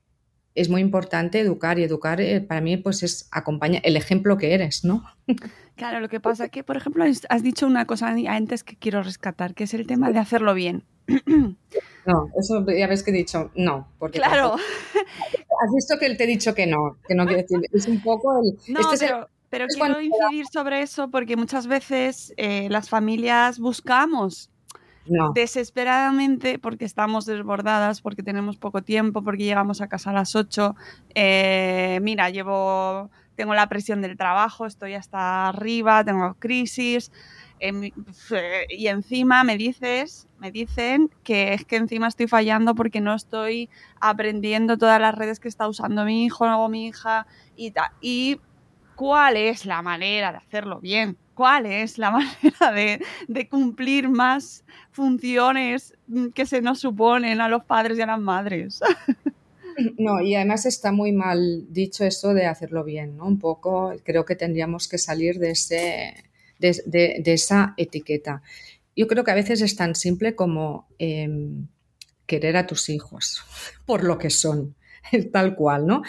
es 0.60 0.70
muy 0.70 0.82
importante 0.82 1.40
educar 1.40 1.80
y 1.80 1.84
educar 1.84 2.22
eh, 2.22 2.42
para 2.42 2.62
mí 2.62 2.78
pues 2.78 3.04
es 3.04 3.28
acompañar 3.32 3.82
el 3.86 3.96
ejemplo 3.96 4.38
que 4.38 4.54
eres, 4.54 4.84
¿no? 4.84 5.04
Claro, 5.76 6.02
lo 6.02 6.10
que 6.10 6.20
pasa 6.20 6.44
es 6.44 6.52
que, 6.52 6.62
por 6.62 6.76
ejemplo, 6.76 7.06
has 7.06 7.42
dicho 7.42 7.66
una 7.66 7.86
cosa 7.86 8.10
antes 8.10 8.66
que 8.66 8.76
quiero 8.76 9.02
rescatar, 9.02 9.54
que 9.54 9.64
es 9.64 9.74
el 9.74 9.88
tema 9.88 10.12
de 10.12 10.20
hacerlo 10.20 10.54
bien. 10.54 10.84
No, 12.06 12.28
eso 12.40 12.66
ya 12.66 12.88
ves 12.88 13.04
que 13.04 13.12
he 13.12 13.14
dicho 13.14 13.52
no. 13.54 13.88
Porque 14.00 14.18
claro. 14.18 14.56
has 14.56 15.74
visto 15.76 16.00
que 16.00 16.16
te 16.16 16.24
he 16.24 16.28
dicho 16.28 16.56
que 16.56 16.66
no, 16.66 16.98
que 17.08 17.14
no 17.14 17.28
quiero 17.28 17.44
decir. 17.44 17.60
Es 17.72 17.88
un 17.88 18.02
poco 18.02 18.42
el. 18.42 18.58
No, 18.74 18.94
este 18.94 19.12
pero, 19.50 19.68
quiero 19.68 20.02
incidir 20.02 20.48
sobre 20.52 20.82
eso 20.82 21.12
porque 21.12 21.36
muchas 21.36 21.68
veces 21.68 22.34
eh, 22.38 22.68
las 22.70 22.90
familias 22.90 23.60
buscamos 23.60 24.50
desesperadamente 25.34 26.60
porque 26.60 26.86
estamos 26.86 27.26
desbordadas, 27.26 28.02
porque 28.02 28.24
tenemos 28.24 28.58
poco 28.58 28.82
tiempo, 28.82 29.24
porque 29.24 29.44
llegamos 29.44 29.82
a 29.82 29.88
casa 29.88 30.12
a 30.12 30.14
las 30.14 30.36
8. 30.36 30.76
Eh, 31.16 32.00
mira, 32.02 32.30
llevo 32.30 33.10
tengo 33.40 33.54
la 33.54 33.70
presión 33.70 34.02
del 34.02 34.18
trabajo, 34.18 34.66
estoy 34.66 34.96
hasta 34.96 35.48
arriba, 35.48 36.04
tengo 36.04 36.34
crisis. 36.40 37.10
y 38.70 38.88
encima 38.88 39.46
me 39.46 39.56
dices, 39.58 40.28
me 40.40 40.52
dicen 40.52 41.10
que 41.24 41.54
es 41.54 41.64
que 41.64 41.78
encima 41.78 42.10
estoy 42.10 42.28
fallando 42.28 42.76
porque 42.76 43.00
no 43.00 43.16
estoy 43.16 43.70
aprendiendo 44.02 44.78
todas 44.78 45.00
las 45.00 45.16
redes 45.16 45.40
que 45.40 45.48
está 45.48 45.70
usando 45.70 46.04
mi 46.04 46.26
hijo 46.26 46.46
o 46.46 46.68
mi 46.68 46.88
hija 46.88 47.28
y. 47.56 47.74
Y 48.02 48.42
cuál 48.96 49.38
es 49.38 49.66
la 49.66 49.82
manera 49.82 50.34
de 50.34 50.40
hacerlo 50.40 50.82
bien, 50.82 51.18
cuál 51.40 51.68
es 51.68 51.98
la 51.98 52.12
manera 52.18 53.00
de, 53.30 53.48
cumplir 53.48 54.10
más 54.10 54.66
funciones 54.92 55.94
que 56.36 56.46
se 56.46 56.62
nos 56.62 56.82
suponen 56.82 57.40
a 57.40 57.48
los 57.48 57.64
padres 57.64 57.98
y 57.98 58.02
a 58.02 58.08
las 58.08 58.20
madres. 58.20 58.82
No, 59.98 60.20
y 60.20 60.36
además 60.36 60.66
está 60.66 60.92
muy 60.92 61.14
mal 61.14 61.64
dicho 61.70 62.04
eso 62.04 62.34
de 62.34 62.46
hacerlo 62.46 62.84
bien, 62.84 63.16
¿no? 63.16 63.26
Un 63.26 63.40
poco 63.40 63.94
creo 64.04 64.26
que 64.26 64.36
tendríamos 64.36 64.90
que 64.90 64.98
salir 64.98 65.40
de, 65.40 65.52
ese, 65.52 66.16
de, 66.58 67.22
esa 67.24 67.76
etiqueta. 67.78 68.42
Yo 68.94 69.08
creo 69.08 69.24
que 69.24 69.32
a 69.32 69.36
veces 69.36 69.62
es 69.62 69.78
tan 69.78 69.96
simple 69.96 70.36
como 70.36 70.90
em, 70.98 71.68
querer 72.26 72.58
a 72.58 72.68
tus 72.68 72.90
hijos 72.90 73.42
por 73.86 74.04
lo 74.04 74.18
que 74.18 74.30
son. 74.30 74.76
tal 75.32 75.56
cual, 75.56 75.86
¿no? 75.86 76.02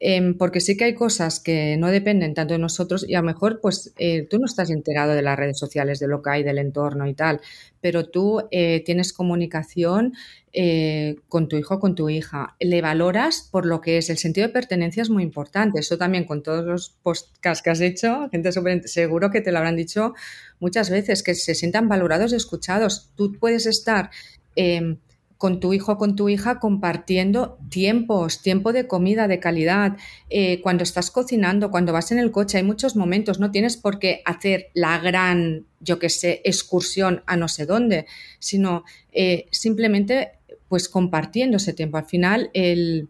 Em, 0.00 0.36
porque 0.36 0.60
sí 0.60 0.76
que 0.76 0.84
hay 0.84 0.94
cosas 0.94 1.40
que 1.40 1.76
no 1.76 1.90
dependen 1.90 2.34
tanto 2.34 2.54
de 2.54 2.60
nosotros 2.60 3.04
y 3.08 3.14
a 3.14 3.20
lo 3.20 3.26
mejor 3.26 3.60
pues 3.60 3.92
eh, 3.98 4.26
tú 4.28 4.38
no 4.38 4.46
estás 4.46 4.70
enterado 4.70 5.14
de 5.14 5.22
las 5.22 5.38
redes 5.38 5.58
sociales, 5.58 5.98
de 5.98 6.08
lo 6.08 6.22
que 6.22 6.30
hay, 6.30 6.42
del 6.42 6.58
entorno 6.58 7.06
y 7.06 7.14
tal, 7.14 7.40
pero 7.80 8.08
tú 8.08 8.42
eh, 8.50 8.82
tienes 8.84 9.12
comunicación 9.12 10.14
eh, 10.52 11.16
con 11.28 11.48
tu 11.48 11.56
hijo, 11.56 11.78
con 11.78 11.94
tu 11.94 12.08
hija, 12.08 12.56
le 12.58 12.80
valoras 12.80 13.48
por 13.50 13.66
lo 13.66 13.80
que 13.80 13.98
es. 13.98 14.10
El 14.10 14.18
sentido 14.18 14.46
de 14.46 14.52
pertenencia 14.52 15.02
es 15.02 15.10
muy 15.10 15.22
importante. 15.22 15.80
Eso 15.80 15.98
también 15.98 16.24
con 16.24 16.42
todos 16.42 16.64
los 16.64 16.90
podcasts 17.02 17.62
que 17.62 17.70
has 17.70 17.80
hecho, 17.80 18.28
gente 18.30 18.50
seguro 18.84 19.30
que 19.30 19.40
te 19.40 19.52
lo 19.52 19.58
habrán 19.58 19.76
dicho 19.76 20.14
muchas 20.58 20.90
veces, 20.90 21.22
que 21.22 21.34
se 21.34 21.54
sientan 21.54 21.88
valorados 21.88 22.32
y 22.32 22.36
escuchados. 22.36 23.10
Tú 23.14 23.32
puedes 23.38 23.66
estar 23.66 24.10
em, 24.56 24.98
con 25.38 25.60
tu 25.60 25.72
hijo 25.72 25.92
o 25.92 25.98
con 25.98 26.16
tu 26.16 26.28
hija 26.28 26.58
compartiendo 26.58 27.58
tiempos, 27.70 28.42
tiempo 28.42 28.72
de 28.72 28.88
comida 28.88 29.28
de 29.28 29.38
calidad, 29.38 29.96
eh, 30.30 30.60
cuando 30.60 30.82
estás 30.82 31.12
cocinando, 31.12 31.70
cuando 31.70 31.92
vas 31.92 32.10
en 32.10 32.18
el 32.18 32.32
coche, 32.32 32.58
hay 32.58 32.64
muchos 32.64 32.96
momentos, 32.96 33.38
no 33.38 33.52
tienes 33.52 33.76
por 33.76 34.00
qué 34.00 34.20
hacer 34.24 34.70
la 34.74 34.98
gran, 34.98 35.64
yo 35.80 36.00
que 36.00 36.10
sé, 36.10 36.42
excursión 36.44 37.22
a 37.26 37.36
no 37.36 37.46
sé 37.46 37.66
dónde, 37.66 38.06
sino 38.40 38.84
eh, 39.12 39.46
simplemente 39.52 40.32
pues 40.68 40.88
compartiendo 40.88 41.56
ese 41.56 41.72
tiempo. 41.72 41.98
Al 41.98 42.06
final, 42.06 42.50
el, 42.52 43.08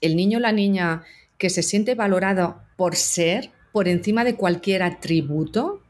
el 0.00 0.16
niño 0.16 0.38
o 0.38 0.40
la 0.40 0.52
niña 0.52 1.02
que 1.38 1.50
se 1.50 1.64
siente 1.64 1.96
valorado 1.96 2.62
por 2.76 2.94
ser, 2.94 3.50
por 3.72 3.88
encima 3.88 4.22
de 4.24 4.36
cualquier 4.36 4.84
atributo, 4.84 5.82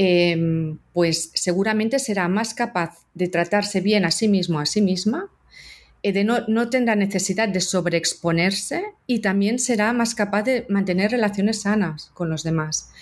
Em, 0.00 0.78
pues 0.92 1.32
seguramente 1.34 1.98
será 1.98 2.28
más 2.28 2.54
capaz 2.54 3.04
de 3.14 3.26
tratarse 3.26 3.80
bien 3.80 4.04
a 4.04 4.12
sí 4.12 4.28
mismo, 4.28 4.60
a 4.60 4.66
sí 4.66 4.80
misma, 4.80 5.28
eh, 6.04 6.12
de 6.12 6.22
no, 6.22 6.46
no, 6.46 6.70
tendrá 6.70 6.94
necesidad 6.94 7.48
de 7.48 7.60
sobreexponerse 7.60 8.84
y 9.08 9.18
también 9.18 9.58
será 9.58 9.92
más 9.92 10.14
capaz 10.14 10.44
de 10.44 10.66
mantener 10.68 11.10
relaciones 11.10 11.62
sanas 11.62 12.12
con 12.14 12.30
los 12.30 12.44
demás. 12.44 12.92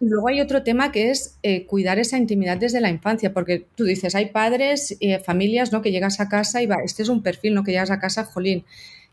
Y 0.00 0.06
luego 0.06 0.28
hay 0.28 0.40
otro 0.40 0.62
tema 0.62 0.92
que 0.92 1.10
es 1.10 1.38
eh, 1.42 1.66
cuidar 1.66 1.98
esa 1.98 2.18
intimidad 2.18 2.56
desde 2.56 2.80
la 2.80 2.90
infancia, 2.90 3.32
porque 3.32 3.66
tú 3.74 3.82
dices, 3.82 4.14
hay 4.14 4.26
padres, 4.26 4.96
y 5.00 5.12
familias, 5.16 5.72
¿no? 5.72 5.82
Que 5.82 5.90
llegas 5.90 6.20
a 6.20 6.28
casa 6.28 6.62
y 6.62 6.66
va, 6.66 6.76
este 6.84 7.02
es 7.02 7.08
un 7.08 7.24
perfil, 7.24 7.54
¿no? 7.54 7.64
Que 7.64 7.72
llegas 7.72 7.90
a 7.90 7.98
casa, 7.98 8.22
jolín, 8.26 8.64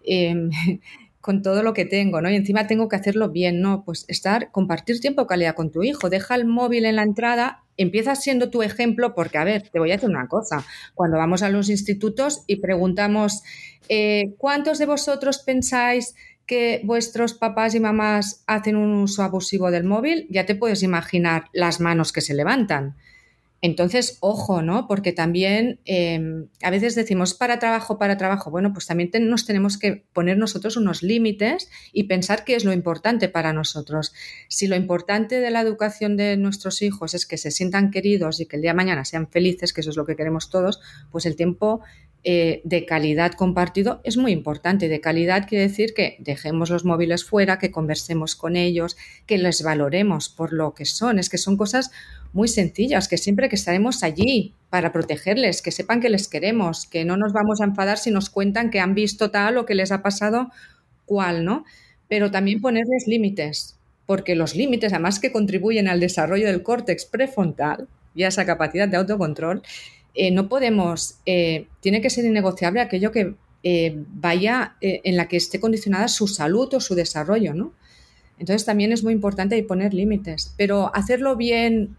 em, 0.06 0.52
con 1.22 1.44
todo 1.44 1.64
lo 1.64 1.74
que 1.74 1.86
tengo, 1.86 2.20
¿no? 2.20 2.30
Y 2.30 2.36
encima 2.36 2.68
tengo 2.68 2.90
que 2.90 2.96
hacerlo 2.96 3.30
bien, 3.30 3.62
¿no? 3.62 3.84
Pues 3.86 4.06
estar, 4.08 4.52
compartir 4.52 5.00
tiempo 5.00 5.22
de 5.22 5.28
calidad 5.28 5.56
con 5.56 5.72
tu 5.72 5.84
hijo, 5.84 6.10
deja 6.10 6.36
el 6.36 6.46
móvil 6.46 6.86
en 6.86 6.96
la 6.96 7.04
entrada, 7.04 7.64
empieza 7.78 8.16
siendo 8.16 8.50
tu 8.50 8.64
ejemplo, 8.64 9.14
porque, 9.14 9.38
a 9.38 9.44
ver, 9.44 9.70
te 9.70 9.80
voy 9.80 9.92
a 9.92 9.96
decir 9.96 10.10
una 10.10 10.28
cosa, 10.28 10.66
cuando 10.96 11.18
vamos 11.18 11.44
a 11.44 11.50
los 11.50 11.70
institutos 11.70 12.44
y 12.48 12.58
preguntamos, 12.58 13.44
eh, 13.88 14.34
¿cuántos 14.38 14.80
de 14.80 14.88
vosotros 14.88 15.40
pensáis 15.40 16.16
que 16.48 16.82
vuestros 16.84 17.36
papás 17.36 17.76
y 17.76 17.80
mamás 17.80 18.44
hacen 18.48 18.76
un 18.76 18.94
uso 18.96 19.24
abusivo 19.24 19.70
del 19.70 19.84
móvil? 19.84 20.28
Ya 20.30 20.46
te 20.46 20.56
puedes 20.56 20.82
imaginar 20.82 21.46
las 21.54 21.80
manos 21.80 22.12
que 22.12 22.22
se 22.22 22.34
levantan. 22.34 22.96
Entonces, 23.64 24.18
ojo, 24.22 24.64
¿no? 24.64 24.88
Porque 24.88 25.14
también 25.14 25.80
em, 25.86 26.48
a 26.64 26.72
veces 26.72 26.96
decimos 26.96 27.36
para 27.36 27.60
trabajo, 27.60 28.00
para 28.00 28.18
trabajo. 28.18 28.50
Bueno, 28.50 28.74
pues 28.74 28.88
también 28.88 29.12
nos 29.30 29.46
tenemos 29.46 29.78
que 29.78 30.04
poner 30.14 30.38
nosotros 30.38 30.78
unos 30.78 31.04
límites 31.04 31.70
y 31.94 32.04
pensar 32.04 32.44
qué 32.44 32.56
es 32.56 32.66
lo 32.66 32.74
importante 32.74 33.30
para 33.30 33.54
nosotros. 33.54 34.14
Si 34.48 34.66
lo 34.66 34.76
importante 34.76 35.40
de 35.40 35.52
la 35.52 35.62
educación 35.62 36.18
de 36.18 36.38
nuestros 36.38 36.82
hijos 36.82 37.14
es 37.14 37.28
que 37.28 37.38
se 37.38 37.52
sientan 37.52 37.92
queridos 37.92 38.40
y 38.40 38.48
que 38.48 38.56
el 38.56 38.64
día 38.64 38.72
de 38.72 38.78
mañana 38.78 39.06
sean 39.06 39.30
felices, 39.30 39.74
que 39.74 39.82
eso 39.82 39.92
es 39.92 39.98
lo 39.98 40.06
que 40.06 40.16
queremos 40.16 40.50
todos, 40.50 40.82
pues 41.12 41.28
el 41.28 41.36
tiempo 41.36 41.82
eh, 42.24 42.62
de 42.64 42.86
calidad 42.86 43.34
compartido 43.34 44.00
es 44.04 44.16
muy 44.16 44.32
importante. 44.32 44.90
De 44.90 45.02
calidad 45.02 45.48
quiere 45.48 45.68
decir 45.68 45.94
que 45.96 46.18
dejemos 46.20 46.70
los 46.70 46.86
móviles 46.86 47.24
fuera, 47.24 47.58
que 47.58 47.72
conversemos 47.72 48.36
con 48.36 48.56
ellos, 48.56 48.96
que 49.26 49.40
les 49.40 49.64
valoremos 49.64 50.30
por 50.30 50.54
lo 50.54 50.76
que 50.76 50.86
son. 50.86 51.18
Es 51.18 51.30
que 51.30 51.40
son 51.40 51.58
cosas 51.58 51.92
muy 52.32 52.48
sencillas, 52.48 53.08
que 53.08 53.18
siempre 53.18 53.50
que 53.50 53.56
estaremos 53.56 54.04
allí 54.04 54.54
para 54.70 54.94
protegerles, 54.94 55.62
que 55.62 55.72
sepan 55.72 56.00
que 56.00 56.10
les 56.10 56.28
queremos, 56.28 56.86
que 56.86 57.06
no 57.06 57.18
nos 57.18 57.34
vamos 57.34 57.60
a 57.60 57.66
enfadar 57.66 57.98
si 57.98 58.12
nos 58.12 58.30
cuentan 58.30 58.70
que 58.70 58.80
han 58.80 58.94
visto 58.94 59.32
tal 59.32 59.58
o 59.58 59.66
que 59.66 59.76
les 59.76 59.92
ha 59.92 60.04
pasado 60.04 60.52
cual, 61.06 61.44
¿no? 61.44 61.66
Pero 62.08 62.30
también 62.30 62.62
ponerles 62.62 63.08
límites, 63.08 63.78
porque 64.06 64.36
los 64.36 64.56
límites, 64.56 64.94
además 64.94 65.20
que 65.20 65.32
contribuyen 65.32 65.88
al 65.88 66.00
desarrollo 66.00 66.46
del 66.46 66.64
córtex 66.64 67.06
prefrontal 67.06 67.88
y 68.14 68.24
a 68.24 68.28
esa 68.28 68.46
capacidad 68.46 68.88
de 68.88 68.98
autocontrol, 68.98 69.62
eh, 70.14 70.32
no 70.32 70.50
podemos, 70.50 71.16
eh, 71.26 71.68
tiene 71.80 72.02
que 72.02 72.10
ser 72.10 72.26
innegociable 72.26 72.82
aquello 72.82 73.12
que 73.12 73.36
eh, 73.64 73.96
vaya 74.08 74.76
en 74.82 75.16
la 75.16 75.28
que 75.28 75.38
esté 75.38 75.60
condicionada 75.60 76.08
su 76.08 76.28
salud 76.28 76.74
o 76.74 76.80
su 76.80 76.96
desarrollo, 76.96 77.54
¿no? 77.54 77.74
Entonces 78.40 78.66
también 78.66 78.92
es 78.92 79.04
muy 79.04 79.14
importante 79.14 79.62
poner 79.64 79.94
límites, 79.94 80.54
pero 80.58 80.94
hacerlo 80.96 81.36
bien 81.36 81.96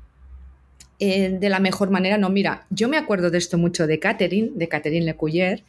de 0.98 1.48
la 1.48 1.58
mejor 1.58 1.90
manera, 1.90 2.16
no, 2.16 2.30
mira, 2.30 2.64
yo 2.70 2.88
me 2.88 2.96
acuerdo 2.96 3.30
de 3.30 3.38
esto 3.38 3.58
mucho 3.58 3.88
de 3.88 3.98
Catherine, 3.98 4.50
de 4.54 4.68
Catherine 4.68 5.04
Lecuyer, 5.04 5.64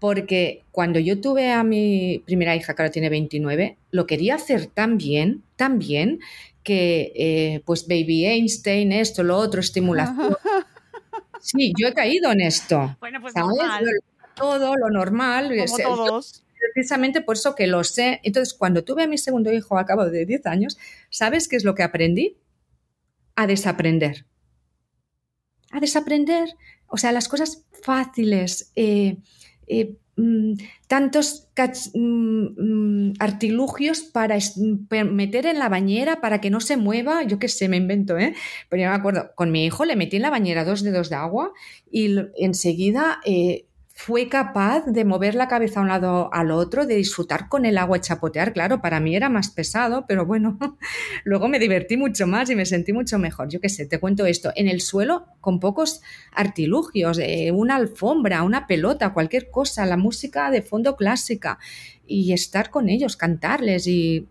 porque 0.00 0.64
cuando 0.72 0.98
yo 0.98 1.20
tuve 1.20 1.52
a 1.52 1.62
mi 1.62 2.20
primera 2.26 2.56
hija, 2.56 2.74
que 2.74 2.82
ahora 2.82 2.90
tiene 2.90 3.08
29, 3.08 3.76
lo 3.92 4.06
quería 4.08 4.34
hacer 4.34 4.66
tan 4.66 4.98
bien, 4.98 5.44
tan 5.54 5.78
bien, 5.78 6.18
que 6.64 7.62
pues 7.64 7.86
Baby 7.86 8.26
Einstein, 8.26 8.90
esto, 8.90 9.22
lo 9.22 9.36
otro, 9.36 9.60
estimulación. 9.60 10.36
Sí, 11.46 11.72
yo 11.78 11.86
he 11.86 11.94
caído 11.94 12.32
en 12.32 12.40
esto. 12.40 12.96
Bueno, 12.98 13.20
pues 13.20 13.32
Todo 14.34 14.74
lo 14.76 14.90
normal. 14.90 15.54
Como 15.66 15.78
todos. 15.78 16.44
precisamente 16.74 17.20
por 17.20 17.36
eso 17.36 17.54
que 17.54 17.68
lo 17.68 17.84
sé. 17.84 18.20
Entonces, 18.24 18.52
cuando 18.52 18.82
tuve 18.82 19.04
a 19.04 19.06
mi 19.06 19.16
segundo 19.16 19.52
hijo 19.52 19.78
a 19.78 19.86
cabo 19.86 20.06
de 20.06 20.26
10 20.26 20.44
años, 20.46 20.76
¿sabes 21.08 21.46
qué 21.46 21.54
es 21.54 21.62
lo 21.62 21.76
que 21.76 21.84
aprendí? 21.84 22.36
A 23.36 23.46
desaprender. 23.46 24.26
A 25.70 25.78
desaprender. 25.78 26.48
O 26.88 26.96
sea, 26.96 27.12
las 27.12 27.28
cosas 27.28 27.64
fáciles, 27.80 28.72
eh, 28.74 29.18
eh, 29.68 29.96
mm, 30.16 30.54
tantos 30.86 31.48
mm, 31.94 33.12
artilugios 33.18 34.02
para 34.02 34.36
meter 34.88 35.46
en 35.46 35.58
la 35.58 35.68
bañera 35.68 36.20
para 36.20 36.40
que 36.40 36.50
no 36.50 36.60
se 36.60 36.76
mueva, 36.76 37.22
yo 37.22 37.38
qué 37.38 37.48
sé, 37.48 37.68
me 37.68 37.76
invento, 37.76 38.18
¿eh? 38.18 38.34
Pero 38.68 38.82
yo 38.82 38.88
me 38.88 38.94
acuerdo, 38.94 39.30
con 39.34 39.50
mi 39.50 39.64
hijo 39.64 39.84
le 39.84 39.96
metí 39.96 40.16
en 40.16 40.22
la 40.22 40.30
bañera 40.30 40.64
dos 40.64 40.82
dedos 40.82 41.10
de 41.10 41.16
agua 41.16 41.52
y 41.90 42.16
enseguida 42.36 43.20
eh, 43.24 43.65
fue 43.98 44.28
capaz 44.28 44.84
de 44.84 45.06
mover 45.06 45.34
la 45.34 45.48
cabeza 45.48 45.80
a 45.80 45.82
un 45.82 45.88
lado 45.88 46.28
al 46.34 46.50
otro, 46.50 46.84
de 46.84 46.96
disfrutar 46.96 47.48
con 47.48 47.64
el 47.64 47.78
agua 47.78 47.96
y 47.96 48.00
chapotear. 48.00 48.52
Claro, 48.52 48.82
para 48.82 49.00
mí 49.00 49.16
era 49.16 49.30
más 49.30 49.48
pesado, 49.48 50.04
pero 50.06 50.26
bueno, 50.26 50.58
luego 51.24 51.48
me 51.48 51.58
divertí 51.58 51.96
mucho 51.96 52.26
más 52.26 52.50
y 52.50 52.54
me 52.54 52.66
sentí 52.66 52.92
mucho 52.92 53.18
mejor. 53.18 53.48
Yo 53.48 53.58
qué 53.58 53.70
sé, 53.70 53.86
te 53.86 53.98
cuento 53.98 54.26
esto, 54.26 54.52
en 54.54 54.68
el 54.68 54.82
suelo 54.82 55.24
con 55.40 55.60
pocos 55.60 56.02
artilugios, 56.30 57.18
eh, 57.18 57.50
una 57.52 57.76
alfombra, 57.76 58.42
una 58.42 58.66
pelota, 58.66 59.14
cualquier 59.14 59.50
cosa, 59.50 59.86
la 59.86 59.96
música 59.96 60.50
de 60.50 60.60
fondo 60.60 60.94
clásica 60.94 61.58
y 62.06 62.34
estar 62.34 62.68
con 62.68 62.90
ellos, 62.90 63.16
cantarles 63.16 63.86
y 63.86 64.28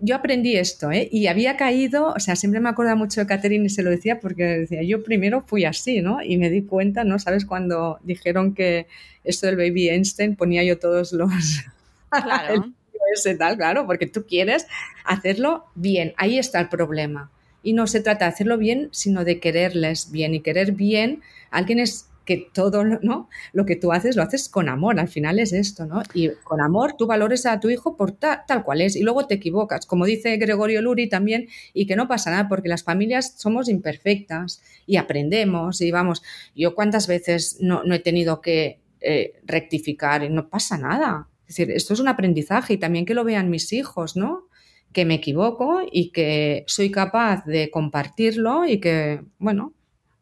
yo 0.00 0.16
aprendí 0.16 0.56
esto, 0.56 0.90
¿eh? 0.90 1.08
Y 1.12 1.28
había 1.28 1.56
caído, 1.56 2.08
o 2.08 2.18
sea, 2.18 2.34
siempre 2.36 2.60
me 2.60 2.68
acuerdo 2.68 2.96
mucho 2.96 3.20
de 3.20 3.26
Catherine 3.26 3.66
y 3.66 3.68
se 3.68 3.82
lo 3.82 3.90
decía 3.90 4.18
porque 4.18 4.44
decía, 4.44 4.82
yo 4.82 5.04
primero 5.04 5.42
fui 5.42 5.64
así, 5.64 6.00
¿no? 6.00 6.22
Y 6.22 6.36
me 6.36 6.50
di 6.50 6.62
cuenta, 6.62 7.04
¿no? 7.04 7.18
¿Sabes? 7.18 7.44
Cuando 7.44 7.98
dijeron 8.02 8.54
que 8.54 8.86
esto 9.22 9.46
del 9.46 9.56
baby 9.56 9.88
Einstein 9.90 10.36
ponía 10.36 10.64
yo 10.64 10.78
todos 10.78 11.12
los... 11.12 11.30
Claro. 12.10 12.72
ese 13.14 13.34
tal, 13.34 13.58
claro, 13.58 13.86
porque 13.86 14.06
tú 14.06 14.24
quieres 14.26 14.66
hacerlo 15.04 15.66
bien, 15.74 16.14
ahí 16.16 16.38
está 16.38 16.58
el 16.58 16.70
problema. 16.70 17.30
Y 17.62 17.74
no 17.74 17.86
se 17.86 18.00
trata 18.00 18.24
de 18.24 18.32
hacerlo 18.32 18.56
bien, 18.56 18.88
sino 18.92 19.24
de 19.24 19.40
quererles 19.40 20.10
bien. 20.10 20.34
Y 20.34 20.40
querer 20.40 20.72
bien, 20.72 21.20
alguien 21.50 21.80
es 21.80 22.08
que 22.28 22.50
todo 22.52 22.84
¿no? 22.84 23.30
lo 23.54 23.64
que 23.64 23.74
tú 23.74 23.90
haces 23.90 24.14
lo 24.14 24.22
haces 24.22 24.50
con 24.50 24.68
amor, 24.68 25.00
al 25.00 25.08
final 25.08 25.38
es 25.38 25.54
esto, 25.54 25.86
¿no? 25.86 26.02
Y 26.12 26.28
con 26.44 26.60
amor 26.60 26.94
tú 26.98 27.06
valores 27.06 27.46
a 27.46 27.58
tu 27.58 27.70
hijo 27.70 27.96
por 27.96 28.12
tal 28.12 28.64
cual 28.64 28.82
es 28.82 28.96
y 28.96 29.02
luego 29.02 29.26
te 29.26 29.36
equivocas, 29.36 29.86
como 29.86 30.04
dice 30.04 30.36
Gregorio 30.36 30.82
Luri 30.82 31.08
también, 31.08 31.48
y 31.72 31.86
que 31.86 31.96
no 31.96 32.06
pasa 32.06 32.30
nada 32.30 32.46
porque 32.46 32.68
las 32.68 32.84
familias 32.84 33.32
somos 33.38 33.70
imperfectas 33.70 34.60
y 34.84 34.98
aprendemos 34.98 35.80
y 35.80 35.90
vamos, 35.90 36.22
yo 36.54 36.74
cuántas 36.74 37.06
veces 37.06 37.56
no, 37.60 37.82
he 37.90 37.98
tenido 37.98 38.42
que 38.42 38.82
eh, 39.00 39.40
rectificar 39.46 40.22
y 40.22 40.28
no 40.28 40.50
pasa 40.50 40.76
nada. 40.76 41.28
Es 41.46 41.56
decir, 41.56 41.70
esto 41.70 41.94
es 41.94 42.00
un 42.00 42.08
aprendizaje 42.08 42.74
y 42.74 42.76
también 42.76 43.06
que 43.06 43.14
lo 43.14 43.24
vean 43.24 43.48
mis 43.48 43.72
hijos, 43.72 44.16
¿no? 44.16 44.48
Que 44.92 45.06
me 45.06 45.14
equivoco 45.14 45.80
y 45.90 46.10
que 46.10 46.64
soy 46.66 46.90
capaz 46.90 47.46
de 47.46 47.70
compartirlo 47.70 48.66
y 48.66 48.80
que, 48.80 49.22
bueno, 49.38 49.72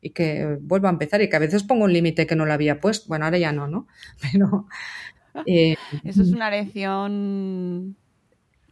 y 0.07 0.11
que 0.11 0.57
vuelva 0.61 0.89
a 0.89 0.93
empezar 0.93 1.21
y 1.21 1.29
que 1.29 1.35
a 1.35 1.41
veces 1.41 1.65
pongo 1.65 1.85
un 1.85 1.93
límite 1.93 2.29
que 2.29 2.37
no 2.37 2.47
lo 2.47 2.53
había 2.53 2.81
puesto. 2.81 3.09
Bueno, 3.09 3.25
ahora 3.25 3.39
ya 3.39 3.53
no, 3.53 3.67
¿no? 3.67 3.87
Pero... 4.33 4.67
Eh, 5.45 5.77
Eso 6.05 6.23
es 6.23 6.33
una 6.33 6.49
lección 6.49 7.97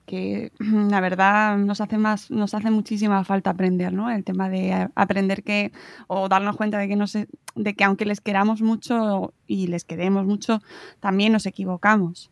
que 0.06 0.52
la 0.60 1.00
verdad 1.00 1.56
nos 1.58 1.80
hace 1.80 1.98
más, 1.98 2.30
nos 2.30 2.54
hace 2.54 2.70
muchísima 2.70 3.24
falta 3.24 3.50
aprender, 3.50 3.92
¿no? 3.92 4.10
El 4.10 4.22
tema 4.22 4.48
de 4.48 4.88
aprender 4.94 5.42
que, 5.42 5.72
o 6.06 6.28
darnos 6.28 6.56
cuenta 6.56 6.78
de 6.78 6.86
que 6.86 6.96
no 6.96 7.08
sé, 7.08 7.26
de 7.56 7.74
que 7.74 7.82
aunque 7.82 8.04
les 8.04 8.20
queramos 8.20 8.62
mucho 8.62 9.34
y 9.48 9.66
les 9.66 9.84
queremos 9.84 10.24
mucho, 10.24 10.62
también 11.00 11.32
nos 11.32 11.46
equivocamos. 11.46 12.30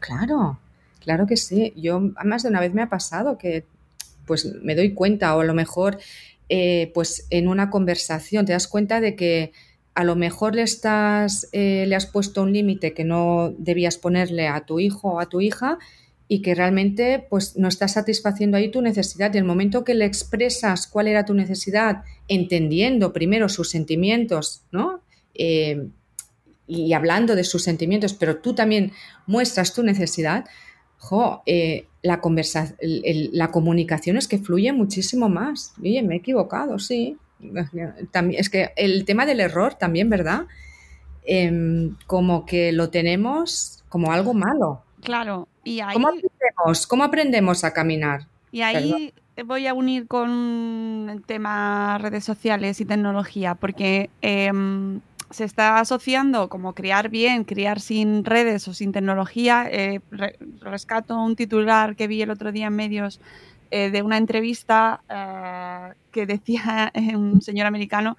Claro, 0.00 0.58
claro 0.98 1.26
que 1.26 1.36
sí. 1.36 1.72
Yo 1.76 2.00
más 2.24 2.42
de 2.42 2.48
una 2.48 2.60
vez 2.60 2.74
me 2.74 2.82
ha 2.82 2.88
pasado 2.88 3.38
que 3.38 3.64
pues 4.26 4.52
me 4.62 4.74
doy 4.74 4.92
cuenta, 4.92 5.36
o 5.36 5.40
a 5.40 5.44
lo 5.44 5.54
mejor 5.54 5.98
eh, 6.52 6.90
pues 6.94 7.28
en 7.30 7.46
una 7.46 7.70
conversación 7.70 8.44
te 8.44 8.52
das 8.52 8.66
cuenta 8.66 9.00
de 9.00 9.14
que 9.14 9.52
a 9.94 10.02
lo 10.02 10.16
mejor 10.16 10.56
le 10.56 10.62
estás, 10.62 11.48
eh, 11.52 11.84
le 11.86 11.94
has 11.94 12.06
puesto 12.06 12.42
un 12.42 12.52
límite 12.52 12.92
que 12.92 13.04
no 13.04 13.54
debías 13.56 13.98
ponerle 13.98 14.48
a 14.48 14.66
tu 14.66 14.80
hijo 14.80 15.12
o 15.12 15.20
a 15.20 15.28
tu 15.28 15.40
hija 15.40 15.78
y 16.26 16.42
que 16.42 16.56
realmente 16.56 17.24
pues 17.30 17.56
no 17.56 17.68
estás 17.68 17.92
satisfaciendo 17.92 18.56
ahí 18.56 18.68
tu 18.68 18.82
necesidad. 18.82 19.32
Y 19.32 19.38
el 19.38 19.44
momento 19.44 19.84
que 19.84 19.94
le 19.94 20.06
expresas 20.06 20.88
cuál 20.88 21.06
era 21.06 21.24
tu 21.24 21.34
necesidad, 21.34 22.02
entendiendo 22.26 23.12
primero 23.12 23.48
sus 23.48 23.70
sentimientos, 23.70 24.64
¿no? 24.72 25.02
Eh, 25.34 25.86
y 26.66 26.92
hablando 26.94 27.36
de 27.36 27.44
sus 27.44 27.62
sentimientos, 27.62 28.12
pero 28.14 28.38
tú 28.38 28.56
también 28.56 28.90
muestras 29.26 29.72
tu 29.72 29.84
necesidad, 29.84 30.46
jo, 30.98 31.44
la, 32.02 32.20
conversa 32.20 32.74
la 32.80 33.50
comunicación 33.50 34.16
es 34.16 34.28
que 34.28 34.38
fluye 34.38 34.72
muchísimo 34.72 35.28
más. 35.28 35.74
Oye, 35.80 36.02
me 36.02 36.14
he 36.14 36.18
equivocado, 36.18 36.78
sí. 36.78 37.16
También, 38.10 38.40
es 38.40 38.50
que 38.50 38.72
el 38.76 39.04
tema 39.04 39.26
del 39.26 39.40
error 39.40 39.74
también, 39.74 40.10
¿verdad? 40.10 40.46
Em, 41.24 41.96
como 42.06 42.44
que 42.46 42.72
lo 42.72 42.90
tenemos 42.90 43.82
como 43.88 44.12
algo 44.12 44.34
malo. 44.34 44.82
Claro, 45.02 45.48
y 45.64 45.80
ahí... 45.80 45.94
¿Cómo 45.94 46.08
aprendemos, 46.08 46.86
¿Cómo 46.86 47.04
aprendemos 47.04 47.64
a 47.64 47.72
caminar? 47.72 48.26
Y 48.52 48.62
ahí 48.62 49.12
voy 49.44 49.66
a 49.66 49.74
unir 49.74 50.06
con 50.06 51.08
el 51.10 51.22
tema 51.22 51.98
redes 51.98 52.24
sociales 52.24 52.80
y 52.80 52.84
tecnología, 52.84 53.54
porque 53.54 54.10
em, 54.20 55.00
se 55.30 55.44
está 55.44 55.78
asociando 55.78 56.48
como 56.48 56.74
criar 56.74 57.08
bien, 57.08 57.44
criar 57.44 57.80
sin 57.80 58.24
redes 58.24 58.66
o 58.68 58.74
sin 58.74 58.92
tecnología. 58.92 59.68
Eh, 59.70 60.00
rescato 60.60 61.16
un 61.16 61.36
titular 61.36 61.96
que 61.96 62.08
vi 62.08 62.22
el 62.22 62.30
otro 62.30 62.52
día 62.52 62.66
en 62.66 62.76
medios 62.76 63.20
eh, 63.70 63.90
de 63.90 64.02
una 64.02 64.16
entrevista 64.16 65.02
eh, 65.08 65.94
que 66.10 66.26
decía 66.26 66.92
un 67.14 67.40
señor 67.40 67.66
americano 67.66 68.16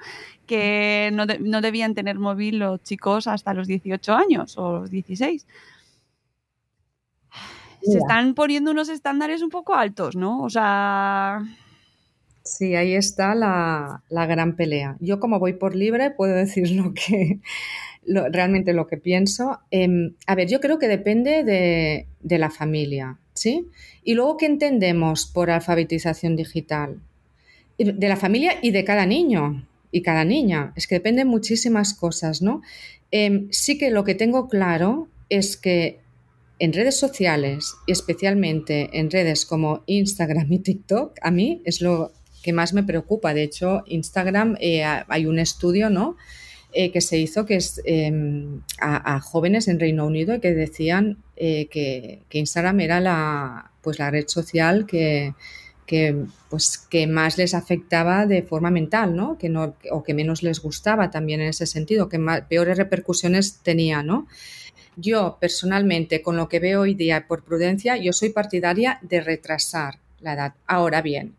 que 0.48 1.12
no, 1.14 1.26
no, 1.26 1.62
debían 1.62 1.94
tener 1.94 2.18
móvil 2.18 2.60
los 2.60 2.82
chicos 2.84 3.28
hasta 3.28 3.54
los 3.54 3.68
18 3.68 4.14
años 4.14 4.58
o 4.58 4.80
los 4.80 4.92
16. 4.92 5.46
Se 7.84 7.98
están 7.98 8.36
poniendo 8.36 8.72
unos 8.72 8.90
estándares 8.90 9.42
un 9.42 9.50
poco 9.50 9.74
altos, 9.74 10.16
¿no? 10.16 10.42
O 10.42 10.50
sea, 10.50 11.42
Sí, 12.44 12.76
ahí 12.76 12.94
está 12.94 13.36
la, 13.36 14.02
gran 14.10 14.56
pelea. 14.56 14.98
Yo 15.00 15.20
como 15.20 15.40
voy 15.40 15.54
por 15.54 15.76
libre 15.76 16.12
puedo 16.12 16.34
decir 16.36 16.72
lo 16.72 16.94
que 16.94 17.40
realmente 18.06 18.74
lo 18.74 18.88
que 18.88 18.98
pienso. 18.98 19.60
Em, 19.70 20.16
a 20.26 20.36
ver, 20.36 20.48
yo 20.48 20.60
creo 20.60 20.80
que 20.80 20.88
depende 20.88 21.44
de, 21.44 22.08
de, 22.20 22.38
la 22.40 22.50
familia, 22.50 23.20
¿sí? 23.34 23.68
Y 24.04 24.16
luego, 24.16 24.38
¿qué 24.38 24.48
entendemos 24.48 25.28
por 25.28 25.52
alfabetización 25.52 26.36
digital? 26.36 27.00
De 27.78 28.08
la 28.08 28.18
familia 28.18 28.54
y 28.62 28.72
de 28.72 28.84
cada 28.84 29.06
niño 29.06 29.68
y 29.92 30.02
cada 30.02 30.26
niña. 30.26 30.74
Es 30.76 30.88
que 30.88 30.96
dependen 30.96 31.28
muchísimas 31.28 31.94
cosas, 31.94 32.42
¿no? 32.42 32.62
Em, 33.12 33.48
sí 33.52 33.78
que 33.78 33.92
lo 33.92 34.04
que 34.04 34.16
tengo 34.16 34.48
claro 34.48 35.10
es 35.30 35.58
que 35.58 36.00
en 36.60 36.74
redes 36.74 36.96
sociales 36.96 37.76
y 37.88 37.92
especialmente 37.92 38.90
en 38.94 39.10
redes 39.10 39.46
como 39.46 39.84
Instagram 39.88 40.52
y 40.54 40.60
TikTok, 40.60 41.18
a 41.22 41.32
mí 41.32 41.62
es 41.66 41.82
lo 41.82 42.12
que 42.42 42.54
más 42.54 42.74
me 42.74 42.84
preocupa. 42.84 43.34
De 43.34 43.44
hecho, 43.44 43.84
Instagram, 43.86 44.58
eh, 44.60 44.84
hay 44.84 45.26
un 45.26 45.40
estudio, 45.40 45.90
¿no? 45.90 46.18
Eh, 46.74 46.92
que 46.92 47.02
se 47.02 47.18
hizo 47.18 47.46
que 47.46 47.56
es 47.56 47.82
em, 47.84 48.62
a, 48.80 49.20
jóvenes 49.20 49.68
en 49.68 49.78
Reino 49.78 50.06
Unido 50.06 50.40
que 50.40 50.54
decían 50.54 51.18
eh, 51.36 51.68
que, 51.68 52.22
Instagram 52.32 52.80
era 52.80 53.02
la, 53.02 53.72
pues 53.82 54.00
la 54.00 54.10
red 54.10 54.26
social 54.30 54.86
que, 54.86 55.34
pues, 56.50 56.78
que 56.78 57.08
más 57.08 57.38
les 57.38 57.54
afectaba 57.54 58.26
de 58.26 58.44
forma 58.44 58.72
mental, 58.72 59.18
¿no? 59.18 59.38
Que 59.38 59.50
no 59.50 59.76
o 59.92 60.04
que 60.04 60.14
menos 60.14 60.44
les 60.44 60.62
gustaba 60.62 61.12
también 61.12 61.42
en 61.42 61.50
ese 61.50 61.66
sentido, 61.66 62.08
que 62.08 62.20
peores 62.48 62.78
repercusiones 62.78 63.60
tenía, 63.62 64.02
¿no? 64.02 64.28
Yo 64.96 65.38
personalmente, 65.42 66.22
con 66.22 66.38
lo 66.38 66.48
que 66.48 66.60
veo 66.62 66.82
hoy 66.82 66.94
día 66.94 67.28
por 67.28 67.44
prudencia, 67.44 67.98
yo 67.98 68.14
soy 68.14 68.30
partidaria 68.30 69.00
de 69.02 69.20
retrasar 69.20 70.00
la 70.22 70.34
edad. 70.34 70.54
Ahora 70.68 71.02
bien, 71.02 71.36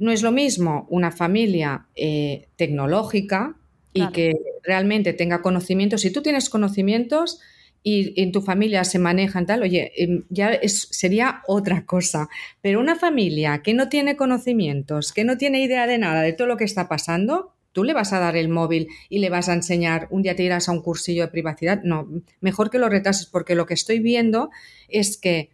no 0.00 0.10
es 0.10 0.22
lo 0.22 0.32
mismo 0.32 0.86
una 0.88 1.12
familia 1.12 1.86
eh, 1.94 2.48
tecnológica 2.56 3.54
y 3.92 4.08
que 4.08 4.34
realmente 4.62 5.12
tenga 5.12 5.42
conocimientos. 5.42 6.00
Si 6.00 6.10
tú 6.10 6.22
tienes 6.22 6.48
conocimientos 6.48 7.38
y 7.82 8.20
en 8.20 8.32
tu 8.32 8.40
familia 8.40 8.84
se 8.84 8.98
manejan 8.98 9.44
tal, 9.44 9.62
oye, 9.62 9.92
em, 9.96 10.24
ya 10.30 10.58
sería 10.66 11.42
otra 11.46 11.84
cosa. 11.84 12.30
Pero 12.62 12.80
una 12.80 12.96
familia 12.96 13.62
que 13.62 13.74
no 13.74 13.90
tiene 13.90 14.16
conocimientos, 14.16 15.12
que 15.12 15.24
no 15.24 15.36
tiene 15.36 15.62
idea 15.62 15.86
de 15.86 15.98
nada 15.98 16.22
de 16.22 16.32
todo 16.32 16.48
lo 16.48 16.56
que 16.56 16.64
está 16.64 16.88
pasando, 16.88 17.52
tú 17.72 17.84
le 17.84 17.92
vas 17.92 18.14
a 18.14 18.20
dar 18.20 18.36
el 18.36 18.48
móvil 18.48 18.88
y 19.10 19.18
le 19.18 19.28
vas 19.28 19.50
a 19.50 19.54
enseñar, 19.54 20.08
un 20.10 20.22
día 20.22 20.34
te 20.34 20.44
irás 20.44 20.68
a 20.68 20.72
un 20.72 20.80
cursillo 20.80 21.24
de 21.24 21.28
privacidad. 21.28 21.82
No, 21.82 22.08
mejor 22.40 22.70
que 22.70 22.78
lo 22.78 22.88
retases 22.88 23.26
porque 23.26 23.54
lo 23.54 23.66
que 23.66 23.74
estoy 23.74 24.00
viendo 24.00 24.50
es 24.88 25.18
que 25.18 25.50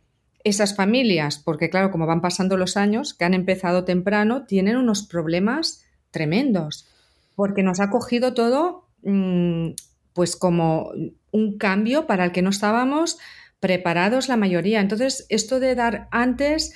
esas 0.47 0.77
familias, 0.77 1.39
porque 1.39 1.71
claro, 1.71 1.91
como 1.91 2.07
van 2.07 2.21
pasando 2.21 2.57
los 2.57 2.77
años, 2.77 3.15
que 3.15 3.25
han 3.25 3.35
empezado 3.35 3.83
temprano, 3.83 4.47
tienen 4.47 4.77
unos 4.77 5.03
problemas 5.03 5.85
tremendos, 6.13 6.87
porque 7.35 7.65
nos 7.65 7.81
ha 7.81 7.91
cogido 7.91 8.33
todo 8.33 8.87
mm, 9.03 9.71
pues 10.13 10.37
como 10.37 10.93
un 11.33 11.59
cambio 11.59 12.07
para 12.07 12.25
el 12.25 12.31
que 12.31 12.43
no 12.43 12.51
estábamos 12.51 13.19
preparados 13.59 14.29
la 14.29 14.37
mayoría. 14.37 14.81
Entonces, 14.81 15.27
esto 15.31 15.59
de 15.59 15.75
dar 15.75 16.07
antes, 16.13 16.73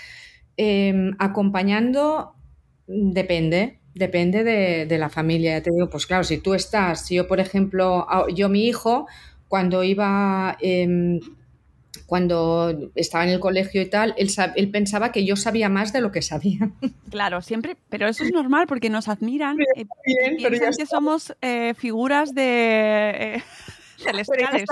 em, 0.57 1.15
acompañando, 1.21 2.35
depende, 2.89 3.79
depende 3.95 4.43
de, 4.43 4.99
la 4.99 5.11
familia. 5.11 5.53
Ya 5.59 5.63
te 5.63 5.71
digo, 5.71 5.89
pues 5.89 6.07
claro, 6.07 6.25
si 6.25 6.39
tú 6.39 6.55
estás, 6.55 7.07
si 7.07 7.15
yo, 7.15 7.29
por 7.29 7.39
ejemplo, 7.39 8.05
yo 8.35 8.49
mi 8.49 8.67
hijo, 8.67 9.07
cuando 9.47 9.85
iba, 9.85 10.57
em, 10.61 11.21
cuando 12.07 12.91
estaba 12.95 13.25
en 13.25 13.31
el 13.31 13.41
colegio 13.41 13.83
y 13.83 13.87
tal, 13.87 14.15
él, 14.17 14.71
pensaba 14.71 15.13
que 15.13 15.25
yo 15.25 15.37
sabía 15.37 15.69
más 15.69 15.93
de 15.93 16.01
lo 16.01 16.13
que 16.13 16.23
sabía. 16.23 16.71
Claro, 17.11 17.43
siempre, 17.43 17.77
pero 17.89 18.07
eso 18.07 18.23
es 18.23 18.33
normal 18.33 18.69
porque 18.69 18.89
nos 18.89 19.09
admiran 19.09 19.57
y 19.75 19.81
eh, 19.81 20.37
piensan 20.37 20.75
que 20.79 20.87
somos 20.87 21.35
eh, 21.41 21.75
figuras 21.75 22.33
de 22.35 23.11
eh, 23.37 23.43
celestiales. 23.97 24.67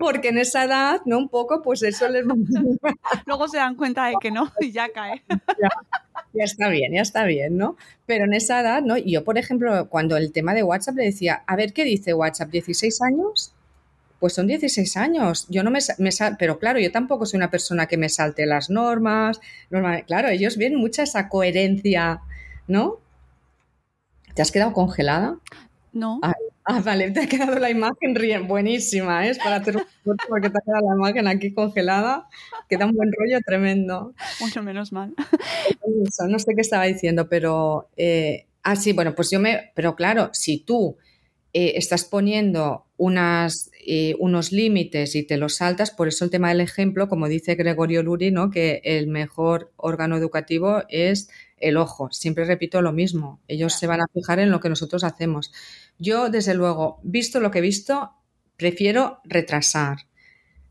Porque 0.00 0.28
en 0.28 0.38
esa 0.38 0.64
edad, 0.64 1.02
¿no? 1.04 1.18
Un 1.18 1.28
poco, 1.28 1.60
pues 1.60 1.82
eso 1.82 2.08
les... 2.08 2.24
Luego 3.26 3.48
se 3.48 3.58
dan 3.58 3.74
cuenta 3.74 4.06
de 4.06 4.14
que 4.18 4.30
no 4.30 4.50
y 4.60 4.72
ya 4.72 4.88
cae. 4.88 5.22
Ya, 5.28 6.44
está 6.44 6.70
bien, 6.70 6.94
ya 6.94 7.02
está 7.02 7.24
bien, 7.26 7.58
¿no? 7.58 7.76
Pero 8.06 8.24
en 8.24 8.32
esa 8.32 8.62
edad, 8.62 8.80
¿no? 8.80 8.96
Yo, 8.96 9.22
por 9.24 9.36
ejemplo, 9.36 9.90
cuando 9.90 10.16
el 10.16 10.32
tema 10.32 10.54
de 10.54 10.62
WhatsApp 10.62 10.96
le 10.96 11.04
decía, 11.04 11.44
a 11.46 11.54
ver, 11.54 11.74
¿qué 11.74 11.84
dice 11.84 12.14
WhatsApp? 12.14 12.48
¿16 12.48 13.06
años? 13.06 13.52
Pues 14.24 14.32
son 14.32 14.46
16 14.46 14.96
años. 14.96 15.46
Yo 15.50 15.62
no 15.62 15.70
me, 15.70 15.80
me 15.98 16.10
pero 16.38 16.58
claro, 16.58 16.80
yo 16.80 16.90
tampoco 16.90 17.26
soy 17.26 17.36
una 17.36 17.50
persona 17.50 17.84
que 17.84 17.98
me 17.98 18.08
salte 18.08 18.46
las 18.46 18.70
normas. 18.70 19.38
claro, 20.06 20.30
ellos 20.30 20.56
ven 20.56 20.76
mucha 20.76 21.02
esa 21.02 21.28
coherencia, 21.28 22.22
¿no? 22.66 23.00
¿Te 24.34 24.40
has 24.40 24.50
quedado 24.50 24.72
congelada? 24.72 25.40
No. 25.92 26.20
Ah, 26.22 26.32
ah, 26.64 26.80
vale, 26.80 27.10
te 27.10 27.20
ha 27.20 27.26
quedado 27.26 27.58
la 27.58 27.68
imagen 27.68 28.14
bien, 28.14 28.48
buenísima, 28.48 29.26
¿eh? 29.26 29.30
Es 29.32 29.38
para 29.38 29.56
hacer 29.56 29.76
un 29.76 30.16
porque 30.26 30.48
te 30.48 30.56
ha 30.56 30.62
quedado 30.64 30.88
la 30.88 30.96
imagen 30.96 31.28
aquí 31.28 31.52
congelada. 31.52 32.26
Queda 32.66 32.86
un 32.86 32.94
buen 32.94 33.10
rollo 33.12 33.40
tremendo. 33.44 34.14
Mucho 34.40 34.62
menos 34.62 34.90
mal. 34.90 35.14
no 36.26 36.38
sé 36.38 36.54
qué 36.54 36.62
estaba 36.62 36.84
diciendo, 36.84 37.28
pero. 37.28 37.90
Eh, 37.98 38.46
ah, 38.62 38.74
sí, 38.74 38.94
bueno, 38.94 39.14
pues 39.14 39.30
yo 39.30 39.38
me. 39.38 39.70
Pero 39.74 39.94
claro, 39.94 40.30
si 40.32 40.60
tú 40.60 40.96
eh, 41.56 41.78
estás 41.78 42.04
poniendo 42.04 42.84
unas, 42.96 43.70
eh, 43.86 44.16
unos 44.18 44.50
límites 44.50 45.14
y 45.14 45.22
te 45.22 45.36
los 45.36 45.54
saltas, 45.54 45.92
por 45.92 46.08
eso 46.08 46.24
el 46.24 46.30
tema 46.32 46.48
del 46.48 46.60
ejemplo, 46.60 47.08
como 47.08 47.28
dice 47.28 47.54
Gregorio 47.54 48.02
Luri, 48.02 48.32
¿no? 48.32 48.50
que 48.50 48.80
el 48.82 49.06
mejor 49.06 49.72
órgano 49.76 50.16
educativo 50.16 50.82
es 50.88 51.30
el 51.58 51.76
ojo. 51.76 52.10
Siempre 52.10 52.44
repito 52.44 52.82
lo 52.82 52.92
mismo, 52.92 53.40
ellos 53.46 53.78
se 53.78 53.86
van 53.86 54.00
a 54.00 54.08
fijar 54.12 54.40
en 54.40 54.50
lo 54.50 54.58
que 54.58 54.68
nosotros 54.68 55.04
hacemos. 55.04 55.52
Yo, 55.96 56.28
desde 56.28 56.54
luego, 56.54 56.98
visto 57.04 57.38
lo 57.38 57.52
que 57.52 57.60
he 57.60 57.62
visto, 57.62 58.10
prefiero 58.56 59.20
retrasar. 59.22 59.98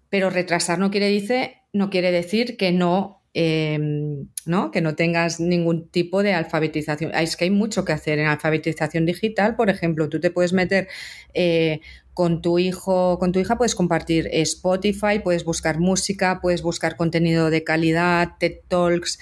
Pero 0.09 0.29
retrasar 0.29 0.79
no 0.79 0.91
quiere, 0.91 1.07
dice, 1.07 1.61
no 1.71 1.89
quiere 1.89 2.11
decir 2.11 2.57
que 2.57 2.73
no 2.73 3.22
Em, 3.35 4.27
¿no? 4.45 4.69
que 4.69 4.79
no 4.81 4.93
tengas 4.93 5.39
ningún 5.39 5.87
tipo 5.87 6.21
de 6.21 6.33
alfabetización. 6.33 7.15
Es 7.15 7.35
que 7.35 7.45
hay 7.45 7.49
mucho 7.49 7.83
que 7.83 7.91
hacer 7.91 8.19
en 8.19 8.27
alfabetización 8.27 9.07
digital, 9.07 9.55
por 9.55 9.71
ejemplo, 9.71 10.07
tú 10.07 10.19
te 10.19 10.29
puedes 10.29 10.53
meter 10.53 10.87
eh, 11.33 11.79
con 12.13 12.43
tu 12.43 12.59
hijo, 12.59 13.17
con 13.17 13.31
tu 13.31 13.39
hija 13.39 13.57
puedes 13.57 13.73
compartir 13.73 14.29
Spotify, 14.31 15.17
puedes 15.23 15.45
buscar 15.45 15.79
música, 15.79 16.41
puedes 16.41 16.61
buscar 16.61 16.95
contenido 16.95 17.49
de 17.49 17.63
calidad, 17.63 18.33
TED 18.39 18.59
Talks, 18.67 19.17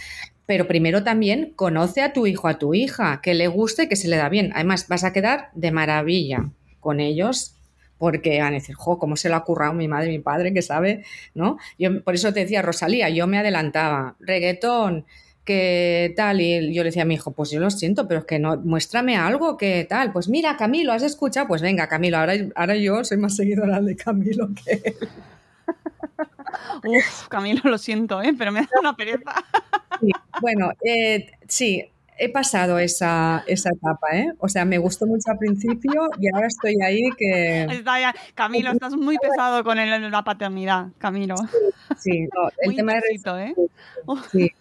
pero 0.46 0.68
primero 0.68 1.06
también 1.06 1.54
conoce 1.56 2.02
a 2.02 2.12
tu 2.12 2.28
hijo, 2.28 2.50
a 2.50 2.60
tu 2.60 2.74
hija, 2.74 3.22
que 3.24 3.34
le 3.34 3.48
guste, 3.48 3.88
que 3.88 3.96
se 3.96 4.10
le 4.10 4.18
da 4.18 4.28
bien. 4.28 4.52
Además, 4.54 4.88
vas 4.90 5.06
a 5.06 5.14
quedar 5.14 5.52
de 5.54 5.72
maravilla 5.72 6.52
con 6.82 7.00
ellos 7.00 7.56
porque 8.02 8.40
van 8.40 8.54
a 8.54 8.56
decir, 8.56 8.74
jo, 8.74 8.98
cómo 8.98 9.16
se 9.16 9.30
lo 9.30 9.36
ha 9.36 9.44
currado 9.44 9.74
mi 9.74 9.88
madre 9.88 10.10
mi 10.10 10.18
padre, 10.18 10.52
que 10.52 10.64
sabe, 10.64 11.06
¿no? 11.36 11.60
Yo, 11.78 12.04
por 12.04 12.16
eso 12.16 12.34
te 12.34 12.40
decía, 12.40 12.64
Rosalía, 12.64 13.10
yo 13.10 13.28
me 13.28 13.38
adelantaba, 13.38 14.16
reggaetón, 14.20 15.06
que 15.46 16.12
tal, 16.18 16.42
y 16.42 16.74
yo 16.74 16.82
le 16.82 16.90
decía 16.90 17.04
a 17.04 17.06
mi 17.06 17.14
hijo, 17.14 17.32
pues 17.32 17.52
yo 17.52 17.60
lo 17.60 17.70
siento, 17.70 18.08
pero 18.08 18.22
es 18.22 18.26
que 18.26 18.40
no, 18.40 18.58
muéstrame 18.58 19.18
algo 19.18 19.56
que 19.56 19.86
tal, 19.88 20.12
pues 20.12 20.30
mira, 20.30 20.58
Camilo, 20.58 20.94
¿has 20.94 21.04
escuchado? 21.04 21.48
Pues 21.48 21.62
venga, 21.62 21.88
Camilo, 21.88 22.18
ahora, 22.18 22.34
ahora 22.56 22.76
yo 22.76 23.04
soy 23.04 23.18
más 23.18 23.36
seguidora 23.36 23.80
de 23.82 23.96
Camilo 23.96 24.50
que 24.56 24.82
él. 24.84 24.96
Uf, 26.84 27.28
Camilo, 27.28 27.62
lo 27.66 27.78
siento, 27.78 28.20
¿eh? 28.24 28.34
pero 28.36 28.52
me 28.52 28.62
da 28.62 28.70
una 28.80 28.96
pereza. 28.96 29.36
bueno, 30.42 30.72
eh, 30.84 31.30
sí, 31.48 31.86
he 32.22 32.30
pasado 32.30 32.78
esa, 32.78 33.44
etapa, 33.48 34.08
¿eh? 34.14 34.28
O 34.38 34.48
sea, 34.48 34.64
me 34.64 34.78
gustó 34.78 35.08
mucho 35.08 35.32
al 35.32 35.40
principio 35.40 36.10
y 36.20 36.28
ahora 36.32 36.46
estoy 36.46 36.76
ahí 36.84 37.02
que... 37.18 37.84
Camilo, 38.36 38.72
estás 38.72 38.96
muy 38.96 39.18
pesado 39.18 39.64
con 39.64 39.80
el, 39.80 40.12
la 40.12 40.24
paternidad, 40.24 40.90
Camilo. 41.00 41.34
Sí, 41.98 42.28
el 42.60 42.76
tema 42.76 42.94
de... 42.94 43.44
¿eh? 43.44 43.56
Sí, 44.32 44.52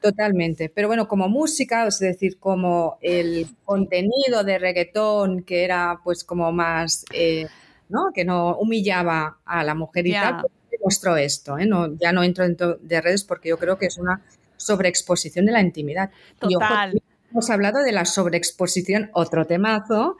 totalmente. 0.00 0.70
Pero 0.70 0.88
bueno, 0.88 1.06
como 1.06 1.28
música, 1.28 1.86
es 1.86 1.98
decir, 1.98 2.38
como 2.38 2.96
el 3.02 3.48
contenido 3.66 4.42
de 4.42 4.58
reggaetón 4.58 5.42
que 5.42 5.64
era 5.64 6.00
pues 6.02 6.24
como 6.24 6.52
más... 6.52 7.04
Eh, 7.12 7.46
¿no? 7.90 8.12
Que 8.14 8.24
no 8.24 8.56
humillaba 8.56 9.40
a 9.44 9.62
la 9.62 9.74
mujer 9.74 10.06
y 10.06 10.12
tal, 10.12 10.40
pues, 10.40 10.52
demostró 10.70 11.18
esto, 11.18 11.58
¿eh? 11.58 11.66
No, 11.66 11.94
ya 11.98 12.12
no 12.12 12.22
entro 12.22 12.44
dentro 12.44 12.76
de 12.76 13.00
redes 13.02 13.24
porque 13.24 13.50
yo 13.50 13.58
creo 13.58 13.76
que 13.76 13.86
es 13.86 13.98
una 13.98 14.22
sobreexposición 14.56 15.46
de 15.46 15.52
la 15.52 15.60
intimidad. 15.60 16.10
Total. 16.38 17.02
hemos 17.30 17.50
hablado 17.50 17.82
de 17.82 17.92
la 17.92 18.04
sobreexposición, 18.04 19.10
otro 19.12 19.46
temazo, 19.46 20.16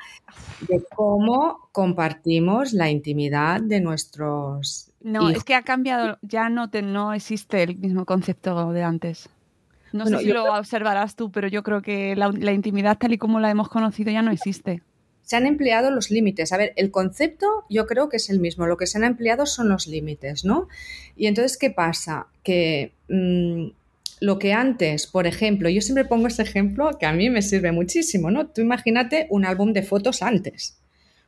de 0.69 0.83
cómo 0.95 1.69
compartimos 1.73 2.73
la 2.73 2.91
intimidad 2.91 3.61
de 3.61 3.81
nuestros. 3.81 4.91
No, 5.01 5.31
es 5.31 5.45
que 5.45 5.55
ha 5.55 5.63
cambiado, 5.63 6.19
ya 6.23 6.49
no, 6.49 6.71
te, 6.71 6.83
no 6.83 7.13
existe 7.13 7.63
el 7.63 7.77
mismo 7.77 8.05
concepto 8.05 8.73
de 8.73 8.83
antes. 8.83 9.29
No 9.93 10.07
sé 10.07 10.19
si 10.19 10.33
lo 10.33 10.53
observarás 10.53 11.15
tú, 11.15 11.31
pero 11.31 11.47
yo 11.47 11.63
creo 11.63 11.81
que 11.81 12.17
la, 12.17 12.33
la 12.33 12.53
intimidad 12.53 12.99
tal 12.99 13.13
y 13.13 13.19
como 13.19 13.39
la 13.39 13.51
hemos 13.51 13.69
conocido 13.69 14.11
ya 14.11 14.23
no 14.23 14.33
existe 14.33 14.83
se 15.25 15.37
han 15.37 15.47
empleado 15.47 15.91
los 15.91 16.11
límites. 16.11 16.53
A 16.53 16.57
ver, 16.57 16.73
el 16.77 16.91
concepto 16.91 17.65
yo 17.69 17.87
creo 17.87 18.09
que 18.09 18.19
es 18.19 18.31
el 18.31 18.41
mismo, 18.41 18.67
lo 18.67 18.77
que 18.77 18.87
se 18.87 18.99
han 18.99 19.05
empleado 19.05 19.47
son 19.47 19.69
los 19.69 19.87
límites, 19.87 20.45
¿no? 20.45 20.69
Y 21.17 21.27
entonces, 21.27 21.57
¿qué 21.57 21.71
pasa? 21.71 22.29
Que 22.43 22.93
mm, 23.09 23.69
lo 24.21 24.39
que 24.39 24.53
antes, 24.53 25.07
por 25.07 25.27
ejemplo, 25.27 25.69
yo 25.69 25.81
siempre 25.81 26.05
pongo 26.05 26.29
ese 26.29 26.43
ejemplo 26.43 26.91
que 26.99 27.07
a 27.07 27.13
mí 27.13 27.31
me 27.31 27.43
sirve 27.43 27.73
muchísimo, 27.73 28.31
¿no? 28.31 28.47
Tú 28.49 28.61
imagínate 28.61 29.27
un 29.31 29.45
álbum 29.45 29.73
de 29.73 29.83
fotos 29.83 30.23
antes. 30.23 30.79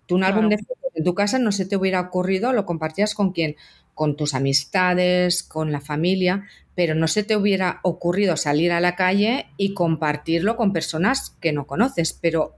Tú 0.07 0.14
un 0.14 0.24
álbum 0.24 0.49
de 0.49 0.59
fotos 0.59 0.93
en 0.95 1.05
tu 1.05 1.14
casa 1.14 1.39
no 1.39 1.53
se 1.53 1.66
te 1.66 1.76
hubiera 1.76 2.01
ocurrido, 2.01 2.53
lo 2.53 2.64
compartías 2.64 3.14
con 3.14 3.32
quién? 3.32 3.57
Con 3.95 4.16
tus 4.16 4.34
amistades, 4.34 5.43
con 5.43 5.72
la 5.72 5.80
familia, 5.80 6.45
pero 6.74 6.95
no 6.95 7.09
se 7.09 7.22
te 7.22 7.37
hubiera 7.37 7.80
ocurrido 7.82 8.37
salir 8.37 8.72
a 8.72 8.80
la 8.80 8.97
calle 8.97 9.47
y 9.57 9.74
compartirlo 9.74 10.57
con 10.57 10.72
personas 10.72 11.37
que 11.41 11.53
no 11.53 11.66
conoces. 11.66 12.12
Pero, 12.12 12.57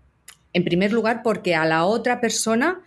en 0.53 0.65
primer 0.65 0.93
lugar, 0.93 1.23
porque 1.23 1.55
a 1.55 1.65
la 1.65 1.85
otra 1.85 2.21
persona 2.21 2.81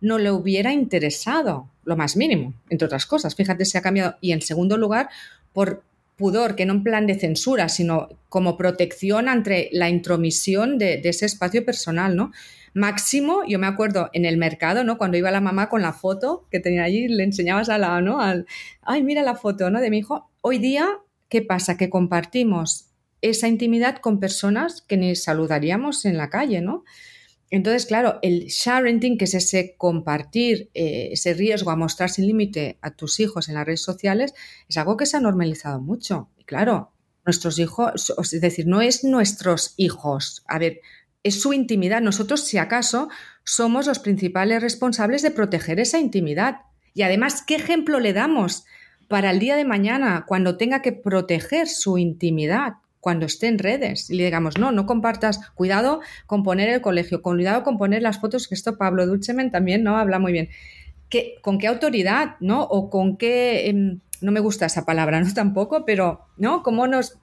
no 0.00 0.18
le 0.18 0.30
hubiera 0.30 0.72
interesado 0.72 1.68
lo 1.84 1.96
más 1.96 2.16
mínimo, 2.16 2.54
entre 2.68 2.86
otras 2.86 3.06
cosas. 3.06 3.34
Fíjate, 3.34 3.64
se 3.64 3.78
ha 3.78 3.82
cambiado. 3.82 4.16
Y 4.20 4.32
en 4.32 4.42
segundo 4.42 4.76
lugar, 4.76 5.08
por 5.52 5.82
pudor, 6.16 6.56
que 6.56 6.66
no 6.66 6.72
en 6.72 6.82
plan 6.82 7.06
de 7.06 7.18
censura, 7.18 7.68
sino 7.68 8.08
como 8.28 8.56
protección 8.56 9.28
ante 9.28 9.68
la 9.72 9.88
intromisión 9.88 10.78
de, 10.78 11.00
ese 11.04 11.26
espacio 11.26 11.64
personal, 11.64 12.16
¿no? 12.16 12.32
Máximo, 12.74 13.42
yo 13.46 13.58
me 13.58 13.66
acuerdo 13.66 14.10
en 14.12 14.24
el 14.24 14.36
mercado, 14.36 14.84
¿no? 14.84 14.98
Cuando 14.98 15.16
iba 15.16 15.30
la 15.30 15.40
mamá 15.40 15.68
con 15.68 15.82
la 15.82 15.92
foto 15.92 16.46
que 16.50 16.60
tenía 16.60 16.84
allí, 16.84 17.08
le 17.08 17.22
enseñabas 17.22 17.68
a 17.68 17.78
la, 17.78 18.00
¿no? 18.00 18.20
Al, 18.20 18.46
ay, 18.82 19.02
mira 19.02 19.22
la 19.22 19.34
foto, 19.34 19.70
¿no? 19.70 19.80
De 19.80 19.90
mi 19.90 19.98
hijo. 19.98 20.30
Hoy 20.42 20.58
día, 20.58 20.86
¿qué 21.28 21.42
pasa? 21.42 21.76
Que 21.76 21.90
compartimos 21.90 22.90
esa 23.22 23.48
intimidad 23.48 23.96
con 23.98 24.20
personas 24.20 24.82
que 24.82 24.96
ni 24.96 25.16
saludaríamos 25.16 26.04
en 26.04 26.16
la 26.16 26.28
calle, 26.28 26.60
¿no? 26.60 26.84
Entonces, 27.50 27.86
claro, 27.86 28.18
el 28.22 28.46
sharing, 28.46 29.18
que 29.18 29.24
es 29.24 29.34
ese 29.34 29.76
compartir, 29.76 30.70
eh, 30.74 31.10
ese 31.12 31.32
riesgo 31.34 31.70
a 31.70 31.76
mostrar 31.76 32.10
sin 32.10 32.26
límite 32.26 32.78
a 32.82 32.90
tus 32.90 33.20
hijos 33.20 33.48
en 33.48 33.54
las 33.54 33.66
redes 33.66 33.82
sociales, 33.82 34.34
es 34.68 34.76
algo 34.76 34.96
que 34.96 35.06
se 35.06 35.16
ha 35.16 35.20
normalizado 35.20 35.80
mucho. 35.80 36.30
Y 36.36 36.44
claro, 36.44 36.92
nuestros 37.24 37.58
hijos, 37.58 38.12
es 38.18 38.40
decir, 38.40 38.66
no 38.66 38.80
es 38.80 39.04
nuestros 39.04 39.74
hijos, 39.76 40.44
a 40.48 40.58
ver, 40.58 40.80
es 41.22 41.40
su 41.40 41.52
intimidad. 41.52 42.00
Nosotros, 42.00 42.44
si 42.44 42.56
acaso, 42.56 43.08
somos 43.44 43.86
los 43.86 43.98
principales 43.98 44.62
responsables 44.62 45.22
de 45.22 45.32
proteger 45.32 45.80
esa 45.80 45.98
intimidad. 45.98 46.60
Y 46.94 47.02
además, 47.02 47.42
¿qué 47.44 47.56
ejemplo 47.56 47.98
le 47.98 48.12
damos 48.12 48.64
para 49.08 49.30
el 49.30 49.40
día 49.40 49.56
de 49.56 49.64
mañana 49.64 50.24
cuando 50.26 50.56
tenga 50.56 50.82
que 50.82 50.92
proteger 50.92 51.68
su 51.68 51.98
intimidad? 51.98 52.74
Cuando 53.06 53.26
esté 53.26 53.46
en 53.46 53.60
redes 53.60 54.10
y 54.10 54.16
le 54.16 54.24
digamos, 54.24 54.58
no, 54.58 54.72
no 54.72 54.84
compartas, 54.84 55.38
cuidado 55.54 56.00
con 56.26 56.42
poner 56.42 56.68
el 56.68 56.80
colegio, 56.80 57.22
cuidado 57.22 57.62
con 57.62 57.78
poner 57.78 58.02
las 58.02 58.18
fotos, 58.18 58.48
que 58.48 58.56
esto 58.56 58.76
Pablo 58.78 59.06
Dulcemen 59.06 59.52
también 59.52 59.84
no 59.84 59.96
habla 59.96 60.18
muy 60.18 60.32
bien. 60.32 60.48
¿Con 61.40 61.60
qué 61.60 61.68
autoridad, 61.68 62.34
no? 62.40 62.64
O 62.64 62.90
con 62.90 63.16
qué, 63.16 63.68
em, 63.68 64.00
no 64.20 64.32
me 64.32 64.40
gusta 64.40 64.66
esa 64.66 64.84
palabra, 64.84 65.20
¿no? 65.20 65.32
Tampoco, 65.34 65.84
pero, 65.84 66.26
¿no? 66.36 66.64
¿Cómo 66.64 66.88
nos, 66.88 67.16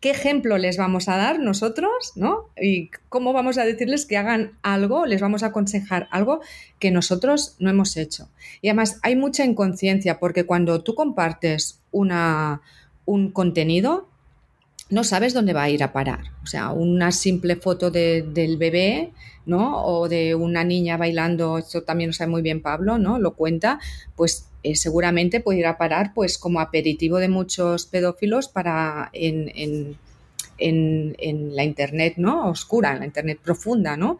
qué 0.00 0.10
ejemplo 0.10 0.58
les 0.58 0.76
vamos 0.76 1.08
a 1.08 1.16
dar 1.16 1.38
nosotros, 1.38 2.14
¿no? 2.16 2.46
Y 2.60 2.90
cómo 3.08 3.32
vamos 3.32 3.58
a 3.58 3.64
decirles 3.64 4.06
que 4.06 4.16
hagan 4.16 4.58
algo, 4.62 5.06
les 5.06 5.20
vamos 5.20 5.44
a 5.44 5.46
aconsejar 5.46 6.08
algo 6.10 6.40
que 6.80 6.90
nosotros 6.90 7.54
no 7.60 7.70
hemos 7.70 7.96
hecho. 7.96 8.28
Y 8.60 8.70
además 8.70 8.98
hay 9.04 9.14
mucha 9.14 9.44
inconsciencia 9.44 10.18
porque 10.18 10.46
cuando 10.46 10.82
tú 10.82 10.96
compartes 10.96 11.80
una, 11.92 12.60
un 13.04 13.30
contenido, 13.30 14.08
no 14.90 15.04
sabes 15.04 15.34
dónde 15.34 15.52
va 15.52 15.64
a 15.64 15.70
ir 15.70 15.82
a 15.82 15.92
parar. 15.92 16.20
O 16.42 16.46
sea, 16.46 16.70
una 16.70 17.12
simple 17.12 17.56
foto 17.56 17.90
del 17.90 18.56
bebé, 18.56 19.12
¿no? 19.46 19.84
O 19.84 20.08
de 20.08 20.34
una 20.34 20.64
niña 20.64 20.96
bailando, 20.96 21.58
esto 21.58 21.82
también 21.82 22.10
lo 22.10 22.14
sabe 22.14 22.30
muy 22.30 22.42
bien 22.42 22.62
Pablo, 22.62 22.98
¿no? 22.98 23.18
Lo 23.18 23.34
cuenta, 23.34 23.80
pues 24.16 24.48
eh, 24.62 24.76
seguramente 24.76 25.40
puede 25.40 25.60
ir 25.60 25.66
a 25.66 25.78
parar 25.78 26.12
pues 26.14 26.38
como 26.38 26.60
aperitivo 26.60 27.18
de 27.18 27.28
muchos 27.28 27.86
pedófilos 27.86 28.48
para 28.48 29.10
en, 29.12 29.52
en, 30.58 31.56
la 31.56 31.64
internet, 31.64 32.14
¿no? 32.16 32.48
Oscura, 32.48 32.92
en 32.92 33.00
la 33.00 33.06
internet 33.06 33.38
profunda, 33.42 33.96
¿no? 33.96 34.18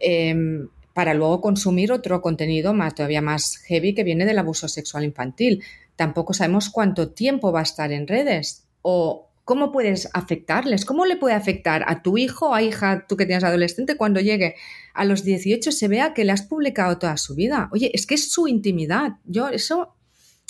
Em, 0.00 0.68
para 0.92 1.14
luego 1.14 1.40
consumir 1.42 1.92
otro 1.92 2.22
contenido 2.22 2.72
más, 2.72 2.94
todavía 2.94 3.20
más 3.20 3.58
heavy 3.66 3.94
que 3.94 4.02
viene 4.02 4.24
del 4.24 4.38
abuso 4.38 4.66
sexual 4.66 5.04
infantil. 5.04 5.62
Tampoco 5.94 6.32
sabemos 6.32 6.70
cuánto 6.70 7.10
tiempo 7.10 7.52
va 7.52 7.60
a 7.60 7.64
estar 7.64 7.92
en 7.92 8.06
redes 8.06 8.64
o 8.82 9.25
cómo 9.46 9.70
puedes 9.70 10.10
afectarles, 10.12 10.84
cómo 10.84 11.06
le 11.06 11.14
puede 11.14 11.36
afectar 11.36 11.84
a 11.86 12.02
tu 12.02 12.18
hijo 12.18 12.50
o 12.50 12.58
hija, 12.58 13.06
tú 13.08 13.16
que 13.16 13.26
tienes 13.26 13.44
adolescente, 13.44 13.96
cuando 13.96 14.18
llegue 14.20 14.56
a 14.92 15.04
los 15.04 15.22
18 15.22 15.70
se 15.70 15.86
vea 15.86 16.14
que 16.14 16.24
le 16.24 16.32
has 16.32 16.42
publicado 16.42 16.98
toda 16.98 17.16
su 17.16 17.36
vida. 17.36 17.68
Oye, 17.72 17.92
es 17.94 18.08
que 18.08 18.16
es 18.16 18.32
su 18.32 18.48
intimidad. 18.48 19.12
Yo 19.24 19.48
eso 19.48 19.94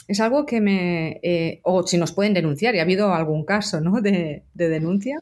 es 0.08 0.18
algo 0.18 0.46
que 0.46 0.62
me... 0.62 1.20
Eh, 1.22 1.60
o 1.62 1.86
si 1.86 1.98
nos 1.98 2.12
pueden 2.12 2.32
denunciar, 2.32 2.74
y 2.74 2.78
ha 2.78 2.82
habido 2.82 3.12
algún 3.12 3.44
caso 3.44 3.82
¿no? 3.82 4.00
de, 4.00 4.44
denuncia. 4.54 5.20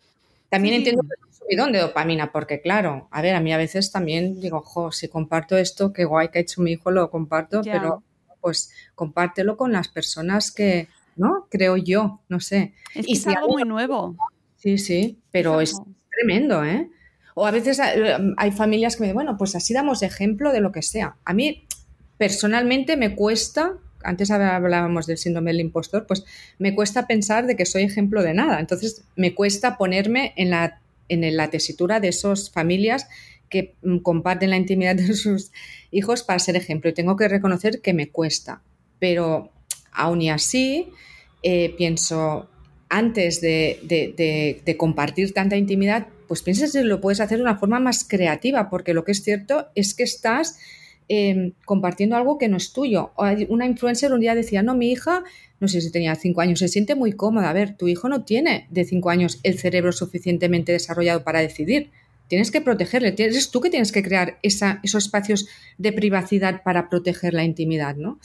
También 0.51 0.77
entiendo 0.77 1.03
que 1.03 1.09
es 1.09 1.27
un 1.27 1.35
subidón 1.35 1.73
de 1.73 1.81
dopamina, 1.81 2.31
porque 2.31 2.61
claro, 2.61 3.09
a 3.11 3.23
ver, 3.23 3.35
a 3.35 3.41
mí 3.41 3.53
a 3.53 3.57
veces 3.57 3.91
también 3.91 4.39
digo, 4.39 4.61
jo, 4.61 4.93
si 4.93 5.09
comparto 5.09 5.57
esto, 5.57 5.93
qué 5.93 6.05
guay 6.05 6.29
que 6.29 6.39
ha 6.39 6.43
hecho 6.43 6.63
mi 6.63 6.71
hijo, 6.71 6.93
lo 6.93 7.11
comparto, 7.11 7.61
pero 7.65 8.05
pues 8.41 8.71
compártelo 8.95 9.57
con 9.57 9.73
las 9.73 9.89
personas 9.89 10.53
que, 10.53 10.87
¿no? 11.17 11.47
Creo 11.51 11.77
yo, 11.77 12.21
no 12.29 12.41
sé. 12.41 12.75
Es, 12.95 13.09
y 13.09 13.13
es 13.13 13.27
algo 13.27 13.49
muy 13.49 13.65
nuevo. 13.65 14.17
Sí, 14.57 14.79
sí, 14.79 15.19
pero 15.31 15.61
es, 15.61 15.75
tremendo, 16.11 16.65
¿eh? 16.65 16.89
O 17.35 17.47
a 17.47 17.51
veces 17.51 17.79
eh, 17.81 18.17
hay 18.37 18.53
familias 18.53 18.97
que 18.97 19.03
me 19.03 19.07
dicen, 19.07 19.17
bueno, 19.17 19.37
pues 19.37 19.55
así 19.57 19.75
damos 19.75 20.03
ejemplo 20.03 20.53
de 20.53 20.61
lo 20.61 20.73
que 20.73 20.83
sea. 20.83 21.17
A 21.25 21.35
mí, 21.35 21.67
personalmente, 22.17 22.97
me 22.97 23.17
cuesta, 23.17 23.75
antes 24.03 24.31
hablábamos 24.31 25.07
del 25.07 25.19
síndrome 25.19 25.51
del 25.51 25.61
impostor, 25.61 26.07
pues 26.07 26.25
me 26.59 26.75
cuesta 26.75 27.07
pensar 27.07 27.47
de 27.47 27.57
que 27.57 27.67
soy 27.67 27.83
ejemplo 27.83 28.23
de 28.23 28.35
nada. 28.35 28.61
Entonces, 28.61 29.05
me 29.17 29.35
cuesta 29.35 29.77
ponerme 29.77 30.33
en 30.37 30.51
la, 30.51 30.81
en 31.09 31.37
la 31.37 31.51
tesitura 31.51 31.99
de 31.99 32.09
esas 32.09 32.51
familias 32.51 33.09
que 33.49 33.75
mm, 33.83 33.99
comparten 33.99 34.51
la 34.51 34.57
intimidad 34.57 34.95
de 34.95 35.15
sus 35.15 35.51
hijos 35.91 36.23
para 36.23 36.39
ser 36.39 36.57
ejemplo. 36.57 36.91
Y 36.91 36.95
tengo 36.95 37.17
que 37.17 37.29
reconocer 37.29 37.81
que 37.81 37.95
me 37.95 38.11
cuesta. 38.11 38.63
Pero 39.01 39.51
Aún 39.95 40.23
y 40.23 40.31
así, 40.31 40.89
eh, 41.43 41.75
pienso, 41.77 42.49
antes 42.89 43.41
de, 43.41 44.77
compartir 44.77 45.33
tanta 45.33 45.57
intimidad, 45.57 46.09
pues 46.29 46.43
piensas 46.43 46.73
que 46.73 46.83
lo 46.85 47.01
puedes 47.01 47.21
hacer 47.21 47.39
de 47.39 47.45
una 47.45 47.57
forma 47.57 47.81
más 47.81 48.05
creativa, 48.05 48.71
porque 48.71 48.95
lo 48.95 49.05
que 49.05 49.13
es 49.13 49.23
cierto 49.23 49.67
es 49.75 49.95
que 49.95 50.05
estás 50.05 50.59
em, 51.09 51.53
compartiendo 51.65 52.17
algo 52.17 52.39
que 52.39 52.49
no 52.49 52.57
es 52.57 52.73
tuyo. 52.73 53.13
Una 53.49 53.67
influencer 53.67 54.13
un 54.13 54.21
día 54.21 54.35
decía, 54.35 54.63
no, 54.63 54.75
mi 54.75 54.91
hija, 54.91 55.23
no 55.61 55.69
sé 55.69 55.81
si 55.81 55.91
tenía 55.91 56.15
cinco 56.15 56.41
años, 56.41 56.59
se 56.59 56.69
siente 56.69 56.95
muy 56.95 57.13
cómoda. 57.13 57.51
A 57.51 57.53
ver, 57.53 57.77
tu 57.77 57.89
hijo 57.89 58.09
no 58.09 58.25
tiene 58.25 58.67
de 58.71 58.85
cinco 58.85 59.11
años 59.11 59.39
el 59.43 59.59
cerebro 59.59 59.93
suficientemente 59.93 60.73
desarrollado 60.73 61.25
para 61.25 61.41
decidir. 61.41 61.91
Tienes 62.29 62.51
que 62.51 62.63
protegerle, 62.63 63.15
eres 63.19 63.51
tú 63.51 63.61
que 63.61 63.71
tienes 63.71 63.93
que 63.93 64.03
crear 64.03 64.39
esos 64.43 65.05
espacios 65.05 65.47
de 65.77 65.93
privacidad 65.93 66.63
para 66.63 66.89
proteger 66.89 67.35
la 67.35 67.45
intimidad, 67.45 67.97
¿no? 67.97 68.19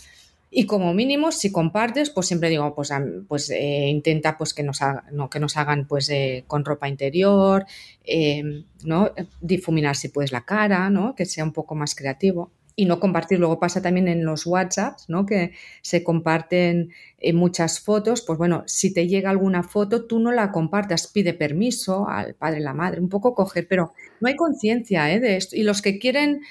Y 0.51 0.65
como 0.65 0.93
mínimo, 0.95 1.31
si 1.31 1.51
compartes, 1.51 2.09
pues 2.09 2.27
siempre 2.27 2.49
digo, 2.49 2.73
pues, 2.73 2.91
pues 3.27 3.51
eh, 3.51 3.87
intenta 3.87 4.35
pues 4.37 4.55
que 4.55 4.63
nos, 4.63 4.79
no, 5.11 5.29
que 5.29 5.39
nos 5.39 5.57
hagan 5.57 5.85
pues 5.87 6.09
eh, 6.09 6.43
con 6.47 6.65
ropa 6.65 6.89
interior, 6.89 7.65
em, 8.03 8.65
¿no? 8.83 9.11
difuminar 9.41 9.95
si 9.95 10.09
puedes 10.09 10.31
la 10.31 10.45
cara, 10.45 10.89
¿no? 10.89 11.13
que 11.13 11.25
sea 11.25 11.43
un 11.43 11.53
poco 11.53 11.75
más 11.75 11.93
creativo. 11.93 12.51
Y 12.75 12.85
no 12.85 12.99
compartir, 12.99 13.39
luego 13.39 13.59
pasa 13.59 13.81
también 13.81 14.07
en 14.07 14.23
los 14.25 14.47
WhatsApps, 14.47 15.09
¿no? 15.09 15.25
que 15.25 15.51
se 15.81 16.03
comparten 16.03 16.91
eh, 17.19 17.33
muchas 17.33 17.81
fotos, 17.81 18.23
pues 18.25 18.39
bueno, 18.39 18.63
si 18.65 18.93
te 18.93 19.07
llega 19.07 19.29
alguna 19.29 19.63
foto, 19.63 20.05
tú 20.05 20.19
no 20.19 20.31
la 20.31 20.51
compartas, 20.51 21.07
pide 21.07 21.33
permiso 21.33 22.07
al 22.07 22.35
padre, 22.35 22.61
la 22.61 22.73
madre, 22.73 23.01
un 23.01 23.09
poco 23.09 23.35
coger, 23.35 23.67
pero 23.67 23.93
no 24.21 24.29
hay 24.29 24.35
conciencia 24.35 25.03
de 25.03 25.35
esto. 25.35 25.57
Y 25.57 25.63
los 25.63 25.81
que 25.81 25.99
quieren, 25.99 26.41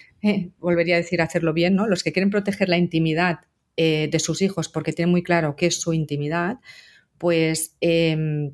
volvería 0.61 0.97
a 0.97 0.99
decir 0.99 1.23
hacerlo 1.23 1.53
bien, 1.53 1.75
¿no? 1.75 1.89
los 1.89 2.05
que 2.05 2.13
quieren 2.13 2.31
proteger 2.31 2.69
la 2.69 2.77
intimidad 2.77 3.41
eh, 3.81 4.09
de 4.11 4.19
sus 4.19 4.43
hijos 4.43 4.69
porque 4.69 4.93
tiene 4.93 5.13
muy 5.13 5.23
claro 5.23 5.55
qué 5.55 5.67
es 5.67 5.81
su 5.81 5.93
intimidad, 5.93 6.59
pues 7.17 7.77
em, 7.81 8.51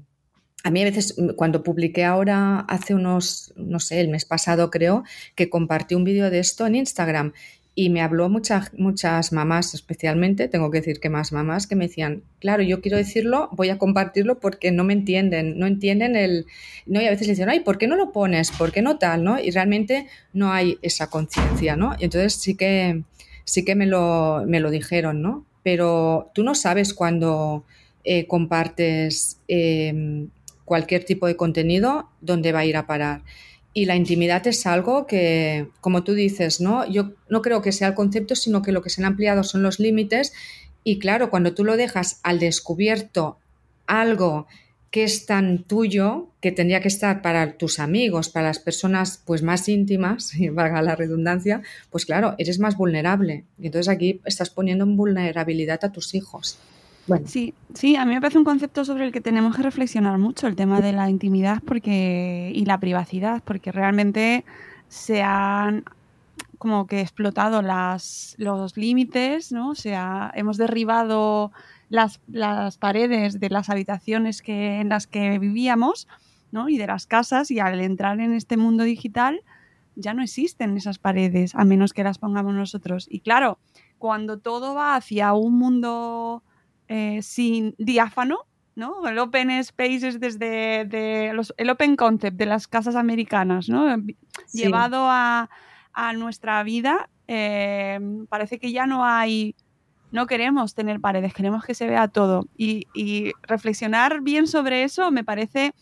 a 0.62 0.70
mí 0.70 0.82
a 0.82 0.84
veces 0.84 1.16
cuando 1.36 1.62
publiqué 1.62 2.04
ahora 2.04 2.60
hace 2.60 2.94
unos, 2.94 3.54
no 3.56 3.80
sé, 3.80 4.00
el 4.00 4.10
mes 4.10 4.26
pasado 4.26 4.70
creo, 4.70 5.02
que 5.34 5.48
compartí 5.48 5.94
un 5.94 6.04
vídeo 6.04 6.28
de 6.28 6.40
esto 6.40 6.66
en 6.66 6.74
Instagram 6.74 7.32
y 7.74 7.88
me 7.88 8.02
habló 8.02 8.28
muchas, 8.28 8.70
muchas 8.74 9.32
mamás 9.32 9.72
especialmente, 9.72 10.46
tengo 10.46 10.70
que 10.70 10.80
decir 10.80 11.00
que 11.00 11.08
más 11.08 11.32
mamás, 11.32 11.66
que 11.66 11.74
me 11.74 11.86
decían, 11.86 12.22
claro, 12.38 12.62
yo 12.62 12.82
quiero 12.82 12.98
decirlo, 12.98 13.48
voy 13.52 13.70
a 13.70 13.78
compartirlo 13.78 14.40
porque 14.40 14.72
no 14.72 14.84
me 14.84 14.92
entienden, 14.92 15.58
no 15.58 15.66
entienden 15.66 16.16
el... 16.16 16.44
No, 16.84 17.00
y 17.00 17.06
a 17.06 17.10
veces 17.10 17.28
le 17.28 17.32
dicen, 17.32 17.48
ay, 17.48 17.60
¿por 17.60 17.78
qué 17.78 17.86
no 17.86 17.96
lo 17.96 18.12
pones? 18.12 18.50
¿Por 18.50 18.72
qué 18.72 18.82
no 18.82 18.98
tal? 18.98 19.24
¿no? 19.24 19.40
Y 19.40 19.50
realmente 19.52 20.06
no 20.34 20.52
hay 20.52 20.78
esa 20.82 21.08
conciencia, 21.08 21.76
¿no? 21.76 21.96
Y 21.98 22.04
entonces 22.04 22.34
sí 22.34 22.56
que 22.56 23.04
sí 23.45 23.64
que 23.64 23.74
me 23.74 23.86
lo, 23.86 24.45
me 24.47 24.61
lo 24.61 24.70
dijeron, 24.70 25.22
¿no? 25.22 25.45
Pero 25.62 26.30
tú 26.34 26.42
no 26.42 26.55
sabes 26.55 26.95
cuando 26.95 27.64
eh, 28.05 28.26
compartes 28.26 29.38
em, 29.49 30.28
cualquier 30.64 31.05
tipo 31.05 31.26
de 31.26 31.36
contenido 31.36 32.09
dónde 32.20 32.53
va 32.53 32.61
a 32.61 32.66
ir 32.66 32.76
a 32.76 32.86
parar. 32.86 33.22
Y 33.72 33.86
la 33.86 33.97
intimidad 33.97 34.47
es 34.47 34.66
algo 34.66 35.07
que, 35.07 35.68
como 35.80 36.05
tú 36.05 36.14
dices, 36.14 36.61
¿no? 36.61 36.88
Yo 36.88 37.12
no 37.28 37.42
creo 37.42 37.61
que 37.61 37.72
sea 37.72 37.88
el 37.88 37.95
concepto, 37.95 38.36
sino 38.36 38.62
que 38.62 38.72
lo 38.72 38.82
que 38.82 38.90
se 38.90 39.01
han 39.01 39.07
ampliado 39.07 39.42
son 39.42 39.62
los 39.62 39.80
límites. 39.80 40.32
Y 40.84 40.99
claro, 40.99 41.30
cuando 41.30 41.55
tú 41.55 41.64
lo 41.64 41.76
dejas 41.76 42.20
al 42.22 42.38
descubierto 42.38 43.38
algo 43.86 44.47
que 44.95 45.03
es 45.03 45.26
tan 45.26 45.64
tuyo 45.64 46.28
que 46.40 46.53
tendría 46.53 46.80
que 46.80 46.86
estar 46.86 47.20
para 47.20 47.59
tus 47.59 47.80
amigos, 47.80 48.28
para 48.28 48.47
las 48.47 48.61
personas 48.61 49.20
pues 49.26 49.42
más 49.42 49.68
íntimas, 49.68 50.36
y 50.36 50.49
valga 50.51 50.82
la 50.82 50.95
redundancia, 50.95 51.62
pues 51.90 52.07
claro, 52.07 52.36
eres 52.38 52.61
más 52.61 52.76
vulnerable. 52.76 53.42
Y 53.59 53.66
entonces 53.66 53.88
aquí 53.88 54.20
estás 54.24 54.51
poniendo 54.51 54.84
en 54.84 54.97
vulnerabilidad 54.97 55.84
a 55.84 55.90
tus 55.90 56.14
hijos. 56.14 56.61
Bueno. 57.09 57.26
Sí, 57.26 57.55
sí, 57.74 57.97
a 57.97 58.05
mí 58.05 58.14
me 58.14 58.20
parece 58.20 58.38
un 58.38 58.45
concepto 58.45 58.84
sobre 58.84 59.07
el 59.07 59.11
que 59.11 59.20
tenemos 59.20 59.57
que 59.57 59.62
reflexionar 59.62 60.16
mucho, 60.18 60.47
el 60.47 60.55
tema 60.55 60.80
de 60.80 60.92
la 60.92 61.11
intimidad 61.11 61.61
porque 61.66 62.53
y 62.55 62.64
la 62.64 62.78
privacidad, 62.78 63.42
porque 63.45 63.72
realmente 63.72 64.45
se 64.88 65.22
han 65.22 65.82
como 66.59 66.86
que 66.86 67.01
explotado 67.01 67.62
las, 67.62 68.36
los 68.38 68.76
límites, 68.76 69.51
¿no? 69.51 69.70
O 69.70 69.74
sea, 69.74 70.30
hemos 70.36 70.57
derribado 70.57 71.51
las, 71.89 72.20
las 72.26 72.78
paredes 72.78 73.41
de 73.41 73.51
las 73.51 73.70
habitaciones 73.70 74.43
que, 74.43 74.80
en 74.80 74.89
las 74.89 75.07
que 75.07 75.39
vivíamos 75.39 76.09
¿no? 76.51 76.68
y 76.68 76.78
de 76.78 76.87
las 76.87 77.07
casas 77.07 77.51
y 77.51 77.61
al 77.61 77.80
entrar 77.80 78.20
en 78.20 78.32
este 78.32 78.57
mundo 78.57 78.85
digital 78.85 79.43
ya 79.97 80.14
no 80.14 80.22
existen 80.22 80.76
esas 80.76 80.99
paredes 80.99 81.55
a 81.55 81.64
menos 81.64 81.93
que 81.93 82.05
las 82.05 82.18
pongamos 82.18 82.55
nosotros. 82.55 83.07
Y 83.09 83.20
claro, 83.20 83.59
cuando 83.99 84.39
todo 84.39 84.74
va 84.74 84.97
hacia 84.97 85.32
un 85.35 85.57
mundo 85.59 86.43
eh, 86.89 87.20
sin 87.22 87.74
diáfano, 87.78 88.41
¿no? 88.74 89.07
El 89.07 89.18
open 89.18 89.62
spaces 89.62 90.18
desde 90.18 90.85
de 90.85 91.32
los, 91.32 91.55
el 91.57 91.70
open 91.70 91.97
concept 91.97 92.37
de 92.37 92.47
las 92.47 92.66
casas 92.66 92.97
americanas, 92.97 93.68
¿no? 93.68 93.97
Llevado 94.53 95.07
a, 95.09 95.49
a, 95.93 96.12
nuestra 96.12 96.62
vida, 96.64 97.09
eh, 97.28 98.01
parece 98.28 98.59
que 98.59 98.72
ya 98.72 98.87
no 98.87 99.05
hay 99.05 99.55
no 100.14 100.28
queremos 100.28 100.74
tener 100.76 101.00
paredes, 101.00 101.34
queremos 101.34 101.64
que 101.64 101.74
se 101.74 101.88
vea 101.88 102.06
todo. 102.06 102.46
Y, 102.56 103.32
reflexionar 103.42 104.20
bien 104.20 104.46
sobre 104.46 104.84
eso 104.84 105.10
me 105.10 105.24
parece 105.24 105.74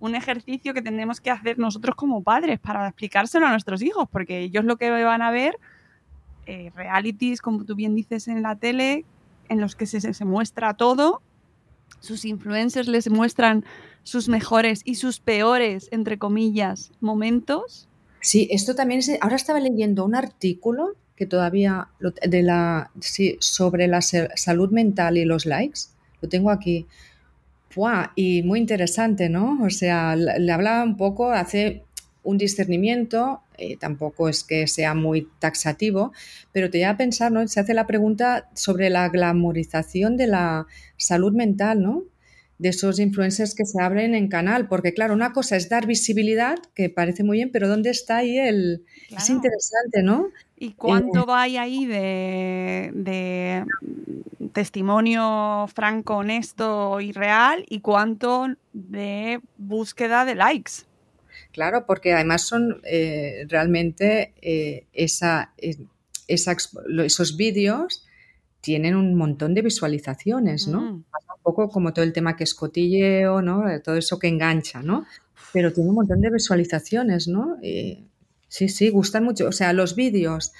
un 0.00 0.14
ejercicio 0.14 0.74
que 0.74 0.82
tenemos 0.82 1.18
que 1.22 1.30
hacer 1.30 1.58
nosotros 1.58 1.96
como 1.96 2.22
padres 2.22 2.60
para 2.60 2.86
explicárselo 2.86 3.46
a 3.46 3.50
nuestros 3.50 3.80
hijos, 3.80 4.06
porque 4.12 4.40
ellos 4.40 4.66
lo 4.66 4.76
que 4.76 4.90
van 4.90 5.22
a 5.22 5.30
ver, 5.30 5.56
eh, 6.44 6.70
realities, 6.74 7.40
como 7.40 7.64
tú 7.64 7.74
bien 7.74 7.94
dices 7.94 8.28
en 8.28 8.42
la 8.42 8.54
tele, 8.54 9.06
en 9.48 9.62
los 9.62 9.74
que 9.76 9.86
se, 9.86 10.00
se 10.12 10.24
muestra 10.26 10.74
todo, 10.74 11.22
sus 12.00 12.26
influencers 12.26 12.86
les 12.86 13.10
muestran 13.10 13.64
sus 14.02 14.28
mejores 14.28 14.82
y 14.84 14.96
sus 14.96 15.20
peores, 15.20 15.88
entre 15.90 16.18
comillas, 16.18 16.92
momentos. 17.00 17.88
Sí, 18.20 18.46
esto 18.50 18.74
también 18.74 18.98
es... 19.00 19.10
Ahora 19.22 19.36
estaba 19.36 19.58
leyendo 19.58 20.04
un 20.04 20.14
artículo 20.14 20.96
que 21.20 21.26
todavía 21.26 21.88
de 22.00 22.42
la 22.42 22.90
sí, 22.98 23.36
sobre 23.40 23.88
la 23.88 24.00
salud 24.00 24.70
mental 24.70 25.18
y 25.18 25.26
los 25.26 25.44
likes, 25.44 25.80
lo 26.22 26.30
tengo 26.30 26.50
aquí. 26.50 26.86
Y 28.16 28.42
muy 28.42 28.58
interesante, 28.58 29.28
¿no? 29.28 29.62
O 29.62 29.68
sea, 29.68 30.16
le 30.16 30.50
hablaba 30.50 30.82
un 30.82 30.96
poco, 30.96 31.30
hace 31.30 31.84
un 32.22 32.38
discernimiento, 32.38 33.42
eh, 33.58 33.76
tampoco 33.76 34.30
es 34.30 34.44
que 34.44 34.66
sea 34.66 34.94
muy 34.94 35.28
taxativo, 35.40 36.12
pero 36.52 36.70
te 36.70 36.78
lleva 36.78 36.92
a 36.92 36.96
pensar, 36.96 37.30
¿no? 37.30 37.46
Se 37.48 37.60
hace 37.60 37.74
la 37.74 37.86
pregunta 37.86 38.48
sobre 38.54 38.88
la 38.88 39.06
glamorización 39.10 40.16
de 40.16 40.26
la 40.26 40.66
salud 40.96 41.34
mental, 41.34 41.82
¿no? 41.82 42.04
de 42.60 42.68
esos 42.68 42.98
influencers 42.98 43.54
que 43.54 43.64
se 43.64 43.80
abren 43.80 44.14
en 44.14 44.28
canal, 44.28 44.68
porque 44.68 44.92
claro, 44.92 45.14
una 45.14 45.32
cosa 45.32 45.56
es 45.56 45.70
dar 45.70 45.86
visibilidad, 45.86 46.58
que 46.74 46.90
parece 46.90 47.24
muy 47.24 47.38
bien, 47.38 47.50
pero 47.50 47.68
¿dónde 47.68 47.88
está 47.88 48.18
ahí 48.18 48.36
el... 48.36 48.84
Es 49.16 49.30
interesante, 49.30 50.02
¿no? 50.02 50.28
¿Y 50.62 50.74
cuánto 50.74 51.20
eh, 51.20 51.24
va 51.26 51.40
ahí 51.40 51.86
de, 51.86 52.90
de, 52.92 53.64
testimonio 54.52 55.66
franco, 55.74 56.18
honesto 56.18 57.00
y 57.00 57.12
real? 57.12 57.64
¿Y 57.66 57.80
cuánto 57.80 58.46
de 58.74 59.40
búsqueda 59.56 60.26
de 60.26 60.34
likes? 60.34 60.72
Claro, 61.52 61.86
porque 61.86 62.12
además 62.12 62.42
son 62.42 62.82
eh, 62.84 63.46
realmente 63.48 64.34
eh, 64.42 64.84
esa, 64.92 65.54
esos 66.28 67.36
vídeos 67.38 68.06
tienen 68.60 68.96
un 68.96 69.14
montón 69.14 69.54
de 69.54 69.62
visualizaciones, 69.62 70.68
¿no? 70.68 70.82
Mm. 70.82 70.92
Un 70.92 71.42
poco 71.42 71.70
como 71.70 71.94
todo 71.94 72.04
el 72.04 72.12
tema 72.12 72.36
que 72.36 72.44
es 72.44 72.54
cotilleo, 72.54 73.40
¿no? 73.40 73.64
Todo 73.82 73.96
eso 73.96 74.18
que 74.18 74.28
engancha, 74.28 74.82
¿no? 74.82 75.06
Pero 75.54 75.72
tiene 75.72 75.88
un 75.88 75.96
montón 75.96 76.20
de 76.20 76.28
visualizaciones, 76.28 77.28
¿no? 77.28 77.56
Sí, 78.50 78.68
sí, 78.68 78.90
gustan 78.90 79.24
mucho. 79.24 79.48
O 79.48 79.52
sea, 79.52 79.72
los 79.72 79.96
vídeos. 79.96 80.52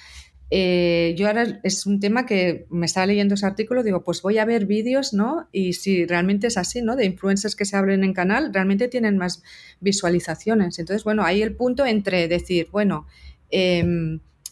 Eh, 0.49 1.13
yo 1.17 1.27
ahora 1.27 1.61
es 1.63 1.85
un 1.85 1.99
tema 1.99 2.25
que 2.25 2.65
me 2.69 2.85
estaba 2.85 3.05
leyendo 3.05 3.35
ese 3.35 3.45
artículo, 3.45 3.83
digo, 3.83 4.03
pues 4.03 4.21
voy 4.21 4.37
a 4.37 4.45
ver 4.45 4.65
vídeos, 4.65 5.13
¿no? 5.13 5.47
Y 5.51 5.73
si 5.73 6.05
realmente 6.05 6.47
es 6.47 6.57
así, 6.57 6.81
¿no? 6.81 6.95
De 6.95 7.05
influencers 7.05 7.55
que 7.55 7.65
se 7.65 7.77
abren 7.77 8.03
en 8.03 8.13
canal, 8.13 8.53
realmente 8.53 8.87
tienen 8.87 9.17
más 9.17 9.43
visualizaciones. 9.79 10.79
Entonces, 10.79 11.03
bueno, 11.03 11.23
ahí 11.23 11.41
el 11.41 11.55
punto 11.55 11.85
entre 11.85 12.27
decir, 12.27 12.67
bueno, 12.71 13.05
eh, 13.49 13.83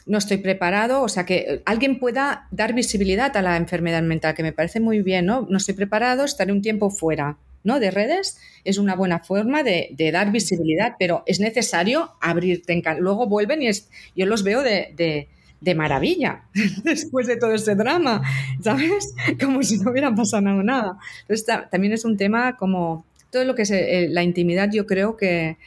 no 0.05 0.17
estoy 0.17 0.37
preparado, 0.37 1.01
o 1.01 1.09
sea, 1.09 1.25
que 1.25 1.61
alguien 1.65 1.99
pueda 1.99 2.47
dar 2.51 2.73
visibilidad 2.73 3.35
a 3.37 3.41
la 3.41 3.57
enfermedad 3.57 4.01
mental, 4.01 4.35
que 4.35 4.43
me 4.43 4.53
parece 4.53 4.79
muy 4.79 5.01
bien, 5.01 5.25
¿no? 5.25 5.47
No 5.49 5.57
estoy 5.57 5.75
preparado, 5.75 6.23
estaré 6.23 6.51
un 6.51 6.61
tiempo 6.61 6.89
fuera, 6.89 7.37
De 7.77 7.91
redes 7.91 8.39
es 8.63 8.77
una 8.77 8.95
buena 8.95 9.19
forma 9.19 9.63
de, 9.63 9.93
dar 10.13 10.31
visibilidad, 10.31 10.95
pero 10.97 11.23
es 11.25 11.39
necesario 11.39 12.13
abrirte 12.21 12.81
Luego 12.99 13.27
vuelven 13.27 13.61
y 13.61 13.67
es, 13.67 13.89
yo 14.15 14.25
los 14.25 14.43
veo 14.43 14.63
de, 14.63 15.27
de 15.61 15.75
maravilla 15.75 16.43
después 16.83 17.27
de 17.27 17.37
todo 17.37 17.53
ese 17.53 17.75
drama, 17.75 18.21
¿sabes? 18.61 19.13
Como 19.39 19.61
si 19.63 19.77
no 19.77 19.91
hubiera 19.91 20.13
pasado 20.13 20.41
nada. 20.41 20.97
Entonces, 21.21 21.45
también 21.69 21.93
es 21.93 22.05
un 22.05 22.17
tema 22.17 22.55
como 22.57 23.05
todo 23.31 23.45
lo 23.45 23.55
que 23.55 23.63
es 23.63 23.71
eh, 23.71 24.07
la 24.09 24.23
intimidad, 24.23 24.69
yo 24.71 24.85
creo 24.85 25.15
que 25.17 25.57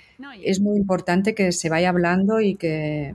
es 0.42 0.60
muy 0.60 0.76
importante 0.76 1.34
que 1.34 1.52
se 1.52 1.68
vaya 1.68 1.88
hablando 1.88 2.40
y 2.40 2.54
que... 2.54 3.14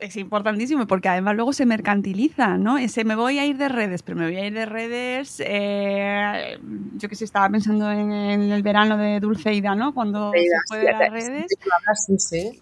es 0.00 0.16
importantísimo 0.16 0.86
porque 0.86 1.08
además 1.08 1.36
luego 1.36 1.52
se 1.52 1.66
mercantiliza, 1.66 2.58
¿no? 2.58 2.78
Ese 2.78 3.04
me 3.04 3.14
voy 3.14 3.38
a 3.38 3.46
ir 3.46 3.56
de 3.56 3.68
redes, 3.68 4.02
pero 4.02 4.18
me 4.18 4.26
voy 4.26 4.36
a 4.36 4.46
ir 4.46 4.54
de 4.54 4.66
redes, 4.66 5.42
eh, 5.44 6.58
yo 6.96 7.08
que 7.08 7.14
sé, 7.14 7.24
estaba 7.24 7.48
pensando 7.48 7.90
en, 7.90 8.10
el 8.10 8.62
verano 8.62 8.96
de 8.96 9.20
Dulceida, 9.20 9.74
¿no? 9.74 9.94
Cuando 9.94 10.32
se 10.32 10.48
fue 10.66 10.78
de 10.78 10.92
las 10.92 11.10
redes. 11.10 11.46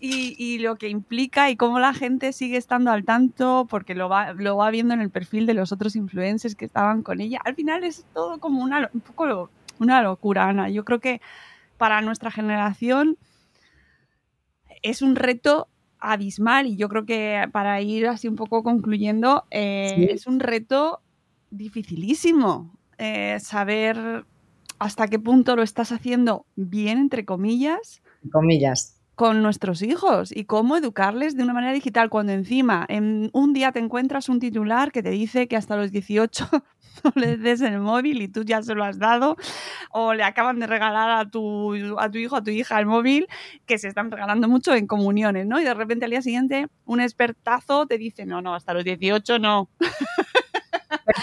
Y, 0.00 0.34
y, 0.38 0.58
lo 0.58 0.76
que 0.76 0.88
implica 0.88 1.50
y 1.50 1.56
cómo 1.56 1.78
la 1.78 1.94
gente 1.94 2.32
sigue 2.32 2.56
estando 2.56 2.90
al 2.90 3.04
tanto 3.04 3.66
porque 3.68 3.94
lo 3.94 4.08
va, 4.08 4.32
lo 4.32 4.56
va 4.56 4.70
viendo 4.70 4.94
en 4.94 5.00
el 5.00 5.10
perfil 5.10 5.46
de 5.46 5.54
los 5.54 5.72
otros 5.72 5.96
influencers 5.96 6.54
que 6.54 6.66
estaban 6.66 7.02
con 7.02 7.20
ella. 7.20 7.40
Al 7.44 7.54
final 7.54 7.84
es 7.84 8.04
todo 8.12 8.38
como 8.38 8.62
una, 8.62 8.90
un 8.92 9.00
poco 9.00 9.50
una 9.78 10.02
locura, 10.02 10.48
Ana. 10.48 10.68
Yo 10.68 10.84
creo 10.84 11.00
que 11.00 11.20
para 11.78 12.00
nuestra 12.00 12.30
generación 12.30 13.16
es 14.82 15.02
un 15.02 15.16
reto 15.16 15.68
abismal 15.98 16.66
y 16.66 16.76
yo 16.76 16.88
creo 16.88 17.06
que 17.06 17.48
para 17.52 17.80
ir 17.80 18.06
así 18.06 18.28
un 18.28 18.36
poco 18.36 18.62
concluyendo, 18.62 19.44
eh, 19.50 20.08
es 20.10 20.26
un 20.26 20.40
reto 20.40 21.00
dificilísimo 21.50 22.78
eh, 22.98 23.38
saber 23.40 24.24
hasta 24.78 25.08
qué 25.08 25.18
punto 25.18 25.56
lo 25.56 25.62
estás 25.62 25.92
haciendo 25.92 26.46
bien, 26.54 26.98
entre 26.98 27.24
comillas. 27.24 28.02
Comillas 28.30 28.95
con 29.16 29.42
nuestros 29.42 29.80
hijos 29.80 30.30
y 30.30 30.44
cómo 30.44 30.76
educarles 30.76 31.36
de 31.36 31.42
una 31.42 31.54
manera 31.54 31.72
digital 31.72 32.10
cuando 32.10 32.32
encima 32.32 32.84
en 32.88 33.30
un 33.32 33.54
día 33.54 33.72
te 33.72 33.78
encuentras 33.78 34.28
un 34.28 34.40
titular 34.40 34.92
que 34.92 35.02
te 35.02 35.08
dice 35.08 35.48
que 35.48 35.56
hasta 35.56 35.74
los 35.74 35.90
18 35.90 36.48
no 37.04 37.12
le 37.14 37.38
des 37.38 37.62
el 37.62 37.80
móvil 37.80 38.20
y 38.20 38.28
tú 38.28 38.44
ya 38.44 38.62
se 38.62 38.74
lo 38.74 38.84
has 38.84 38.98
dado 38.98 39.36
o 39.90 40.12
le 40.12 40.22
acaban 40.22 40.60
de 40.60 40.66
regalar 40.66 41.10
a 41.10 41.30
tu, 41.30 41.98
a 41.98 42.10
tu 42.10 42.18
hijo, 42.18 42.36
a 42.36 42.44
tu 42.44 42.50
hija 42.50 42.78
el 42.78 42.84
móvil 42.84 43.26
que 43.64 43.78
se 43.78 43.88
están 43.88 44.10
regalando 44.10 44.48
mucho 44.48 44.74
en 44.74 44.86
comuniones, 44.86 45.46
¿no? 45.46 45.58
Y 45.58 45.64
de 45.64 45.72
repente 45.72 46.04
al 46.04 46.10
día 46.10 46.20
siguiente 46.20 46.66
un 46.84 47.00
expertazo 47.00 47.86
te 47.86 47.96
dice, 47.96 48.26
no, 48.26 48.42
no, 48.42 48.54
hasta 48.54 48.74
los 48.74 48.84
18 48.84 49.38
no. 49.38 49.70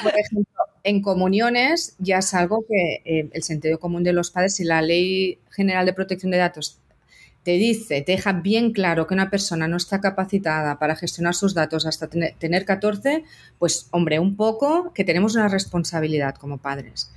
por 0.02 0.18
ejemplo, 0.18 0.64
en 0.84 1.04
comuniones 1.04 1.96
ya 2.00 2.18
es 2.18 2.34
algo 2.34 2.66
que 2.68 3.04
eh, 3.06 3.30
el 3.32 3.44
sentido 3.44 3.80
común 3.80 4.04
de 4.04 4.14
los 4.14 4.32
padres 4.32 4.60
y 4.60 4.64
la 4.64 4.82
ley 4.82 5.38
general 5.52 5.86
de 5.86 5.94
protección 5.94 6.32
de 6.32 6.40
datos 6.40 6.80
te 7.44 7.52
dice, 7.52 8.02
te 8.02 8.14
deja 8.14 8.32
bien 8.34 8.72
claro 8.72 9.06
que 9.06 9.14
una 9.14 9.30
persona 9.30 9.68
no 9.68 9.78
está 9.78 10.00
capacitada 10.00 10.80
para 10.80 10.96
gestionar 10.96 11.36
sus 11.36 11.54
datos 11.54 11.86
hasta 11.86 12.08
tener, 12.08 12.66
14, 12.66 13.24
pues 13.60 13.88
hombre, 13.92 14.20
un 14.20 14.36
poco 14.36 14.94
que 14.94 15.04
tenemos 15.04 15.36
una 15.36 15.50
responsabilidad 15.50 16.36
como 16.36 16.58
padres 16.58 17.12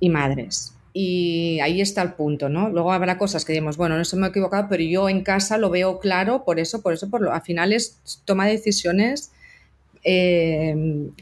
y 0.00 0.08
madres. 0.08 0.74
Y 0.92 1.60
ahí 1.60 1.80
está 1.80 2.02
el 2.02 2.14
punto, 2.14 2.48
¿no? 2.48 2.68
Luego 2.70 2.92
habrá 2.92 3.18
cosas 3.18 3.44
que 3.44 3.52
digamos, 3.52 3.76
bueno, 3.76 3.96
no 3.96 4.04
se 4.04 4.16
me 4.16 4.26
he 4.26 4.30
equivocado, 4.30 4.66
pero 4.68 4.82
yo 4.82 5.08
en 5.08 5.22
casa 5.22 5.58
lo 5.58 5.70
veo 5.70 6.00
claro, 6.00 6.44
por 6.44 6.58
eso, 6.58 6.80
por 6.80 6.94
eso, 6.94 7.10
por 7.10 7.20
lo, 7.20 7.32
al 7.32 7.42
final 7.42 7.72
es 7.72 8.00
toma 8.24 8.46
decisiones 8.46 9.30
eh, 10.02 10.74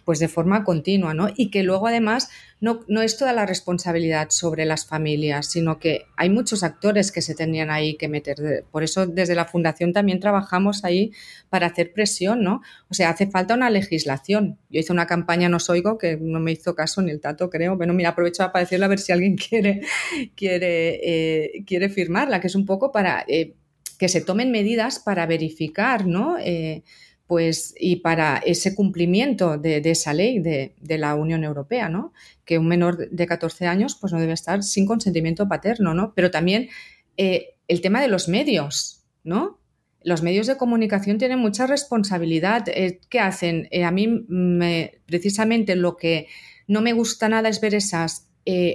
pues 0.05 0.19
de 0.19 0.29
forma 0.29 0.65
continua, 0.65 1.15
¿no? 1.15 1.29
Y 1.35 1.51
que 1.51 1.63
luego 1.63 1.89
además 1.89 2.31
no, 2.61 2.81
no, 2.89 3.03
es 3.03 3.17
toda 3.17 3.33
la 3.33 3.47
responsabilidad 3.47 4.31
sobre 4.31 4.65
las 4.65 4.87
familias, 4.87 5.47
sino 5.47 5.79
que 5.79 6.07
hay 6.17 6.29
muchos 6.31 6.63
actores 6.63 7.13
que 7.13 7.23
se 7.23 7.35
tenían 7.35 7.71
ahí 7.71 7.97
que 7.97 8.09
meter. 8.09 8.65
Por 8.71 8.83
eso 8.83 9.07
desde 9.07 9.35
la 9.35 9.45
Fundación 9.45 9.93
también 9.93 10.21
trabajamos 10.21 10.85
ahí 10.85 11.13
para 11.51 11.69
hacer 11.69 11.93
presión, 11.93 12.43
¿no? 12.43 12.63
O 12.89 12.95
sea, 12.95 13.11
hace 13.11 13.29
falta 13.29 13.55
una 13.55 13.71
legislación. 13.71 14.59
Yo 14.71 14.81
hice 14.81 14.93
una 14.93 15.07
campaña 15.07 15.49
No 15.49 15.59
Oigo 15.69 15.99
que 15.99 16.17
no 16.17 16.41
me 16.41 16.53
hizo 16.53 16.75
caso 16.75 17.03
ni 17.03 17.11
el 17.11 17.21
tato, 17.21 17.51
creo. 17.51 17.77
Bueno, 17.77 17.93
mira, 17.95 18.11
aprovecho 18.11 18.45
para 18.53 18.65
decirle 18.65 18.85
a 18.85 18.89
ver 18.89 18.99
si 19.01 19.13
alguien 19.13 19.37
quiere, 19.49 19.83
quiere, 20.35 21.01
eh, 21.03 21.65
quiere 21.67 21.89
firmarla, 21.89 22.41
que 22.41 22.47
es 22.47 22.55
un 22.55 22.67
poco 22.67 22.91
para 22.91 23.25
eh, 23.29 23.55
que 23.99 24.09
se 24.09 24.21
tomen 24.21 24.51
medidas 24.51 25.01
para 25.01 25.27
verificar, 25.27 26.07
¿no? 26.07 26.37
Pues, 27.29 27.75
y 27.79 27.97
para 27.97 28.39
ese 28.39 28.75
cumplimiento 28.75 29.59
de, 29.59 29.83
esa 29.85 30.15
ley 30.15 30.39
de, 30.41 30.75
la 30.99 31.15
Unión 31.15 31.45
Europea, 31.45 31.91
¿no? 31.91 32.15
Que 32.47 32.59
un 32.59 32.67
menor 32.67 33.11
de 33.11 33.27
14 33.27 33.67
años 33.67 33.97
pues 34.01 34.15
no 34.15 34.19
debe 34.19 34.33
estar 34.33 34.63
sin 34.63 34.87
consentimiento 34.87 35.47
paterno, 35.47 35.93
¿no? 35.93 36.15
Pero 36.15 36.31
también 36.31 36.71
eh, 37.19 37.51
el 37.69 37.83
tema 37.83 38.01
de 38.01 38.09
los 38.09 38.29
medios, 38.29 39.05
¿no? 39.25 39.61
Los 40.03 40.23
medios 40.23 40.47
de 40.47 40.57
comunicación 40.57 41.19
tienen 41.19 41.39
mucha 41.39 41.67
responsabilidad. 41.67 42.67
Eh, 42.69 42.99
¿Qué 43.11 43.21
hacen? 43.21 43.69
Eh, 43.73 43.85
a 43.85 43.91
mí 43.91 44.07
me, 44.09 45.03
precisamente 45.05 45.77
lo 45.77 45.99
que 45.99 46.29
no 46.67 46.81
me 46.81 46.95
gusta 46.95 47.29
nada 47.29 47.51
es 47.51 47.61
ver 47.61 47.75
esas 47.75 48.25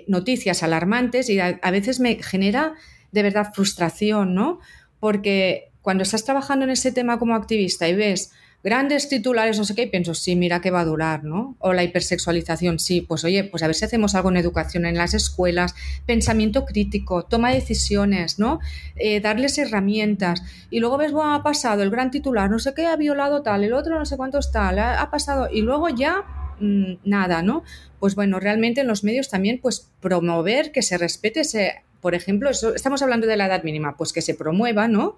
noticias 0.06 0.62
alarmantes 0.62 1.32
y 1.32 1.40
a 1.40 1.72
veces 1.72 2.00
me 2.00 2.22
genera 2.22 2.76
de 3.12 3.24
verdad 3.24 3.54
frustración, 3.56 4.36
¿no? 4.36 4.60
Porque 5.00 5.72
cuando 5.82 6.04
estás 6.04 6.26
trabajando 6.26 6.66
en 6.66 6.70
ese 6.72 6.92
tema 6.92 7.18
como 7.18 7.34
activista 7.34 7.90
y 7.90 7.96
ves 7.96 8.32
grandes 8.64 9.10
titulares, 9.10 9.58
no 9.58 9.66
sé 9.66 9.76
qué, 9.76 9.84
y 9.84 9.88
pienso, 9.88 10.14
sí, 10.14 10.38
mira 10.38 10.62
que 10.62 10.72
va 10.72 10.80
a 10.80 10.86
durar, 10.86 11.26
¿no? 11.26 11.58
O 11.60 11.74
la 11.74 11.84
hipersexualización, 11.84 12.80
sí, 12.80 13.02
pues 13.02 13.26
oye, 13.26 13.44
pues 13.44 13.62
a 13.62 13.68
ver 13.68 13.76
si 13.76 13.84
hacemos 13.84 14.16
algo 14.16 14.30
en 14.30 14.38
educación 14.38 14.86
en 14.86 14.96
las 14.96 15.14
escuelas, 15.14 15.76
pensamiento 16.06 16.66
crítico, 16.66 17.24
toma 17.24 17.52
decisiones, 17.52 18.40
¿no? 18.40 18.62
Eh, 18.96 19.20
darles 19.20 19.58
herramientas. 19.58 20.44
Y 20.70 20.80
luego 20.80 20.98
ves, 20.98 21.12
bueno, 21.12 21.34
ha 21.34 21.44
pasado 21.44 21.84
el 21.84 21.90
gran 21.90 22.10
titular, 22.10 22.50
no 22.50 22.58
sé 22.58 22.74
qué, 22.74 22.86
ha 22.86 22.96
violado 22.96 23.44
tal, 23.44 23.66
el 23.66 23.74
otro 23.74 24.00
no 24.00 24.06
sé 24.06 24.16
cuántos 24.16 24.52
tal, 24.54 24.80
ha, 24.80 25.10
pasado, 25.12 25.50
y 25.52 25.62
luego 25.62 25.90
ya 25.90 26.24
mm, 26.62 26.94
nada, 27.04 27.42
¿no? 27.42 27.64
Pues 28.00 28.16
bueno, 28.16 28.40
realmente 28.40 28.82
en 28.82 28.88
los 28.88 29.04
medios 29.04 29.30
también, 29.30 29.60
pues 29.62 29.92
promover 30.00 30.72
que 30.72 30.82
se 30.82 30.98
respete 30.98 31.42
ese, 31.42 31.84
por 32.00 32.16
ejemplo, 32.16 32.50
eso, 32.50 32.74
estamos 32.74 33.02
hablando 33.02 33.28
de 33.28 33.36
la 33.36 33.48
edad 33.48 33.64
mínima, 33.64 33.98
pues 33.98 34.14
que 34.14 34.22
se 34.22 34.36
promueva, 34.36 34.88
¿no? 34.88 35.18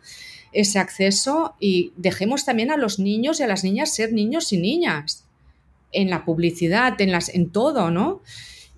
Ese 0.56 0.80
acceso 0.80 1.56
y 1.60 1.94
dejemos 1.98 2.46
también 2.46 2.72
a 2.72 2.78
los 2.78 2.98
niños 2.98 3.40
y 3.40 3.44
a 3.44 3.48
las 3.48 3.64
niñas 3.64 3.94
ser 3.94 4.14
niños 4.14 4.52
y 4.54 4.58
niñas 4.58 5.26
en 5.92 6.10
la 6.10 6.26
publicidad, 6.26 7.00
en, 7.00 7.12
las, 7.12 7.30
en 7.30 7.52
todo, 7.52 7.92
¿no? 7.92 8.22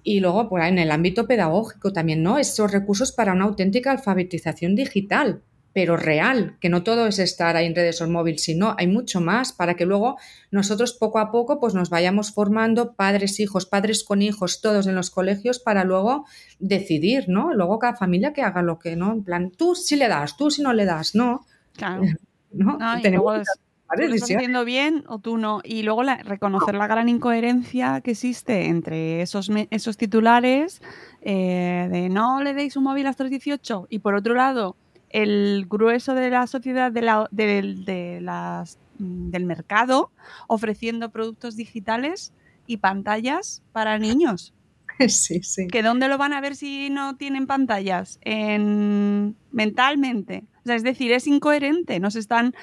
Y 0.03 0.19
luego, 0.19 0.49
pues, 0.49 0.65
en 0.67 0.80
el 0.80 0.91
ámbito 0.91 1.28
pedagógico 1.28 1.93
también, 1.93 2.23
¿no? 2.23 2.38
Esos 2.38 2.71
recursos 2.71 3.11
para 3.11 3.34
una 3.34 3.45
auténtica 3.45 3.91
alfabetización 3.91 4.75
digital, 4.75 5.41
pero 5.73 5.95
real, 5.95 6.57
que 6.59 6.69
no 6.69 6.82
todo 6.82 7.05
es 7.05 7.19
estar 7.19 7.55
ahí 7.55 7.67
en 7.67 7.75
redes 7.75 8.01
o 8.01 8.09
móvil, 8.09 8.39
sino 8.39 8.75
hay 8.80 8.88
mucho 8.88 9.21
más 9.21 9.53
para 9.53 9.75
que 9.75 9.86
luego 9.86 10.17
nosotros 10.49 10.93
poco 10.93 11.19
a 11.19 11.32
poco 11.32 11.59
pues 11.59 11.75
nos 11.75 11.91
vayamos 11.91 12.32
formando 12.32 12.93
padres, 12.93 13.39
hijos, 13.39 13.67
padres 13.67 14.03
con 14.03 14.23
hijos, 14.23 14.61
todos 14.61 14.88
en 14.88 14.95
los 14.95 15.11
colegios 15.11 15.59
para 15.59 15.84
luego 15.84 16.25
decidir, 16.57 17.30
¿no? 17.30 17.53
Luego 17.53 17.78
cada 17.78 17.95
familia 17.95 18.34
que 18.34 18.41
haga 18.41 18.63
lo 18.63 18.80
que, 18.80 18.95
¿no? 18.95 19.13
En 19.13 19.23
plan, 19.23 19.51
tú 19.51 19.75
sí 19.75 19.97
le 19.97 20.07
das, 20.07 20.36
tú 20.36 20.49
sí 20.49 20.63
no 20.63 20.73
le 20.73 20.86
das, 20.86 21.13
¿no? 21.13 21.45
Claro. 21.78 22.03
¿No? 22.51 22.78
tú 23.95 24.01
lo 24.01 24.15
estás 24.15 24.32
haciendo 24.36 24.65
bien 24.65 25.03
o 25.07 25.19
tú 25.19 25.38
no. 25.38 25.61
Y 25.63 25.84
luego 25.84 26.03
reconocer 26.03 26.75
la 26.75 26.88
gran 26.88 27.07
incoherencia 27.07 28.01
que 28.01 28.11
existe 28.11 28.65
entre 28.65 29.21
esos, 29.21 29.49
esos 29.69 29.97
titulares 29.97 30.82
eh, 31.21 31.88
de 31.89 32.09
no 32.09 32.41
le 32.43 32.53
deis 32.53 32.75
un 32.75 32.84
móvil 32.84 33.07
hasta 33.07 33.23
los 33.23 33.32
18 33.32 33.88
y 33.89 33.99
por 33.99 34.15
otro 34.15 34.34
lado 34.34 34.75
el 35.09 35.65
grueso 35.69 36.13
de 36.13 36.30
la 36.30 36.47
sociedad 36.47 36.91
de 36.91 37.01
la, 37.01 37.28
de, 37.32 38.19
las, 38.21 38.78
mm, 38.99 39.30
del 39.30 39.45
mercado 39.45 40.11
ofreciendo 40.47 41.09
productos 41.11 41.55
digitales 41.55 42.34
y 42.65 42.78
pantallas 42.78 43.63
para 43.71 43.97
niños. 43.97 44.53
Sí, 45.07 45.43
sí. 45.43 45.67
¿Que 45.67 45.84
dónde 45.84 46.07
lo 46.07 46.17
van 46.17 46.34
a 46.34 46.41
ver 46.41 46.55
si 46.55 46.89
no 46.89 47.17
tienen 47.17 47.45
pantallas? 47.45 48.17
En... 48.21 49.36
mentalmente. 49.51 50.43
Sea, 50.68 50.76
es 50.76 50.84
decir, 50.84 51.11
es 51.11 51.28
incoherente. 51.28 51.99
Nos 51.99 52.15
están 52.15 52.53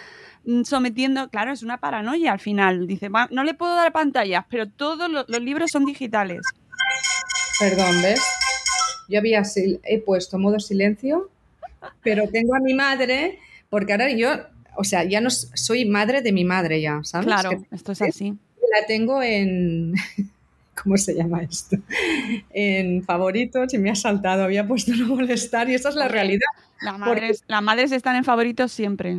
mm, 0.44 0.62
sometiendo, 0.62 1.28
claro, 1.30 1.52
es 1.52 1.62
una 1.62 1.78
paranoia 1.78 2.32
al 2.32 2.40
final. 2.40 2.86
Dice, 2.86 3.09
no 3.30 3.44
le 3.44 3.55
puedo 3.55 3.74
dar 3.74 3.92
pantallas, 3.92 4.44
pero 4.48 4.68
todos 4.68 5.11
los, 5.11 5.26
libros 5.40 5.70
son 5.70 5.84
digitales. 5.84 6.42
Perdón, 7.59 8.02
¿ves? 8.02 8.20
Yo 9.09 9.18
había 9.18 9.42
he 9.84 9.98
puesto 9.98 10.38
modo 10.38 10.61
silencio, 10.61 11.30
pero 12.02 12.28
tengo 12.28 12.55
a 12.55 12.61
mi 12.61 12.74
madre, 12.74 13.38
porque 13.68 13.92
ahora 13.92 14.11
yo, 14.11 14.30
o 14.76 14.84
sea, 14.84 15.05
ya 15.05 15.20
no 15.20 15.30
soy 15.30 15.84
madre 15.84 16.22
de 16.22 16.32
mi 16.32 16.44
madre 16.44 16.80
ya, 16.80 17.00
¿sabes? 17.05 17.26
Claro, 17.26 17.64
esto 17.70 17.92
es 17.92 18.02
así. 18.02 18.34
La 18.72 18.86
tengo 18.86 19.22
en, 19.22 19.94
¿cómo 20.82 20.96
se 20.96 21.14
llama 21.14 21.42
esto? 21.42 21.76
En 22.50 23.02
favoritos 23.02 23.72
y 23.74 23.78
me 23.78 23.90
ha 23.90 23.94
saltado, 23.94 24.44
había 24.44 24.66
puesto 24.66 24.94
no 24.94 25.08
molestar 25.08 25.68
y 25.68 25.74
esa 25.74 25.88
es 25.88 25.94
la 25.94 26.08
realidad. 26.08 26.46
Las 26.80 27.62
madres, 27.62 27.92
están 27.92 28.16
en 28.16 28.24
favoritos 28.24 28.72
siempre. 28.72 29.18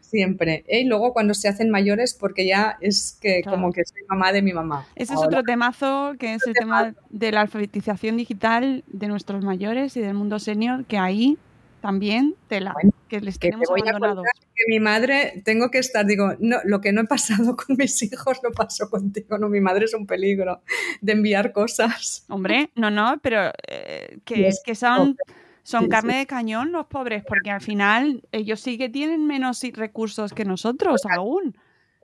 Siempre. 0.00 0.64
¿eh? 0.68 0.80
Y 0.80 0.84
luego 0.84 1.12
cuando 1.12 1.34
se 1.34 1.48
hacen 1.48 1.70
mayores, 1.70 2.14
porque 2.14 2.46
ya 2.46 2.76
es 2.80 3.18
que 3.20 3.42
como 3.42 3.72
que 3.72 3.84
soy 3.84 4.02
mamá 4.08 4.32
de 4.32 4.42
mi 4.42 4.52
mamá. 4.52 4.86
Ese 4.94 5.14
es 5.14 5.20
otro 5.20 5.42
temazo, 5.42 6.14
que 6.18 6.34
es 6.34 6.46
el 6.46 6.52
tema 6.52 6.94
de 7.10 7.32
la 7.32 7.40
alfabetización 7.40 8.16
digital 8.16 8.84
de 8.86 9.08
nuestros 9.08 9.44
mayores 9.44 9.96
y 9.96 10.00
del 10.00 10.14
mundo 10.14 10.38
senior, 10.38 10.84
que 10.84 10.98
ahí 10.98 11.38
también 11.86 12.34
tela, 12.48 12.74
que 13.06 13.20
les 13.20 13.38
tenemos 13.38 13.68
abandonados. 13.70 14.24
que 14.56 14.64
mi 14.66 14.80
madre, 14.80 15.40
tengo 15.44 15.70
que 15.70 15.78
estar, 15.78 16.04
digo, 16.04 16.34
no, 16.40 16.56
lo 16.64 16.80
que 16.80 16.92
no 16.92 17.02
he 17.02 17.06
pasado 17.06 17.54
con 17.54 17.76
mis 17.76 18.02
hijos 18.02 18.40
lo 18.42 18.50
paso 18.50 18.90
contigo, 18.90 19.38
no, 19.38 19.48
mi 19.48 19.60
madre 19.60 19.84
es 19.84 19.94
un 19.94 20.04
peligro 20.04 20.62
de 21.00 21.12
enviar 21.12 21.52
cosas. 21.52 22.24
Hombre, 22.28 22.70
no, 22.74 22.90
no, 22.90 23.20
pero 23.22 23.52
eh, 23.68 24.18
que, 24.24 24.48
es, 24.48 24.60
que 24.64 24.74
son, 24.74 25.16
son 25.62 25.86
carne 25.86 26.18
de 26.18 26.26
cañón 26.26 26.72
los 26.72 26.86
pobres, 26.86 27.22
porque 27.24 27.52
al 27.52 27.60
final 27.60 28.24
ellos 28.32 28.58
sí 28.58 28.78
que 28.78 28.88
tienen 28.88 29.24
menos 29.24 29.62
recursos 29.74 30.32
que 30.32 30.44
nosotros 30.44 31.02
aún. 31.08 31.56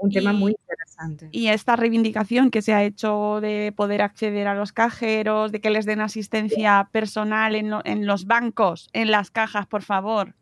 Un 0.02 0.10
tema 0.10 0.32
muy 0.32 0.56
interesante. 0.58 1.28
Y 1.30 1.46
esta 1.46 1.76
reivindicación 1.76 2.50
que 2.50 2.60
se 2.60 2.74
ha 2.74 2.82
hecho 2.82 3.38
de 3.40 3.72
poder 3.76 4.02
acceder 4.02 4.48
a 4.48 4.54
los 4.54 4.72
cajeros, 4.72 5.52
de 5.52 5.60
que 5.60 5.70
les 5.70 5.86
den 5.86 6.00
asistencia 6.00 6.88
personal 6.90 7.54
en, 7.54 7.72
en 7.84 8.06
los 8.06 8.26
bancos, 8.26 8.90
en 8.92 9.12
las 9.12 9.30
cajas, 9.30 9.66
por 9.66 9.82
favor. 9.82 10.34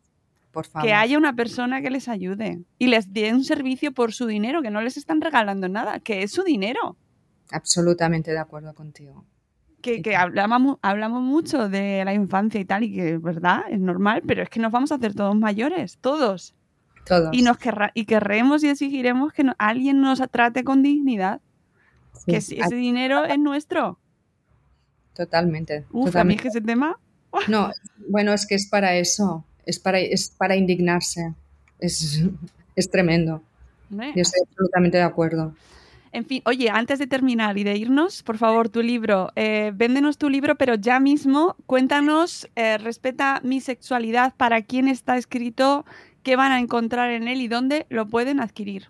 Por 0.51 0.65
favor. 0.65 0.87
Que 0.87 0.93
haya 0.93 1.15
una 1.17 1.35
persona 1.35 1.81
que 1.81 1.91
les 1.91 2.07
ayude 2.07 2.63
y 2.79 2.87
les 2.87 3.13
dé 3.13 3.33
un 3.33 3.43
servicio 3.43 3.91
por 3.91 4.13
su 4.13 4.25
dinero, 4.25 4.63
que 4.63 4.71
no 4.71 4.81
les 4.81 4.97
están 4.97 5.21
regalando 5.21 5.69
nada, 5.69 5.99
que 5.99 6.23
es 6.23 6.31
su 6.31 6.43
dinero. 6.43 6.97
Absolutamente 7.51 8.31
de 8.31 8.39
acuerdo 8.39 8.73
contigo. 8.73 9.25
Que, 9.81 10.01
que 10.01 10.15
hablamos, 10.15 10.77
hablamos 10.81 11.21
mucho 11.21 11.69
de 11.69 12.03
la 12.03 12.13
infancia 12.13 12.59
y 12.59 12.65
tal, 12.65 12.83
y 12.83 12.93
que 12.93 13.13
es 13.13 13.21
verdad, 13.21 13.61
es 13.69 13.79
normal, 13.79 14.23
pero 14.25 14.41
es 14.41 14.49
que 14.49 14.59
nos 14.59 14.71
vamos 14.71 14.91
a 14.91 14.95
hacer 14.95 15.13
todos 15.13 15.35
mayores, 15.35 15.99
todos. 15.99 16.55
Y, 17.31 17.41
nos 17.41 17.57
y 17.93 18.05
querremos 18.05 18.63
y 18.63 18.69
exigiremos 18.69 19.33
que 19.33 19.43
alguien 19.57 20.01
nos 20.01 20.21
trate 20.31 20.63
con 20.63 20.83
dignidad. 20.83 21.41
que 22.25 22.37
ese 22.37 22.75
dinero 22.75 23.25
es 23.25 23.39
nuestro. 23.39 23.99
Totalmente. 25.13 25.85
Uf, 25.91 26.15
a 26.15 26.23
mí 26.23 26.37
que 26.37 26.49
ese 26.49 26.61
tema. 26.61 26.97
No, 27.47 27.71
bueno, 28.09 28.33
es 28.33 28.45
que 28.45 28.55
es 28.55 28.67
para 28.67 28.95
eso. 28.95 29.45
Es 29.65 29.79
para, 29.79 29.99
es 29.99 30.29
para 30.29 30.57
indignarse. 30.57 31.33
Es, 31.79 32.21
es 32.75 32.91
tremendo. 32.91 33.41
Yo 33.89 34.21
estoy 34.21 34.41
absolutamente 34.49 34.97
de 34.97 35.03
acuerdo. 35.03 35.53
En 36.13 36.25
fin, 36.25 36.41
oye, 36.45 36.69
antes 36.69 36.99
de 36.99 37.07
terminar 37.07 37.57
y 37.57 37.63
de 37.63 37.77
irnos, 37.77 38.21
por 38.21 38.37
favor, 38.37 38.67
tu 38.67 38.81
libro, 38.81 39.31
eh, 39.37 39.71
véndenos 39.73 40.17
tu 40.17 40.29
libro, 40.29 40.55
pero 40.55 40.75
ya 40.75 40.99
mismo 40.99 41.55
cuéntanos, 41.65 42.49
eh, 42.55 42.77
respeta 42.77 43.39
mi 43.43 43.61
sexualidad, 43.61 44.33
para 44.35 44.61
quién 44.61 44.89
está 44.89 45.15
escrito, 45.15 45.85
qué 46.23 46.35
van 46.35 46.51
a 46.51 46.59
encontrar 46.59 47.11
en 47.11 47.27
él 47.27 47.41
y 47.41 47.47
dónde 47.47 47.85
lo 47.89 48.07
pueden 48.07 48.39
adquirir. 48.39 48.87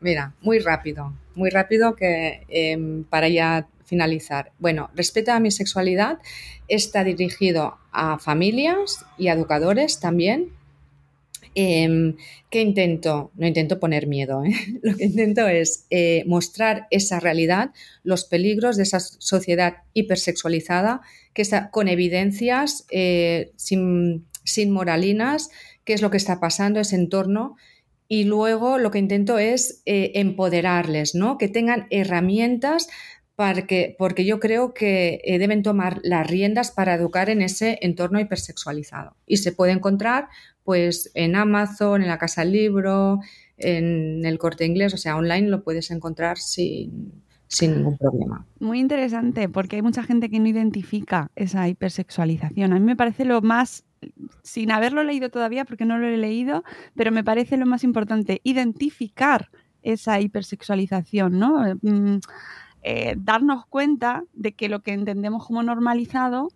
Mira, 0.00 0.34
muy 0.40 0.58
rápido, 0.58 1.12
muy 1.34 1.50
rápido 1.50 1.94
que 1.94 2.44
em, 2.48 3.04
para 3.04 3.28
ya 3.28 3.68
finalizar. 3.84 4.52
Bueno, 4.58 4.90
Respeta 4.94 5.36
a 5.36 5.40
mi 5.40 5.50
sexualidad 5.50 6.18
está 6.68 7.04
dirigido 7.04 7.76
a 7.92 8.18
familias 8.18 9.04
y 9.18 9.28
educadores 9.28 10.00
también. 10.00 10.50
Eh, 11.54 12.14
¿Qué 12.50 12.62
intento? 12.62 13.30
No 13.36 13.46
intento 13.46 13.78
poner 13.78 14.06
miedo, 14.06 14.44
¿eh? 14.44 14.54
lo 14.82 14.96
que 14.96 15.04
intento 15.04 15.46
es 15.46 15.86
eh, 15.90 16.24
mostrar 16.26 16.86
esa 16.90 17.20
realidad, 17.20 17.70
los 18.02 18.24
peligros 18.24 18.76
de 18.76 18.82
esa 18.84 19.00
sociedad 19.00 19.78
hipersexualizada, 19.94 21.00
que 21.32 21.42
está 21.42 21.70
con 21.70 21.88
evidencias, 21.88 22.86
eh, 22.90 23.52
sin, 23.56 24.26
sin 24.44 24.70
moralinas, 24.70 25.50
qué 25.84 25.92
es 25.92 26.02
lo 26.02 26.10
que 26.10 26.16
está 26.16 26.40
pasando, 26.40 26.80
ese 26.80 26.96
entorno. 26.96 27.56
Y 28.08 28.24
luego 28.24 28.78
lo 28.78 28.90
que 28.90 28.98
intento 28.98 29.38
es 29.38 29.82
eh, 29.86 30.12
empoderarles, 30.14 31.14
¿no? 31.14 31.38
Que 31.38 31.48
tengan 31.48 31.86
herramientas 31.90 32.88
para 33.36 33.66
que, 33.66 33.96
porque 33.98 34.26
yo 34.26 34.38
creo 34.38 34.74
que 34.74 35.20
eh, 35.24 35.38
deben 35.38 35.62
tomar 35.62 36.00
las 36.02 36.26
riendas 36.26 36.72
para 36.72 36.94
educar 36.94 37.30
en 37.30 37.40
ese 37.40 37.78
entorno 37.80 38.20
hipersexualizado. 38.20 39.16
Y 39.26 39.38
se 39.38 39.52
puede 39.52 39.72
encontrar 39.72 40.28
pues 40.62 41.10
en 41.14 41.36
Amazon, 41.36 42.02
en 42.02 42.08
la 42.08 42.18
Casa 42.18 42.44
Libro, 42.44 43.20
en 43.56 44.24
el 44.26 44.38
corte 44.38 44.66
inglés, 44.66 44.92
o 44.94 44.96
sea, 44.98 45.16
online 45.16 45.48
lo 45.48 45.62
puedes 45.64 45.90
encontrar 45.90 46.38
sin, 46.38 47.22
sin 47.46 47.76
ningún 47.76 47.96
problema. 47.96 48.46
Muy 48.58 48.78
interesante, 48.78 49.48
porque 49.48 49.76
hay 49.76 49.82
mucha 49.82 50.02
gente 50.02 50.30
que 50.30 50.38
no 50.38 50.46
identifica 50.46 51.30
esa 51.34 51.66
hipersexualización. 51.68 52.72
A 52.72 52.78
mí 52.78 52.84
me 52.84 52.96
parece 52.96 53.24
lo 53.24 53.40
más 53.40 53.84
sin 54.42 54.70
haberlo 54.70 55.02
leído 55.04 55.30
todavía, 55.30 55.64
porque 55.64 55.84
no 55.84 55.98
lo 55.98 56.06
he 56.06 56.16
leído, 56.16 56.64
pero 56.94 57.12
me 57.12 57.24
parece 57.24 57.56
lo 57.56 57.66
más 57.66 57.84
importante, 57.84 58.40
identificar 58.44 59.50
esa 59.82 60.20
hipersexualización, 60.20 61.38
¿no? 61.38 61.74
Mm, 61.82 62.18
eh, 62.82 63.14
darnos 63.18 63.66
cuenta 63.66 64.24
de 64.32 64.52
que 64.52 64.68
lo 64.68 64.80
que 64.80 64.92
entendemos 64.92 65.46
como 65.46 65.62
normalizado 65.62 66.48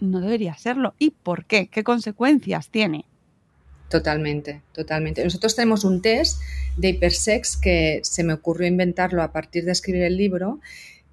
no 0.00 0.20
debería 0.20 0.54
serlo. 0.54 0.94
¿Y 0.98 1.10
por 1.10 1.46
qué? 1.46 1.68
¿Qué 1.68 1.84
consecuencias 1.84 2.68
tiene? 2.68 3.06
Totalmente, 3.88 4.62
totalmente. 4.72 5.22
Nosotros 5.22 5.54
tenemos 5.54 5.84
un 5.84 6.02
test 6.02 6.40
de 6.76 6.90
hipersex 6.90 7.56
que 7.56 8.00
se 8.02 8.24
me 8.24 8.32
ocurrió 8.32 8.66
inventarlo 8.66 9.22
a 9.22 9.32
partir 9.32 9.64
de 9.64 9.72
escribir 9.72 10.02
el 10.02 10.16
libro 10.16 10.60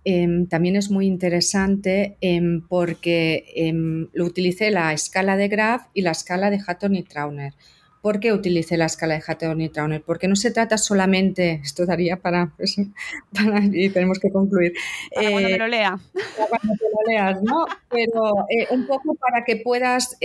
Em, 0.03 0.47
también 0.47 0.75
es 0.75 0.89
muy 0.89 1.05
interesante 1.05 2.17
em, 2.21 2.61
porque 2.67 3.45
em, 3.55 4.07
lo 4.13 4.25
utilicé 4.25 4.71
la 4.71 4.93
escala 4.93 5.37
de 5.37 5.47
Graf 5.47 5.83
y 5.93 6.01
la 6.01 6.11
escala 6.11 6.49
de 6.49 6.59
Hatton 6.65 6.95
y 6.95 7.03
Trauner. 7.03 7.53
¿Por 8.01 8.19
qué 8.19 8.33
utilicé 8.33 8.77
la 8.77 8.85
escala 8.85 9.13
de 9.13 9.23
Hatton 9.25 9.61
y 9.61 9.69
Trauner? 9.69 10.01
Porque 10.01 10.27
no 10.27 10.35
se 10.35 10.49
trata 10.49 10.79
solamente, 10.79 11.61
esto 11.63 11.85
daría 11.85 12.17
para, 12.17 12.51
pues, 12.57 12.77
y 12.77 13.89
tenemos 13.89 14.17
que 14.17 14.31
concluir. 14.31 14.73
Para 15.13 15.29
cuando 15.29 15.49
me 15.49 15.57
lo 15.57 15.67
lea. 15.67 15.99
Para 16.35 16.49
cuando 16.49 16.73
te 16.73 16.85
lo 16.85 17.11
leas, 17.11 17.43
¿no? 17.43 17.65
Pero 17.89 18.47
eh, 18.49 18.67
un 18.71 18.87
poco 18.87 19.13
para 19.15 19.43
que 19.45 19.57
puedas 19.57 20.17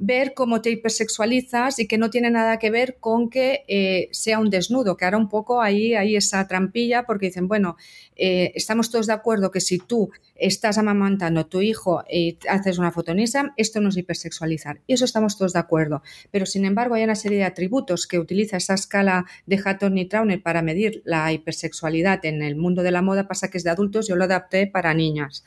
ver 0.00 0.32
cómo 0.34 0.62
te 0.62 0.70
hipersexualizas 0.70 1.78
y 1.78 1.86
que 1.86 1.98
no 1.98 2.08
tiene 2.08 2.30
nada 2.30 2.58
que 2.58 2.70
ver 2.70 2.96
con 2.98 3.28
que 3.28 3.64
eh, 3.68 4.08
sea 4.12 4.38
un 4.38 4.48
desnudo, 4.48 4.96
que 4.96 5.04
ahora 5.04 5.18
un 5.18 5.28
poco 5.28 5.60
ahí 5.60 5.94
hay 5.94 6.16
esa 6.16 6.48
trampilla 6.48 7.04
porque 7.04 7.26
dicen, 7.26 7.48
bueno, 7.48 7.76
eh, 8.16 8.50
estamos 8.54 8.90
todos 8.90 9.06
de 9.06 9.12
acuerdo 9.12 9.50
que 9.50 9.60
si 9.60 9.78
tú 9.78 10.10
estás 10.36 10.78
amamantando 10.78 11.40
a 11.40 11.48
tu 11.48 11.60
hijo 11.60 12.02
y 12.10 12.38
haces 12.48 12.78
una 12.78 12.92
foto 12.92 13.12
en 13.12 13.20
Instagram, 13.20 13.52
esto 13.58 13.82
no 13.82 13.90
es 13.90 13.96
hipersexualizar. 13.98 14.80
Y 14.86 14.94
eso 14.94 15.04
estamos 15.04 15.36
todos 15.36 15.52
de 15.52 15.58
acuerdo. 15.58 16.02
Pero 16.30 16.46
sin 16.46 16.64
embargo 16.64 16.94
hay 16.94 17.04
una 17.04 17.14
serie 17.14 17.36
de 17.36 17.44
atributos 17.44 18.06
que 18.06 18.18
utiliza 18.18 18.56
esa 18.56 18.74
escala 18.74 19.26
de 19.44 19.60
Hatton 19.62 19.98
y 19.98 20.06
Trauner 20.06 20.42
para 20.42 20.62
medir 20.62 21.02
la 21.04 21.30
hipersexualidad 21.30 22.24
en 22.24 22.40
el 22.40 22.56
mundo 22.56 22.82
de 22.82 22.90
la 22.90 23.02
moda, 23.02 23.28
pasa 23.28 23.50
que 23.50 23.58
es 23.58 23.64
de 23.64 23.70
adultos, 23.70 24.08
yo 24.08 24.16
lo 24.16 24.24
adapté 24.24 24.66
para 24.66 24.94
niñas. 24.94 25.44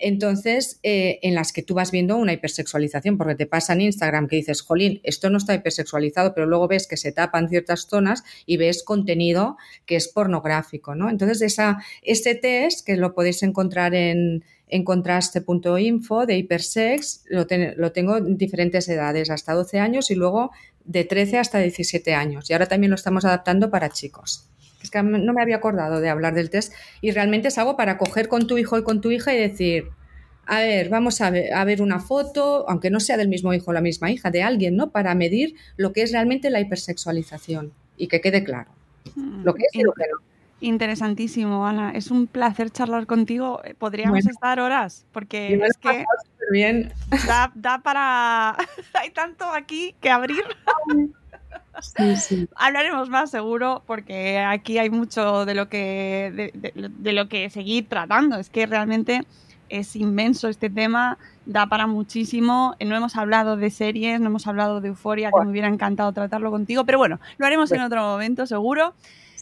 Entonces, 0.00 0.80
eh, 0.82 1.18
en 1.22 1.34
las 1.34 1.52
que 1.52 1.62
tú 1.62 1.74
vas 1.74 1.90
viendo 1.90 2.16
una 2.16 2.32
hipersexualización, 2.32 3.18
porque 3.18 3.34
te 3.34 3.46
pasa 3.46 3.74
en 3.74 3.82
Instagram 3.82 4.28
que 4.28 4.36
dices, 4.36 4.62
jolín, 4.62 5.00
esto 5.04 5.30
no 5.30 5.38
está 5.38 5.54
hipersexualizado, 5.54 6.34
pero 6.34 6.46
luego 6.46 6.68
ves 6.68 6.86
que 6.86 6.96
se 6.96 7.12
tapan 7.12 7.48
ciertas 7.48 7.86
zonas 7.88 8.24
y 8.46 8.56
ves 8.56 8.82
contenido 8.82 9.56
que 9.86 9.96
es 9.96 10.08
pornográfico, 10.08 10.94
¿no? 10.94 11.10
Entonces, 11.10 11.58
ese 12.02 12.34
test, 12.34 12.86
que 12.86 12.96
lo 12.96 13.14
podéis 13.14 13.42
encontrar 13.42 13.94
en, 13.94 14.44
en 14.68 14.84
contraste.info 14.84 16.26
de 16.26 16.36
hipersex, 16.38 17.24
lo, 17.28 17.46
lo 17.76 17.92
tengo 17.92 18.16
en 18.16 18.38
diferentes 18.38 18.88
edades, 18.88 19.30
hasta 19.30 19.52
12 19.52 19.78
años 19.78 20.10
y 20.10 20.14
luego 20.14 20.50
de 20.84 21.04
13 21.04 21.38
hasta 21.38 21.58
17 21.58 22.14
años 22.14 22.48
y 22.48 22.52
ahora 22.52 22.66
también 22.66 22.90
lo 22.90 22.96
estamos 22.96 23.24
adaptando 23.24 23.70
para 23.70 23.90
chicos. 23.90 24.48
Es 24.82 24.90
que 24.90 25.02
no 25.02 25.32
me 25.32 25.42
había 25.42 25.56
acordado 25.56 26.00
de 26.00 26.08
hablar 26.08 26.34
del 26.34 26.50
test 26.50 26.72
y 27.00 27.10
realmente 27.10 27.48
es 27.48 27.58
algo 27.58 27.76
para 27.76 27.98
coger 27.98 28.28
con 28.28 28.46
tu 28.46 28.58
hijo 28.58 28.78
y 28.78 28.82
con 28.82 29.00
tu 29.00 29.10
hija 29.10 29.34
y 29.34 29.38
decir, 29.38 29.88
a 30.46 30.60
ver, 30.60 30.88
vamos 30.88 31.20
a 31.20 31.30
ver, 31.30 31.52
a 31.54 31.64
ver, 31.64 31.80
una 31.82 32.00
foto, 32.00 32.68
aunque 32.68 32.90
no 32.90 32.98
sea 32.98 33.16
del 33.16 33.28
mismo 33.28 33.52
hijo 33.54 33.70
o 33.70 33.74
la 33.74 33.80
misma 33.80 34.10
hija, 34.10 34.30
de 34.30 34.42
alguien, 34.42 34.76
¿no? 34.76 34.90
Para 34.90 35.14
medir 35.14 35.54
lo 35.76 35.92
que 35.92 36.02
es 36.02 36.12
realmente 36.12 36.50
la 36.50 36.60
hipersexualización 36.60 37.72
y 37.96 38.08
que 38.08 38.20
quede 38.20 38.42
claro 38.42 38.70
mm, 39.14 39.44
lo 39.44 39.54
que 39.54 39.62
es 39.62 39.74
y 39.74 39.82
lo 39.82 39.92
que 39.92 40.04
no. 40.10 40.18
Interesantísimo, 40.60 41.66
Ana. 41.66 41.92
Es 41.92 42.10
un 42.10 42.26
placer 42.26 42.70
charlar 42.70 43.06
contigo. 43.06 43.62
Podríamos 43.78 44.26
estar 44.26 44.60
horas, 44.60 45.06
porque 45.12 45.54
es 45.54 45.76
que 45.78 46.04
bien. 46.50 46.92
Da, 47.26 47.50
da, 47.54 47.78
para... 47.78 48.56
Hay 48.94 49.10
tanto 49.10 49.46
aquí 49.46 49.94
que 50.00 50.10
abrir. 50.10 50.44
Sí, 51.82 52.16
sí. 52.16 52.48
Hablaremos 52.56 53.08
más 53.08 53.30
seguro 53.30 53.82
porque 53.86 54.38
aquí 54.38 54.78
hay 54.78 54.90
mucho 54.90 55.44
de 55.44 55.54
lo 55.54 55.68
que 55.68 56.52
de, 56.54 57.12
lo 57.12 57.28
que 57.28 57.50
seguir 57.50 57.88
tratando. 57.88 58.36
Es 58.36 58.50
que 58.50 58.66
realmente 58.66 59.22
es 59.68 59.94
inmenso 59.96 60.48
este 60.48 60.68
tema, 60.68 61.18
da 61.46 61.66
para 61.66 61.86
muchísimo. 61.86 62.74
No 62.84 62.96
hemos 62.96 63.16
hablado 63.16 63.56
de 63.56 63.70
series, 63.70 64.20
no 64.20 64.26
hemos 64.26 64.46
hablado 64.46 64.80
de 64.80 64.88
euforia, 64.88 65.30
que 65.30 65.44
me 65.44 65.50
hubiera 65.50 65.68
encantado 65.68 66.12
tratarlo 66.12 66.50
contigo, 66.50 66.84
pero 66.84 66.98
bueno, 66.98 67.20
lo 67.38 67.46
haremos 67.46 67.70
en 67.72 67.82
otro 67.82 68.02
momento 68.02 68.46
seguro. 68.46 68.94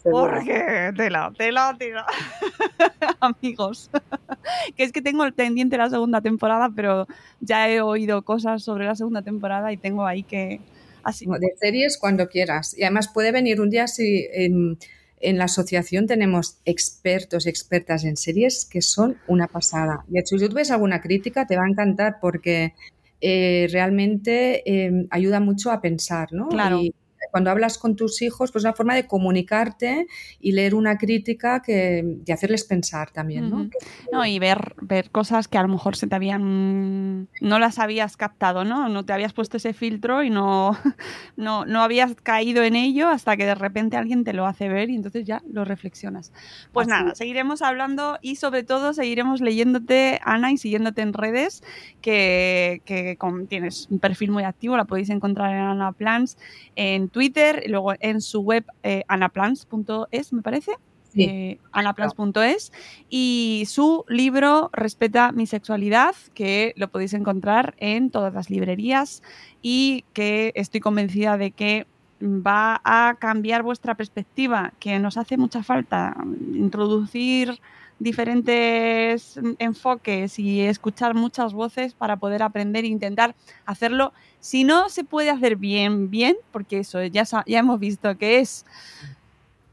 Porque 0.02 0.93
tela, 0.97 1.32
tela, 1.36 1.74
tela. 1.78 2.06
Amigos. 3.20 3.90
que 4.77 4.85
es 4.85 4.93
que 4.93 5.02
tengo 5.02 5.24
el 5.24 5.32
pendiente 5.32 5.77
la 5.77 5.90
segunda 5.90 6.20
temporada, 6.20 6.70
pero 6.74 7.06
ya 7.40 7.69
he 7.69 7.81
oído 7.81 8.23
cosas 8.23 8.62
sobre 8.62 8.86
la 8.86 8.94
segunda 8.94 9.23
temporada 9.23 9.73
y 9.73 9.77
tengo 9.77 10.06
ahí 10.06 10.23
que. 10.23 10.60
Así. 11.09 11.26
De 11.26 11.55
series 11.59 11.97
cuando 11.97 12.28
quieras. 12.28 12.76
Y 12.76 12.82
además 12.82 13.09
puede 13.09 13.32
venir 13.32 13.60
un 13.60 13.70
día 13.70 13.86
si 13.86 14.26
en, 14.32 14.78
en 15.20 15.39
la 15.39 15.44
asociación 15.44 16.06
tenemos 16.06 16.59
expertos 16.64 17.47
y 17.47 17.48
expertas 17.48 18.05
en 18.05 18.16
series 18.16 18.64
que 18.64 18.82
son 18.82 19.16
una 19.26 19.47
pasada. 19.47 20.05
De 20.06 20.20
hecho, 20.20 20.39
si 20.39 20.48
tú 20.48 20.55
ves 20.55 20.70
alguna 20.70 21.01
crítica, 21.01 21.47
te 21.47 21.56
va 21.56 21.64
a 21.64 21.68
encantar 21.68 22.16
porque 22.20 22.74
eh, 23.20 23.68
realmente 23.72 24.62
eh, 24.66 25.06
ayuda 25.10 25.40
mucho 25.40 25.70
a 25.70 25.80
pensar, 25.80 26.28
¿no? 26.32 26.48
Claro 26.48 26.82
cuando 27.31 27.51
hablas 27.51 27.78
con 27.78 27.97
tus 27.97 28.23
hijos, 28.23 28.53
pues 28.53 28.62
es 28.62 28.66
una 28.66 28.74
forma 28.74 28.95
de 28.95 29.07
comunicarte 29.07 30.07
y 30.40 30.53
leer 30.53 30.74
una 30.74 30.99
crítica 30.99 31.62
que, 31.62 32.03
de 32.05 32.32
hacerles 32.32 32.65
pensar 32.65 33.11
también, 33.11 33.51
¿no? 33.51 33.69
No, 34.12 34.24
y 34.24 34.39
ver, 34.39 34.74
ver 34.81 35.11
cosas 35.11 35.49
que 35.49 35.59
a 35.59 35.62
lo 35.62 35.69
mejor 35.69 35.97
se 35.97 36.07
te 36.07 36.15
habían, 36.15 37.28
no 37.40 37.59
las 37.59 37.78
habías 37.78 38.16
captado, 38.16 38.65
¿no? 38.65 38.89
No 38.89 39.05
te 39.05 39.12
habías 39.12 39.32
puesto 39.32 39.57
ese 39.57 39.73
filtro 39.73 40.23
y 40.23 40.31
no, 40.31 40.77
no, 41.36 41.65
no 41.65 41.82
habías 41.82 42.15
caído 42.15 42.62
en 42.62 42.77
ello 42.77 43.09
hasta 43.09 43.36
que 43.36 43.47
de 43.47 43.55
repente 43.55 43.97
alguien 43.97 44.24
te 44.24 44.32
lo 44.32 44.47
hace 44.47 44.69
ver 44.69 44.90
y 44.90 44.97
entonces 44.97 45.27
ya 45.27 45.43
lo 45.51 45.65
reflexionas. 45.65 46.32
Pues 46.73 46.86
nada, 46.86 47.15
seguiremos 47.15 47.62
hablando 47.62 48.19
y 48.23 48.36
sobre 48.36 48.62
todo 48.62 48.93
seguiremos 48.93 49.40
leyéndote, 49.40 50.20
Ana, 50.24 50.53
y 50.53 50.57
siguiéndote 50.57 51.03
en 51.03 51.12
redes, 51.12 51.62
que, 52.01 52.82
que 52.85 53.19
tienes 53.49 53.89
un 53.90 53.99
perfil 53.99 54.31
muy 54.31 54.45
activo, 54.45 54.77
la 54.77 54.85
podéis 54.85 55.11
encontrar 55.11 55.53
en 55.53 55.61
Ana 55.61 55.93
Plans, 55.93 56.39
en 56.77 57.07
Twitter, 57.09 57.62
y 57.64 57.68
luego 57.68 57.94
en 58.01 58.20
su 58.20 58.40
web 58.40 58.64
eh, 58.82 59.05
anaplans.es, 59.09 60.32
me 60.32 60.43
parece. 60.43 60.72
Eh, 61.14 61.59
anaplans.es 61.72 62.70
y 63.09 63.64
su 63.66 64.05
libro 64.09 64.70
Respeta 64.72 65.32
mi 65.32 65.47
sexualidad, 65.47 66.14
que 66.35 66.74
lo 66.76 66.89
podéis 66.89 67.14
encontrar 67.14 67.74
en 67.78 68.10
todas 68.10 68.32
las 68.35 68.51
librerías 68.51 69.22
y 69.60 70.05
que 70.12 70.52
estoy 70.55 70.80
convencida 70.80 71.36
de 71.36 71.51
que 71.51 71.86
va 72.22 72.80
a 72.85 73.16
cambiar 73.18 73.62
vuestra 73.62 73.97
perspectiva, 73.97 74.72
que 74.78 74.98
nos 74.98 75.16
hace 75.16 75.36
mucha 75.36 75.62
falta 75.62 76.16
introducir 76.52 77.60
diferentes 77.99 79.39
enfoques 79.59 80.39
y 80.39 80.61
escuchar 80.61 81.15
muchas 81.15 81.53
voces 81.53 81.95
para 81.95 82.16
poder 82.16 82.43
aprender 82.43 82.85
e 82.85 82.89
intentar 82.89 83.35
hacerlo. 83.66 84.12
Si 84.41 84.65
no 84.65 84.89
se 84.89 85.05
puede 85.05 85.31
hacer 85.31 85.57
bien, 85.57 86.11
bien, 86.11 86.37
porque 86.53 86.79
eso 86.79 87.03
ya, 87.05 87.25
ya 87.25 87.59
hemos 87.59 87.81
visto 87.81 88.16
que 88.16 88.41
es 88.41 88.65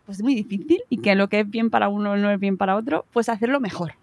pues 0.05 0.21
muy 0.21 0.35
difícil 0.35 0.83
y 0.89 0.97
que 0.97 1.15
lo 1.15 1.29
que 1.29 1.41
es 1.41 1.49
bien 1.49 1.69
para 1.69 1.89
uno 1.89 2.15
no 2.15 2.31
es 2.31 2.39
bien 2.39 2.57
para 2.57 2.75
otro, 2.75 3.05
pues 3.11 3.29
hacerlo 3.29 3.59
mejor. 3.59 3.93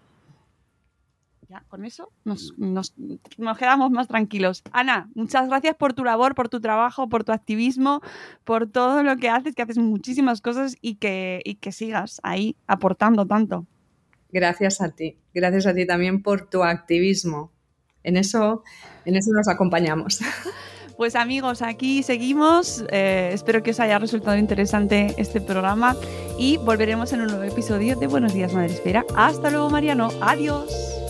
Ya, 1.49 1.63
con 1.69 1.85
eso 1.85 2.09
nos, 2.25 2.53
nos, 2.57 2.93
nos, 3.37 3.57
quedamos 3.57 3.91
más 3.91 4.07
tranquilos. 4.07 4.63
Ana, 4.71 5.09
muchas 5.13 5.47
gracias 5.47 5.75
por 5.75 5.93
tu 5.93 6.03
labor, 6.03 6.33
por 6.33 6.49
tu 6.49 6.59
trabajo, 6.59 7.07
por 7.09 7.23
tu 7.23 7.31
activismo, 7.31 8.01
por 8.43 8.67
todo 8.67 9.03
lo 9.03 9.17
que 9.17 9.29
haces, 9.29 9.53
que 9.53 9.61
haces 9.61 9.77
muchísimas 9.77 10.41
cosas 10.41 10.75
y 10.81 10.95
que, 10.95 11.41
y 11.45 11.55
que 11.55 11.71
sigas 11.71 12.19
ahí 12.23 12.55
aportando 12.65 13.25
tanto. 13.25 13.67
Gracias 14.33 14.81
a 14.81 14.89
ti. 14.89 15.19
Gracias 15.33 15.67
a 15.67 15.73
ti 15.73 15.85
también 15.85 16.23
por 16.23 16.49
tu 16.49 16.63
activismo. 16.63 17.51
En 18.03 18.17
eso, 18.17 18.63
en 19.05 19.15
eso 19.15 19.31
nos 19.31 19.47
acompañamos. 19.47 20.19
Pues 20.95 21.15
amigos, 21.15 21.63
aquí 21.63 22.03
seguimos. 22.03 22.85
Eh, 22.91 23.31
espero 23.33 23.63
que 23.63 23.71
os 23.71 23.79
haya 23.79 23.97
resultado 23.97 24.37
interesante 24.37 25.15
este 25.17 25.41
programa 25.41 25.95
y 26.37 26.57
volveremos 26.57 27.11
en 27.13 27.21
un 27.21 27.27
nuevo 27.29 27.41
episodio 27.41 27.95
de 27.95 28.05
Buenos 28.05 28.35
Días 28.35 28.53
Madre 28.53 28.73
Espera. 28.73 29.03
Hasta 29.15 29.49
luego, 29.49 29.71
Mariano. 29.71 30.09
Adiós. 30.21 31.02